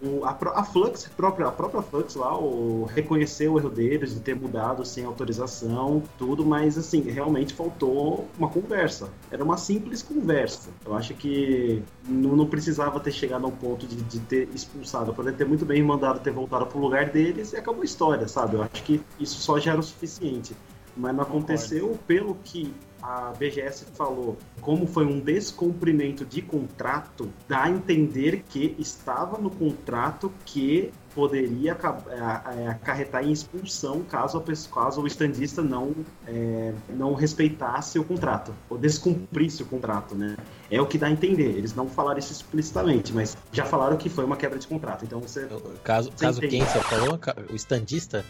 [0.00, 0.30] O- a,
[0.60, 4.34] a Flux, a própria, a própria Flux lá, o, reconheceu o erro deles de ter
[4.36, 9.10] mudado sem autorização, tudo, mas assim, realmente faltou uma conversa.
[9.30, 10.70] Era uma simples conversa.
[10.86, 15.12] Eu acho que não, não precisava ter chegado ao ponto de, de ter expulsado.
[15.12, 18.54] Poderia ter muito bem mandado ter voltado pro lugar deles e acabou a história, sabe?
[18.56, 20.56] Eu acho que isso só já era o suficiente.
[20.96, 27.64] Mas não aconteceu pelo que a BGS falou, como foi um descumprimento de contrato, dá
[27.64, 34.42] a entender que estava no contrato que poderia é, é, acarretar em expulsão caso,
[34.72, 35.92] caso o estandista não,
[36.26, 40.36] é, não respeitasse o contrato, ou descumprisse o contrato, né?
[40.70, 41.56] É o que dá a entender.
[41.56, 45.04] Eles não falaram isso explicitamente, mas já falaram que foi uma quebra de contrato.
[45.04, 45.48] Então você.
[45.82, 46.58] Caso, Você caso entende.
[46.58, 47.18] quem você falou?
[47.50, 48.24] O estandista?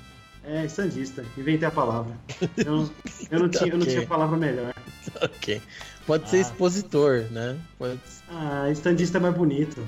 [0.45, 1.25] É estandista.
[1.37, 2.15] Inventei a palavra.
[2.57, 2.89] Eu,
[3.31, 4.73] eu não, tinha, eu não tinha palavra melhor.
[5.23, 5.61] Ok.
[6.07, 6.41] Pode ser Ah.
[6.41, 7.59] expositor, né?
[7.79, 7.99] Pode...
[8.31, 9.87] Ah, estandista é mais bonito.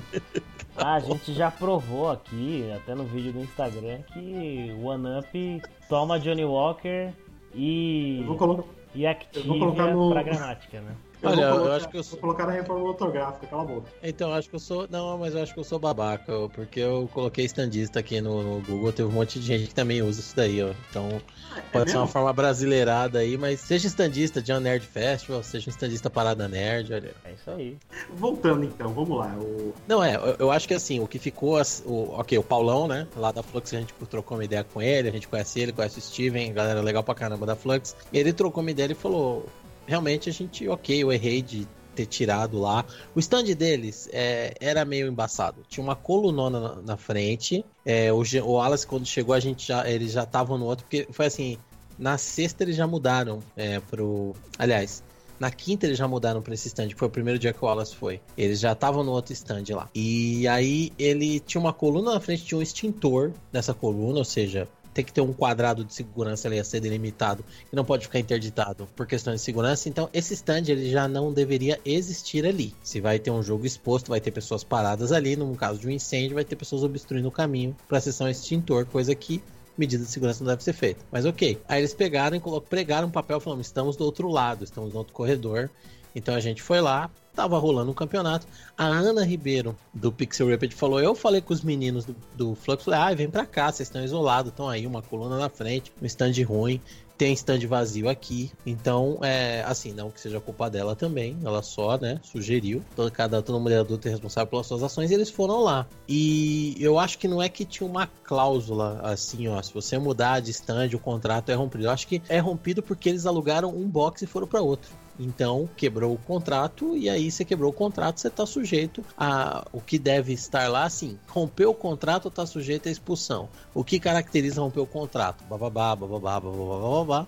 [0.75, 5.61] Ah, a gente já provou aqui, até no vídeo do Instagram, que o One Up
[5.89, 7.11] toma Johnny Walker
[7.55, 10.91] e, Eu vou, colo- e Activia eu vou colocar no- pra gramática, né?
[11.23, 12.11] Olha, vou colocar, eu acho que eu sou.
[12.11, 13.87] Vou colocar na reforma ortográfica, cala a boca.
[14.03, 14.87] Então, eu acho que eu sou.
[14.89, 18.61] Não, mas eu acho que eu sou babaca, porque eu coloquei standista aqui no, no
[18.61, 20.71] Google, teve um monte de gente que também usa isso daí, ó.
[20.89, 21.21] Então,
[21.55, 25.69] É pode ser uma forma brasileirada aí, mas seja standista de uma Nerd Festival, seja
[25.69, 27.13] um standista Parada Nerd, olha.
[27.23, 27.77] É isso aí.
[28.15, 29.35] Voltando então, vamos lá.
[29.39, 29.73] O...
[29.87, 31.61] Não, é, eu, eu acho que assim, o que ficou.
[31.85, 33.07] O, ok, o Paulão, né?
[33.15, 35.99] Lá da Flux, a gente trocou uma ideia com ele, a gente conhece ele, conhece
[35.99, 37.95] o Steven, galera legal pra caramba da Flux.
[38.11, 39.45] Ele trocou uma ideia e falou:
[39.91, 42.85] realmente a gente, ok, eu errei de ter tirado lá.
[43.13, 45.63] O stand deles é, era meio embaçado.
[45.67, 47.65] Tinha uma colunona na, na frente.
[47.85, 51.07] É, o, o Wallace, quando chegou, a gente já, eles já estavam no outro, porque
[51.11, 51.57] foi assim.
[51.99, 54.33] Na sexta eles já mudaram é, pro.
[54.57, 55.03] Aliás,
[55.37, 57.67] na quinta eles já mudaram pra esse stand, que foi o primeiro dia que o
[57.67, 58.21] Wallace foi.
[58.37, 59.89] Eles já estavam no outro stand lá.
[59.93, 64.67] E aí ele tinha uma coluna na frente, tinha um extintor nessa coluna, ou seja,
[64.93, 68.19] tem que ter um quadrado de segurança ali a ser delimitado e não pode ficar
[68.19, 69.89] interditado por questão de segurança.
[69.89, 72.73] Então esse stand ele já não deveria existir ali.
[72.83, 75.91] Se vai ter um jogo exposto, vai ter pessoas paradas ali, no caso de um
[75.91, 79.41] incêndio, vai ter pessoas obstruindo o caminho para acessar um extintor, coisa que
[79.77, 81.03] medida de segurança não deve ser feita.
[81.11, 81.59] Mas ok.
[81.67, 85.13] Aí eles pegaram e pregaram um papel falando: estamos do outro lado, estamos no outro
[85.13, 85.69] corredor.
[86.15, 88.47] Então a gente foi lá, tava rolando um campeonato.
[88.77, 92.83] A Ana Ribeiro, do Pixel Rapid, falou: Eu falei com os meninos do, do Flux,
[92.83, 96.05] falei: Ah, vem pra cá, vocês estão isolados, estão aí, uma coluna na frente, um
[96.05, 96.81] stand ruim.
[97.17, 101.95] Tem stand vazio aqui, então é assim, não que seja culpa dela também, ela só,
[101.95, 102.83] né, sugeriu.
[102.95, 105.85] Toda, cada, toda mulher adulta é responsável pelas suas ações e eles foram lá.
[106.09, 110.39] E eu acho que não é que tinha uma cláusula assim, ó, se você mudar
[110.39, 111.83] de stand, o contrato é rompido.
[111.83, 114.89] Eu acho que é rompido porque eles alugaram um box e foram para outro.
[115.21, 119.79] Então, quebrou o contrato, e aí você quebrou o contrato, você tá sujeito a o
[119.79, 123.47] que deve estar lá, assim, rompeu o contrato, tá sujeito à expulsão.
[123.71, 125.43] O que caracteriza romper o contrato?
[125.43, 127.27] Bababá, bababá, bababá, bababá.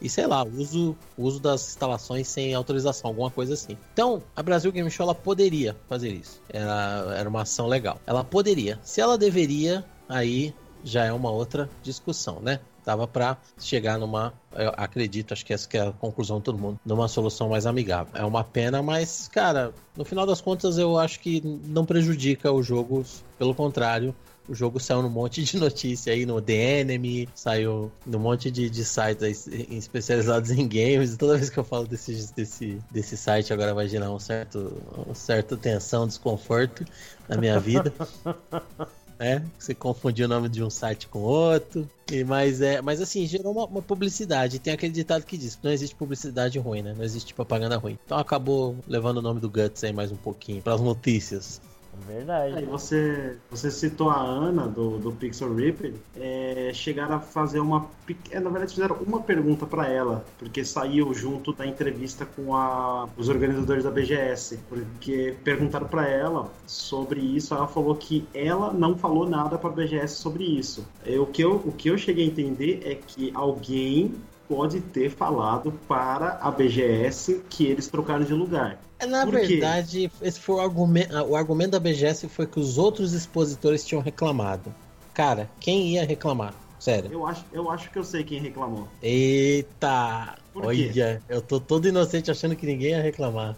[0.00, 3.76] E sei lá, uso, uso das instalações sem autorização, alguma coisa assim.
[3.92, 6.40] Então, a Brasil Game Show ela poderia fazer isso.
[6.48, 8.00] Era, era uma ação legal.
[8.06, 8.80] Ela poderia.
[8.82, 12.60] Se ela deveria, aí já é uma outra discussão, né?
[12.84, 14.32] Dava pra chegar numa,
[14.76, 18.12] acredito, acho que essa que é a conclusão de todo mundo, numa solução mais amigável.
[18.14, 22.66] É uma pena, mas, cara, no final das contas eu acho que não prejudica os
[22.66, 24.14] jogos, pelo contrário,
[24.48, 28.68] o jogo saiu num monte de notícia aí no The Enemy, saiu num monte de,
[28.68, 31.16] de sites aí especializados em games.
[31.16, 35.14] Toda vez que eu falo desse, desse, desse site, agora vai gerar um certo, um
[35.14, 36.84] certo tensão, desconforto
[37.28, 37.92] na minha vida.
[39.18, 41.88] É, você confundiu o nome de um site com outro.
[42.10, 44.58] E, mas, é, mas assim, gerou uma, uma publicidade.
[44.58, 46.94] Tem aquele ditado que diz que não existe publicidade ruim, né?
[46.96, 47.98] Não existe propaganda ruim.
[48.04, 51.60] Então acabou levando o nome do Guts aí mais um pouquinho para as notícias.
[52.06, 52.56] Verdade.
[52.56, 57.88] Aí você, você citou a Ana do, do Pixel Ripper, é, chegaram a fazer uma.
[58.30, 63.08] é, na verdade, fizeram uma pergunta para ela, porque saiu junto da entrevista com a,
[63.16, 64.58] os organizadores da BGS.
[64.68, 69.72] Porque perguntaram para ela sobre isso, ela falou que ela não falou nada para a
[69.72, 70.86] BGS sobre isso.
[71.04, 74.14] É, o, que eu, o que eu cheguei a entender é que alguém
[74.48, 78.78] pode ter falado para a BGS que eles trocaram de lugar.
[78.98, 79.46] É, Na Por quê?
[79.46, 81.14] verdade, esse foi o argumento.
[81.14, 84.74] O argumento da BGS foi que os outros expositores tinham reclamado.
[85.12, 86.54] Cara, quem ia reclamar?
[86.78, 87.10] Sério.
[87.12, 88.88] Eu acho, eu acho que eu sei quem reclamou.
[89.02, 90.36] Eita!
[90.52, 90.90] Por quê?
[90.90, 93.56] Olha, eu tô todo inocente achando que ninguém ia reclamar.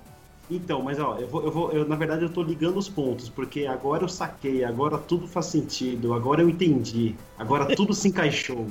[0.49, 3.29] Então, mas ó, eu vou, eu vou, eu, na verdade eu tô ligando os pontos,
[3.29, 8.69] porque agora eu saquei, agora tudo faz sentido, agora eu entendi, agora tudo se encaixou,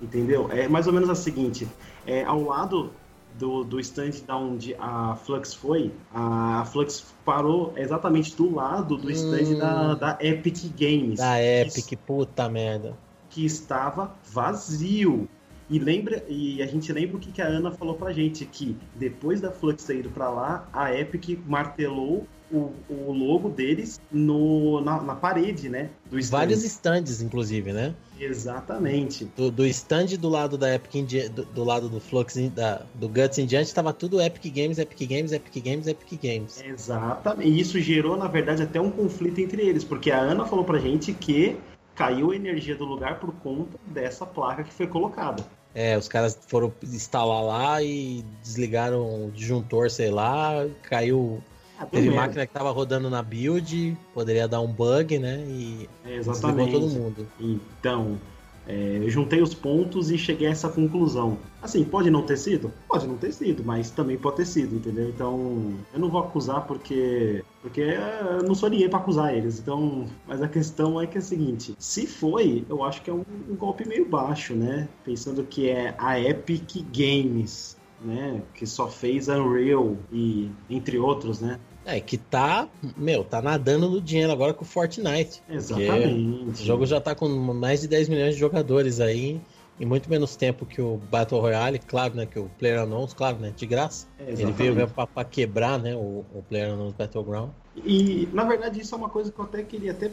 [0.00, 0.48] entendeu?
[0.52, 1.66] É mais ou menos a seguinte,
[2.06, 2.90] é, ao lado
[3.38, 9.10] do, do stand da onde a Flux foi, a Flux parou exatamente do lado do
[9.10, 9.58] stand Hum.
[9.58, 11.18] da, da Epic Games.
[11.18, 12.94] Da que Epic, puta merda.
[13.30, 15.28] que estava vazio.
[15.68, 18.76] E lembra e a gente lembra o que, que a Ana falou pra gente que
[18.94, 24.80] depois da Flux ter ido pra lá, a Epic martelou o, o logo deles no,
[24.80, 25.90] na, na parede, né?
[26.08, 26.38] Do stand.
[26.38, 27.92] Vários stands, inclusive, né?
[28.18, 29.26] Exatamente.
[29.36, 33.38] Do, do stand do lado da Epic, do, do lado do Flux, da, do Guts
[33.38, 36.62] em diante, tava tudo Epic Games, Epic Games, Epic Games, Epic Games.
[36.64, 37.48] Exatamente.
[37.48, 40.78] E isso gerou, na verdade, até um conflito entre eles, porque a Ana falou pra
[40.78, 41.56] gente que
[41.94, 45.44] caiu a energia do lugar por conta dessa placa que foi colocada.
[45.74, 51.42] É, os caras foram instalar lá e desligaram o disjuntor, sei lá, caiu.
[51.78, 55.44] Ah, deu Teve máquina que tava rodando na build, poderia dar um bug, né?
[55.46, 56.72] E É, exatamente.
[56.72, 57.26] todo mundo.
[57.38, 58.18] Então,
[58.66, 61.38] é, eu juntei os pontos e cheguei a essa conclusão.
[61.62, 62.72] Assim, pode não ter sido?
[62.88, 65.08] Pode não ter sido, mas também pode ter sido, entendeu?
[65.08, 69.58] Então, eu não vou acusar porque porque eu não sou ninguém pra acusar eles.
[69.58, 73.12] Então, mas a questão é que é a seguinte: se foi, eu acho que é
[73.12, 74.88] um, um golpe meio baixo, né?
[75.04, 77.75] Pensando que é a Epic Games.
[78.06, 78.40] Né?
[78.54, 81.58] Que só fez Unreal e entre outros, né?
[81.84, 85.42] É, que tá, meu, tá nadando no dinheiro agora com o Fortnite.
[85.48, 86.62] Exatamente.
[86.62, 89.40] O jogo já tá com mais de 10 milhões de jogadores aí,
[89.78, 92.26] em muito menos tempo que o Battle Royale, claro, né?
[92.26, 93.52] Que o PlayerUnknown's, claro, né?
[93.54, 94.06] De graça.
[94.18, 95.94] É, Ele veio mesmo pra, pra quebrar, né?
[95.94, 97.50] O, o PlayerUnknown's Battleground.
[97.76, 100.10] E, na verdade, isso é uma coisa que eu até queria até.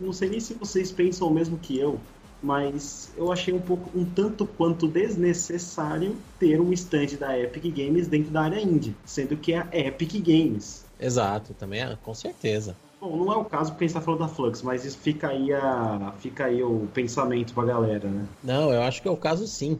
[0.00, 2.00] Não sei nem se vocês pensam o mesmo que eu,
[2.44, 8.06] mas eu achei um pouco, um tanto quanto desnecessário ter um stand da Epic Games
[8.06, 10.84] dentro da área indie, sendo que é a Epic Games.
[11.00, 12.76] Exato, também, é, com certeza.
[13.00, 15.28] Bom, não é o caso porque a gente tá falando da Flux, mas isso fica
[15.28, 18.26] aí, a, fica aí o pensamento pra galera, né?
[18.42, 19.78] Não, eu acho que é o caso sim.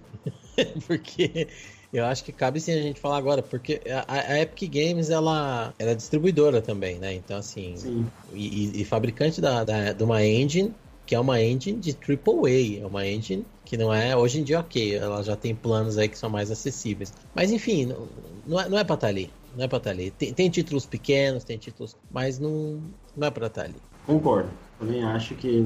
[0.87, 1.49] porque
[1.93, 5.73] eu acho que cabe sim a gente falar agora, porque a, a Epic Games ela,
[5.79, 7.15] ela é distribuidora também, né?
[7.15, 8.07] Então, assim, Sim.
[8.33, 10.75] e, e- e fabricante da, da- de uma engine
[11.07, 14.61] que é uma engine de AAA, é uma engine que não é hoje em dia
[14.61, 17.13] ok, ela já tem planos aí que são mais acessíveis.
[17.35, 18.09] Mas enfim, não,
[18.47, 20.11] não é, não é pra estar ali, não é pra estar ali.
[20.11, 22.81] Tem, tem títulos pequenos, tem títulos, mas não,
[23.17, 23.77] não é pra estar ali.
[24.07, 24.51] Concordo.
[24.79, 25.63] Também acho que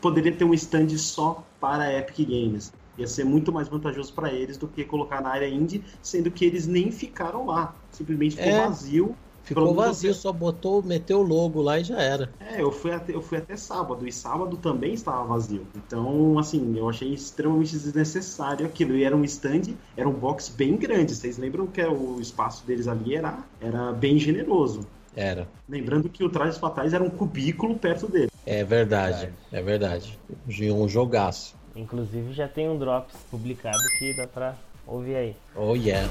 [0.00, 2.72] poderia ter um stand só para Epic Games.
[2.98, 6.44] Ia ser muito mais vantajoso para eles do que colocar na área indie, sendo que
[6.44, 7.74] eles nem ficaram lá.
[7.90, 8.66] Simplesmente ficou É.
[8.66, 9.16] vazio.
[9.44, 12.30] Ficou vazio, só botou, meteu o logo lá e já era.
[12.40, 15.66] É, eu fui, até, eu fui até sábado, e sábado também estava vazio.
[15.76, 18.96] Então, assim, eu achei extremamente desnecessário aquilo.
[18.96, 21.14] E era um stand, era um box bem grande.
[21.14, 24.86] Vocês lembram que o espaço deles ali era, era bem generoso.
[25.14, 25.46] Era.
[25.68, 28.30] Lembrando que o Trajes Fatais era um cubículo perto dele.
[28.46, 30.18] É verdade, é verdade.
[30.48, 31.54] Um jogaço.
[31.76, 34.56] Inclusive já tem um Drops publicado que dá pra
[34.86, 35.36] ouvir aí.
[35.56, 36.08] Oh yeah.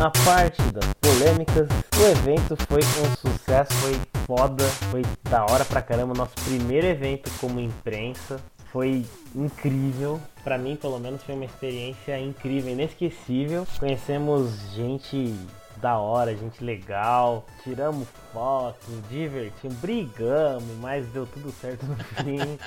[0.00, 1.68] A parte das polêmicas,
[1.98, 6.14] o evento foi um sucesso, foi foda, foi da hora pra caramba.
[6.14, 8.40] Nosso primeiro evento como imprensa
[8.72, 9.04] foi
[9.34, 10.20] incrível.
[10.44, 13.66] Pra mim, pelo menos, foi uma experiência incrível, inesquecível.
[13.78, 15.34] Conhecemos gente
[15.80, 18.76] da hora, gente legal, tiramos fotos,
[19.08, 22.58] divertimos, brigamos, mas deu tudo certo no fim.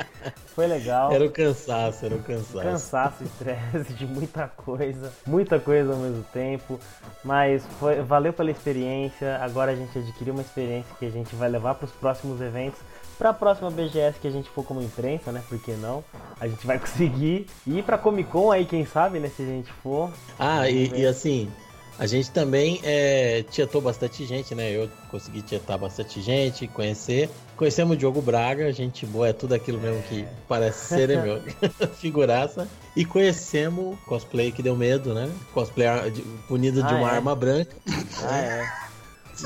[0.47, 1.11] Foi legal.
[1.11, 2.61] Era o cansaço, era o cansaço.
[2.61, 6.79] Cansaço, estresse de muita coisa, muita coisa ao mesmo tempo,
[7.23, 9.37] mas foi, valeu pela experiência.
[9.41, 12.79] Agora a gente adquiriu uma experiência que a gente vai levar para os próximos eventos,
[13.17, 15.43] para a próxima BGS que a gente for como imprensa, né?
[15.47, 16.03] Por que não?
[16.39, 19.29] A gente vai conseguir ir para Comic Con aí, quem sabe, né?
[19.29, 20.11] Se a gente for.
[20.39, 21.51] Ah, e, e assim,
[22.01, 24.71] a gente também é, tietou bastante gente, né?
[24.71, 27.29] Eu consegui tietar bastante gente, conhecer.
[27.55, 31.39] Conhecemos o Diogo Braga, gente boa, é tudo aquilo mesmo que parece ser, né, meu?
[32.01, 32.67] Figuraça.
[32.95, 35.29] E conhecemos cosplay que deu medo, né?
[35.53, 37.15] Cosplay de- punido de Ah, uma é?
[37.17, 37.75] arma branca.
[38.23, 38.67] Ah, é.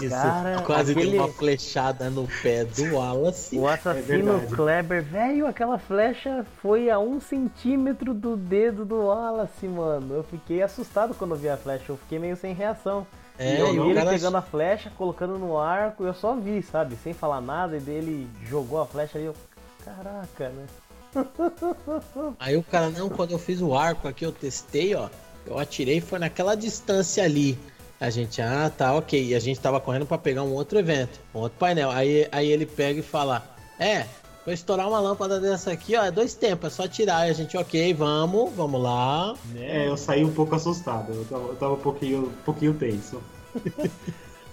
[0.01, 3.57] Isso Cara, quase aquele- deu uma flechada no pé do Wallace.
[3.57, 4.55] O É assassino verdade.
[4.55, 10.15] Kleber, velho, aquela flecha foi a um centímetro do dedo do Wallace, mano.
[10.15, 13.05] Eu fiquei assustado quando vi a flecha, eu fiquei meio sem reação.
[13.37, 16.61] É, e eu vi ele cara- pegando a flecha, colocando no arco, eu só vi,
[16.63, 16.95] sabe?
[17.03, 19.35] Sem falar nada, e dele jogou a flecha ali, eu.
[19.83, 20.65] Caraca, né?
[22.39, 25.09] Aí o cara, não, quando eu fiz o arco aqui, eu testei, ó.
[25.45, 27.57] Eu atirei foi naquela distância ali.
[27.99, 29.23] A gente, ah, tá, ok.
[29.23, 31.89] E a gente tava correndo pra pegar um outro evento, um outro painel.
[31.91, 33.43] Aí, aí ele pega e fala:
[33.79, 34.05] É,
[34.45, 36.03] vou estourar uma lâmpada dessa aqui, ó.
[36.03, 37.27] É dois tempos, é só tirar.
[37.27, 39.33] E a gente, ok, vamos, vamos lá.
[39.55, 41.13] É, eu saí um pouco assustado.
[41.13, 43.21] Eu tava, eu tava um, pouquinho, um pouquinho tenso.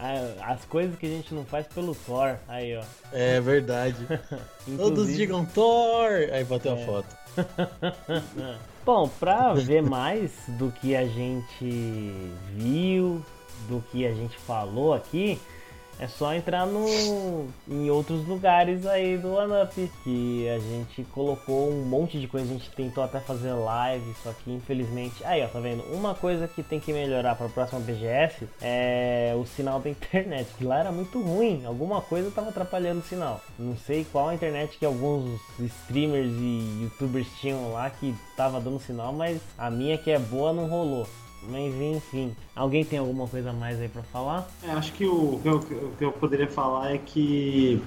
[0.05, 2.83] Ah, As coisas que a gente não faz pelo Thor, aí ó.
[3.13, 4.05] É verdade.
[4.77, 6.11] Todos digam Thor!
[6.33, 6.85] Aí bateu a É.
[6.85, 7.07] foto.
[8.85, 12.13] Bom, pra ver mais do que a gente
[12.57, 13.23] viu,
[13.69, 15.41] do que a gente falou aqui,
[16.03, 21.85] é só entrar no em outros lugares aí do OneUp, que a gente colocou um
[21.85, 25.61] monte de coisa, a gente tentou até fazer live, só que infelizmente, aí ó, tá
[25.61, 25.85] vendo?
[25.95, 30.49] Uma coisa que tem que melhorar para a próxima BGS é o sinal da internet,
[30.59, 33.41] que lá era muito ruim, alguma coisa tava atrapalhando o sinal.
[33.57, 38.81] Não sei qual a internet que alguns streamers e youtubers tinham lá que tava dando
[38.81, 41.07] sinal, mas a minha que é boa não rolou.
[41.49, 44.49] Mas enfim, alguém tem alguma coisa a mais aí pra falar?
[44.63, 47.83] É, acho que o, que eu- o que eu poderia falar é que,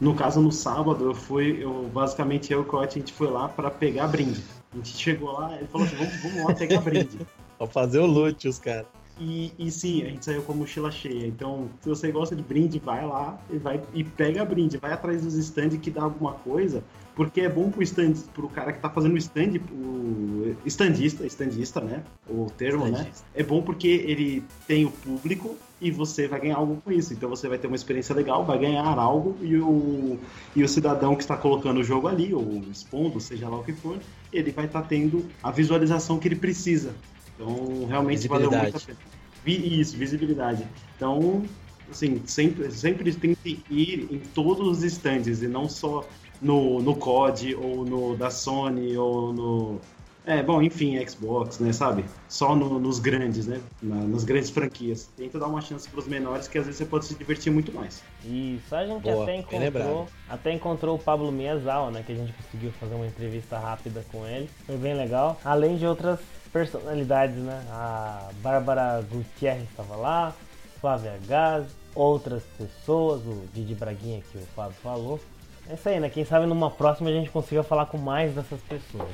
[0.00, 3.28] no caso, no sábado, eu fui, eu basicamente eu e o Cote, a gente foi
[3.28, 4.42] lá pra pegar brinde.
[4.72, 7.18] A gente chegou lá, ele falou assim, vamos, vamos lá pegar brinde.
[7.58, 8.86] Pra fazer o loot, os caras.
[9.20, 11.26] E, e sim, a gente saiu com a mochila cheia.
[11.26, 14.78] Então, se você gosta de brinde, vai lá e, vai, e pega brinde.
[14.78, 16.82] Vai atrás dos stands que dá alguma coisa
[17.20, 21.78] porque é bom pro stand, pro cara que tá fazendo o stand, o standista, standista,
[21.78, 22.02] né?
[22.26, 22.92] O termo, né?
[22.92, 23.26] standista.
[23.26, 23.30] né?
[23.34, 27.12] É bom porque ele tem o público e você vai ganhar algo com isso.
[27.12, 30.18] Então você vai ter uma experiência legal, vai ganhar algo e o,
[30.56, 33.74] e o cidadão que está colocando o jogo ali, ou expondo, seja lá o que
[33.74, 33.98] for,
[34.32, 36.94] ele vai estar tá tendo a visualização que ele precisa.
[37.40, 38.98] Então realmente valeu muito a pena.
[39.46, 40.66] Isso, visibilidade.
[40.96, 41.42] Então,
[41.90, 46.06] assim, sempre, sempre tem que ir em todos os stands e não só
[46.42, 49.80] no, no COD ou no da Sony ou no.
[50.26, 52.04] É, bom, enfim, Xbox, né, sabe?
[52.28, 53.58] Só no, nos grandes, né?
[53.82, 55.08] Na, nas grandes franquias.
[55.16, 58.02] Tenta dar uma chance pros menores que às vezes você pode se divertir muito mais.
[58.22, 60.08] Isso, a gente Boa, até encontrou.
[60.28, 62.02] Até encontrou o Pablo Miyazawa, né?
[62.06, 64.48] Que a gente conseguiu fazer uma entrevista rápida com ele.
[64.66, 65.40] Foi bem legal.
[65.42, 66.20] Além de outras
[66.52, 67.64] personalidades, né?
[67.70, 70.32] A Bárbara Gutierrez estava lá,
[70.80, 75.20] Flávia Gaz, outras pessoas, o Didi Braguinha que o Fábio falou.
[75.68, 76.08] É isso aí, né?
[76.08, 79.08] Quem sabe numa próxima a gente consiga falar com mais dessas pessoas.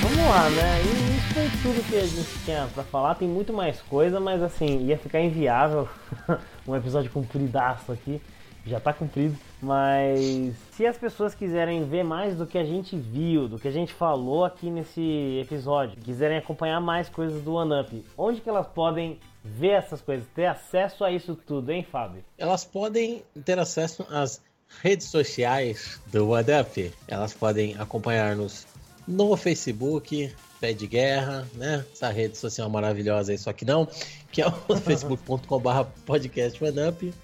[0.00, 0.82] Vamos lá, né?
[0.82, 3.16] E isso foi tudo que a gente tinha pra falar.
[3.16, 5.88] Tem muito mais coisa, mas assim, ia ficar inviável
[6.66, 8.22] um episódio compridaço aqui.
[8.64, 9.36] Já tá cumprido.
[9.60, 13.70] Mas se as pessoas quiserem ver mais do que a gente viu, do que a
[13.72, 19.18] gente falou aqui nesse episódio, quiserem acompanhar mais coisas do OneUp, onde que elas podem
[19.42, 22.22] ver essas coisas, ter acesso a isso tudo, hein, Fábio?
[22.36, 24.42] Elas podem ter acesso às
[24.82, 26.92] redes sociais do OneUp.
[27.08, 28.66] Elas podem acompanhar-nos
[29.06, 31.84] no Facebook, Pé de Guerra, né?
[31.92, 33.86] Essa rede social maravilhosa aí, só que não,
[34.32, 36.58] que é o facebook.com.br podcast.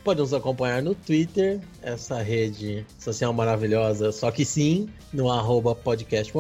[0.05, 6.33] Pode nos acompanhar no Twitter, essa rede social maravilhosa, só que sim, no arroba podcast.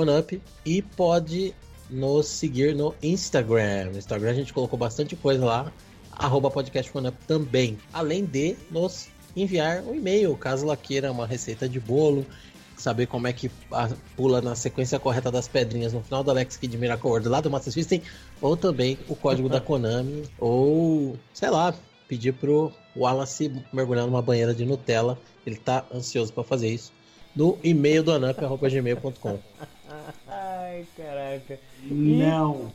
[0.64, 1.55] E pode
[1.90, 3.90] nos seguir no Instagram.
[3.93, 5.73] No Instagram a gente colocou bastante coisa lá.
[6.12, 6.90] Arroba podcast
[7.27, 7.78] também.
[7.93, 12.27] Além de nos enviar um e-mail, caso ela queira uma receita de bolo,
[12.76, 13.50] saber como é que
[14.16, 17.50] pula na sequência correta das pedrinhas no final do Alex Kid Miracle World lá do
[17.50, 18.02] Master System,
[18.40, 21.74] ou também o código da Konami, ou sei lá,
[22.08, 25.18] pedir pro Wallace mergulhar numa banheira de Nutella.
[25.46, 26.92] Ele tá ansioso para fazer isso.
[27.34, 29.38] No e-mail do anamp.gmail.com.
[30.28, 31.58] Ai, caraca.
[31.82, 32.72] Não.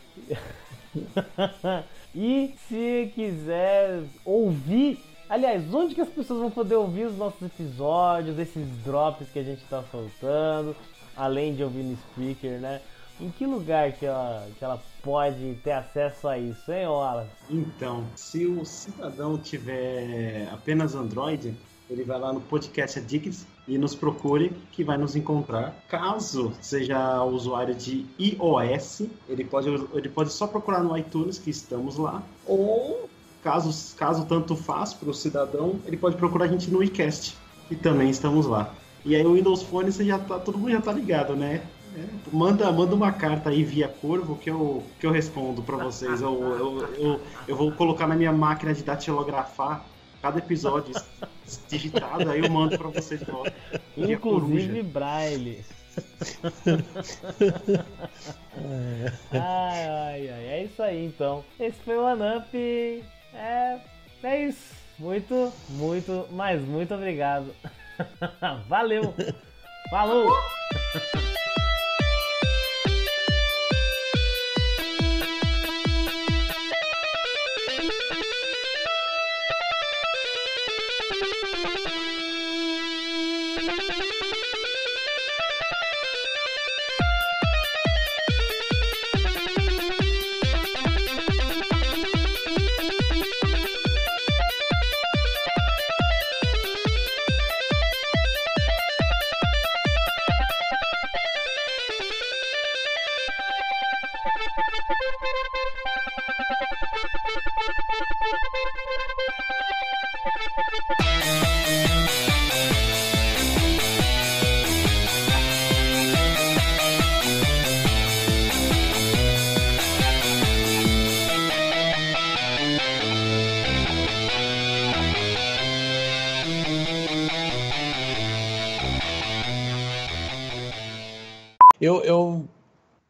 [2.15, 4.99] e se quiser ouvir.
[5.29, 9.43] Aliás, onde que as pessoas vão poder ouvir os nossos episódios, esses drops que a
[9.43, 10.75] gente tá soltando,
[11.15, 12.81] além de ouvir no speaker, né?
[13.19, 17.29] Em que lugar que ela, que ela pode ter acesso a isso, hein, Wallace?
[17.49, 21.53] Então, se o cidadão tiver apenas Android,
[21.89, 25.75] ele vai lá no podcast Addicts e nos procure que vai nos encontrar.
[25.89, 31.97] Caso seja usuário de iOS, ele pode, ele pode só procurar no iTunes que estamos
[31.97, 32.21] lá.
[32.45, 33.09] Ou
[33.47, 37.37] caso, caso tanto faz para o cidadão, ele pode procurar a gente no iCast,
[37.69, 38.73] que também estamos lá.
[39.05, 41.61] E aí o Windows Phone você já tá, todo mundo já tá ligado, né?
[41.95, 46.21] É, manda, manda uma carta aí via Corvo que eu, que eu respondo para vocês.
[46.21, 49.85] Eu, eu, eu, eu, vou colocar na minha máquina de datilografar
[50.21, 50.93] cada episódio
[51.69, 53.53] digitado, aí eu mando pra você de volta.
[53.95, 55.63] Inclusive Braille.
[59.31, 60.45] ai, ai, ai.
[60.49, 61.45] É isso aí então.
[61.57, 62.53] Esse foi o Anamp.
[63.38, 63.80] É,
[64.23, 64.76] é isso.
[64.97, 67.53] Muito, muito, mas muito obrigado.
[68.68, 69.14] Valeu!
[69.89, 70.27] Falou!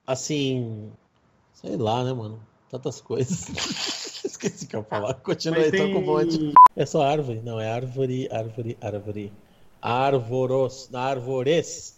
[0.08, 0.90] assim,
[1.54, 2.40] sei lá, né, mano?
[2.70, 3.50] Tantas coisas.
[4.24, 5.14] Esqueci o que eu ia falar.
[5.16, 5.94] Continua aí, tem...
[5.94, 6.54] tô com um monte.
[6.76, 9.34] É só árvore, não, é árvore, árvore, árvore.
[9.82, 11.98] Arvoros, árvores.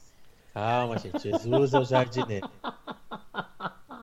[0.54, 1.20] Calma, gente.
[1.20, 2.50] Jesus é o jardineiro.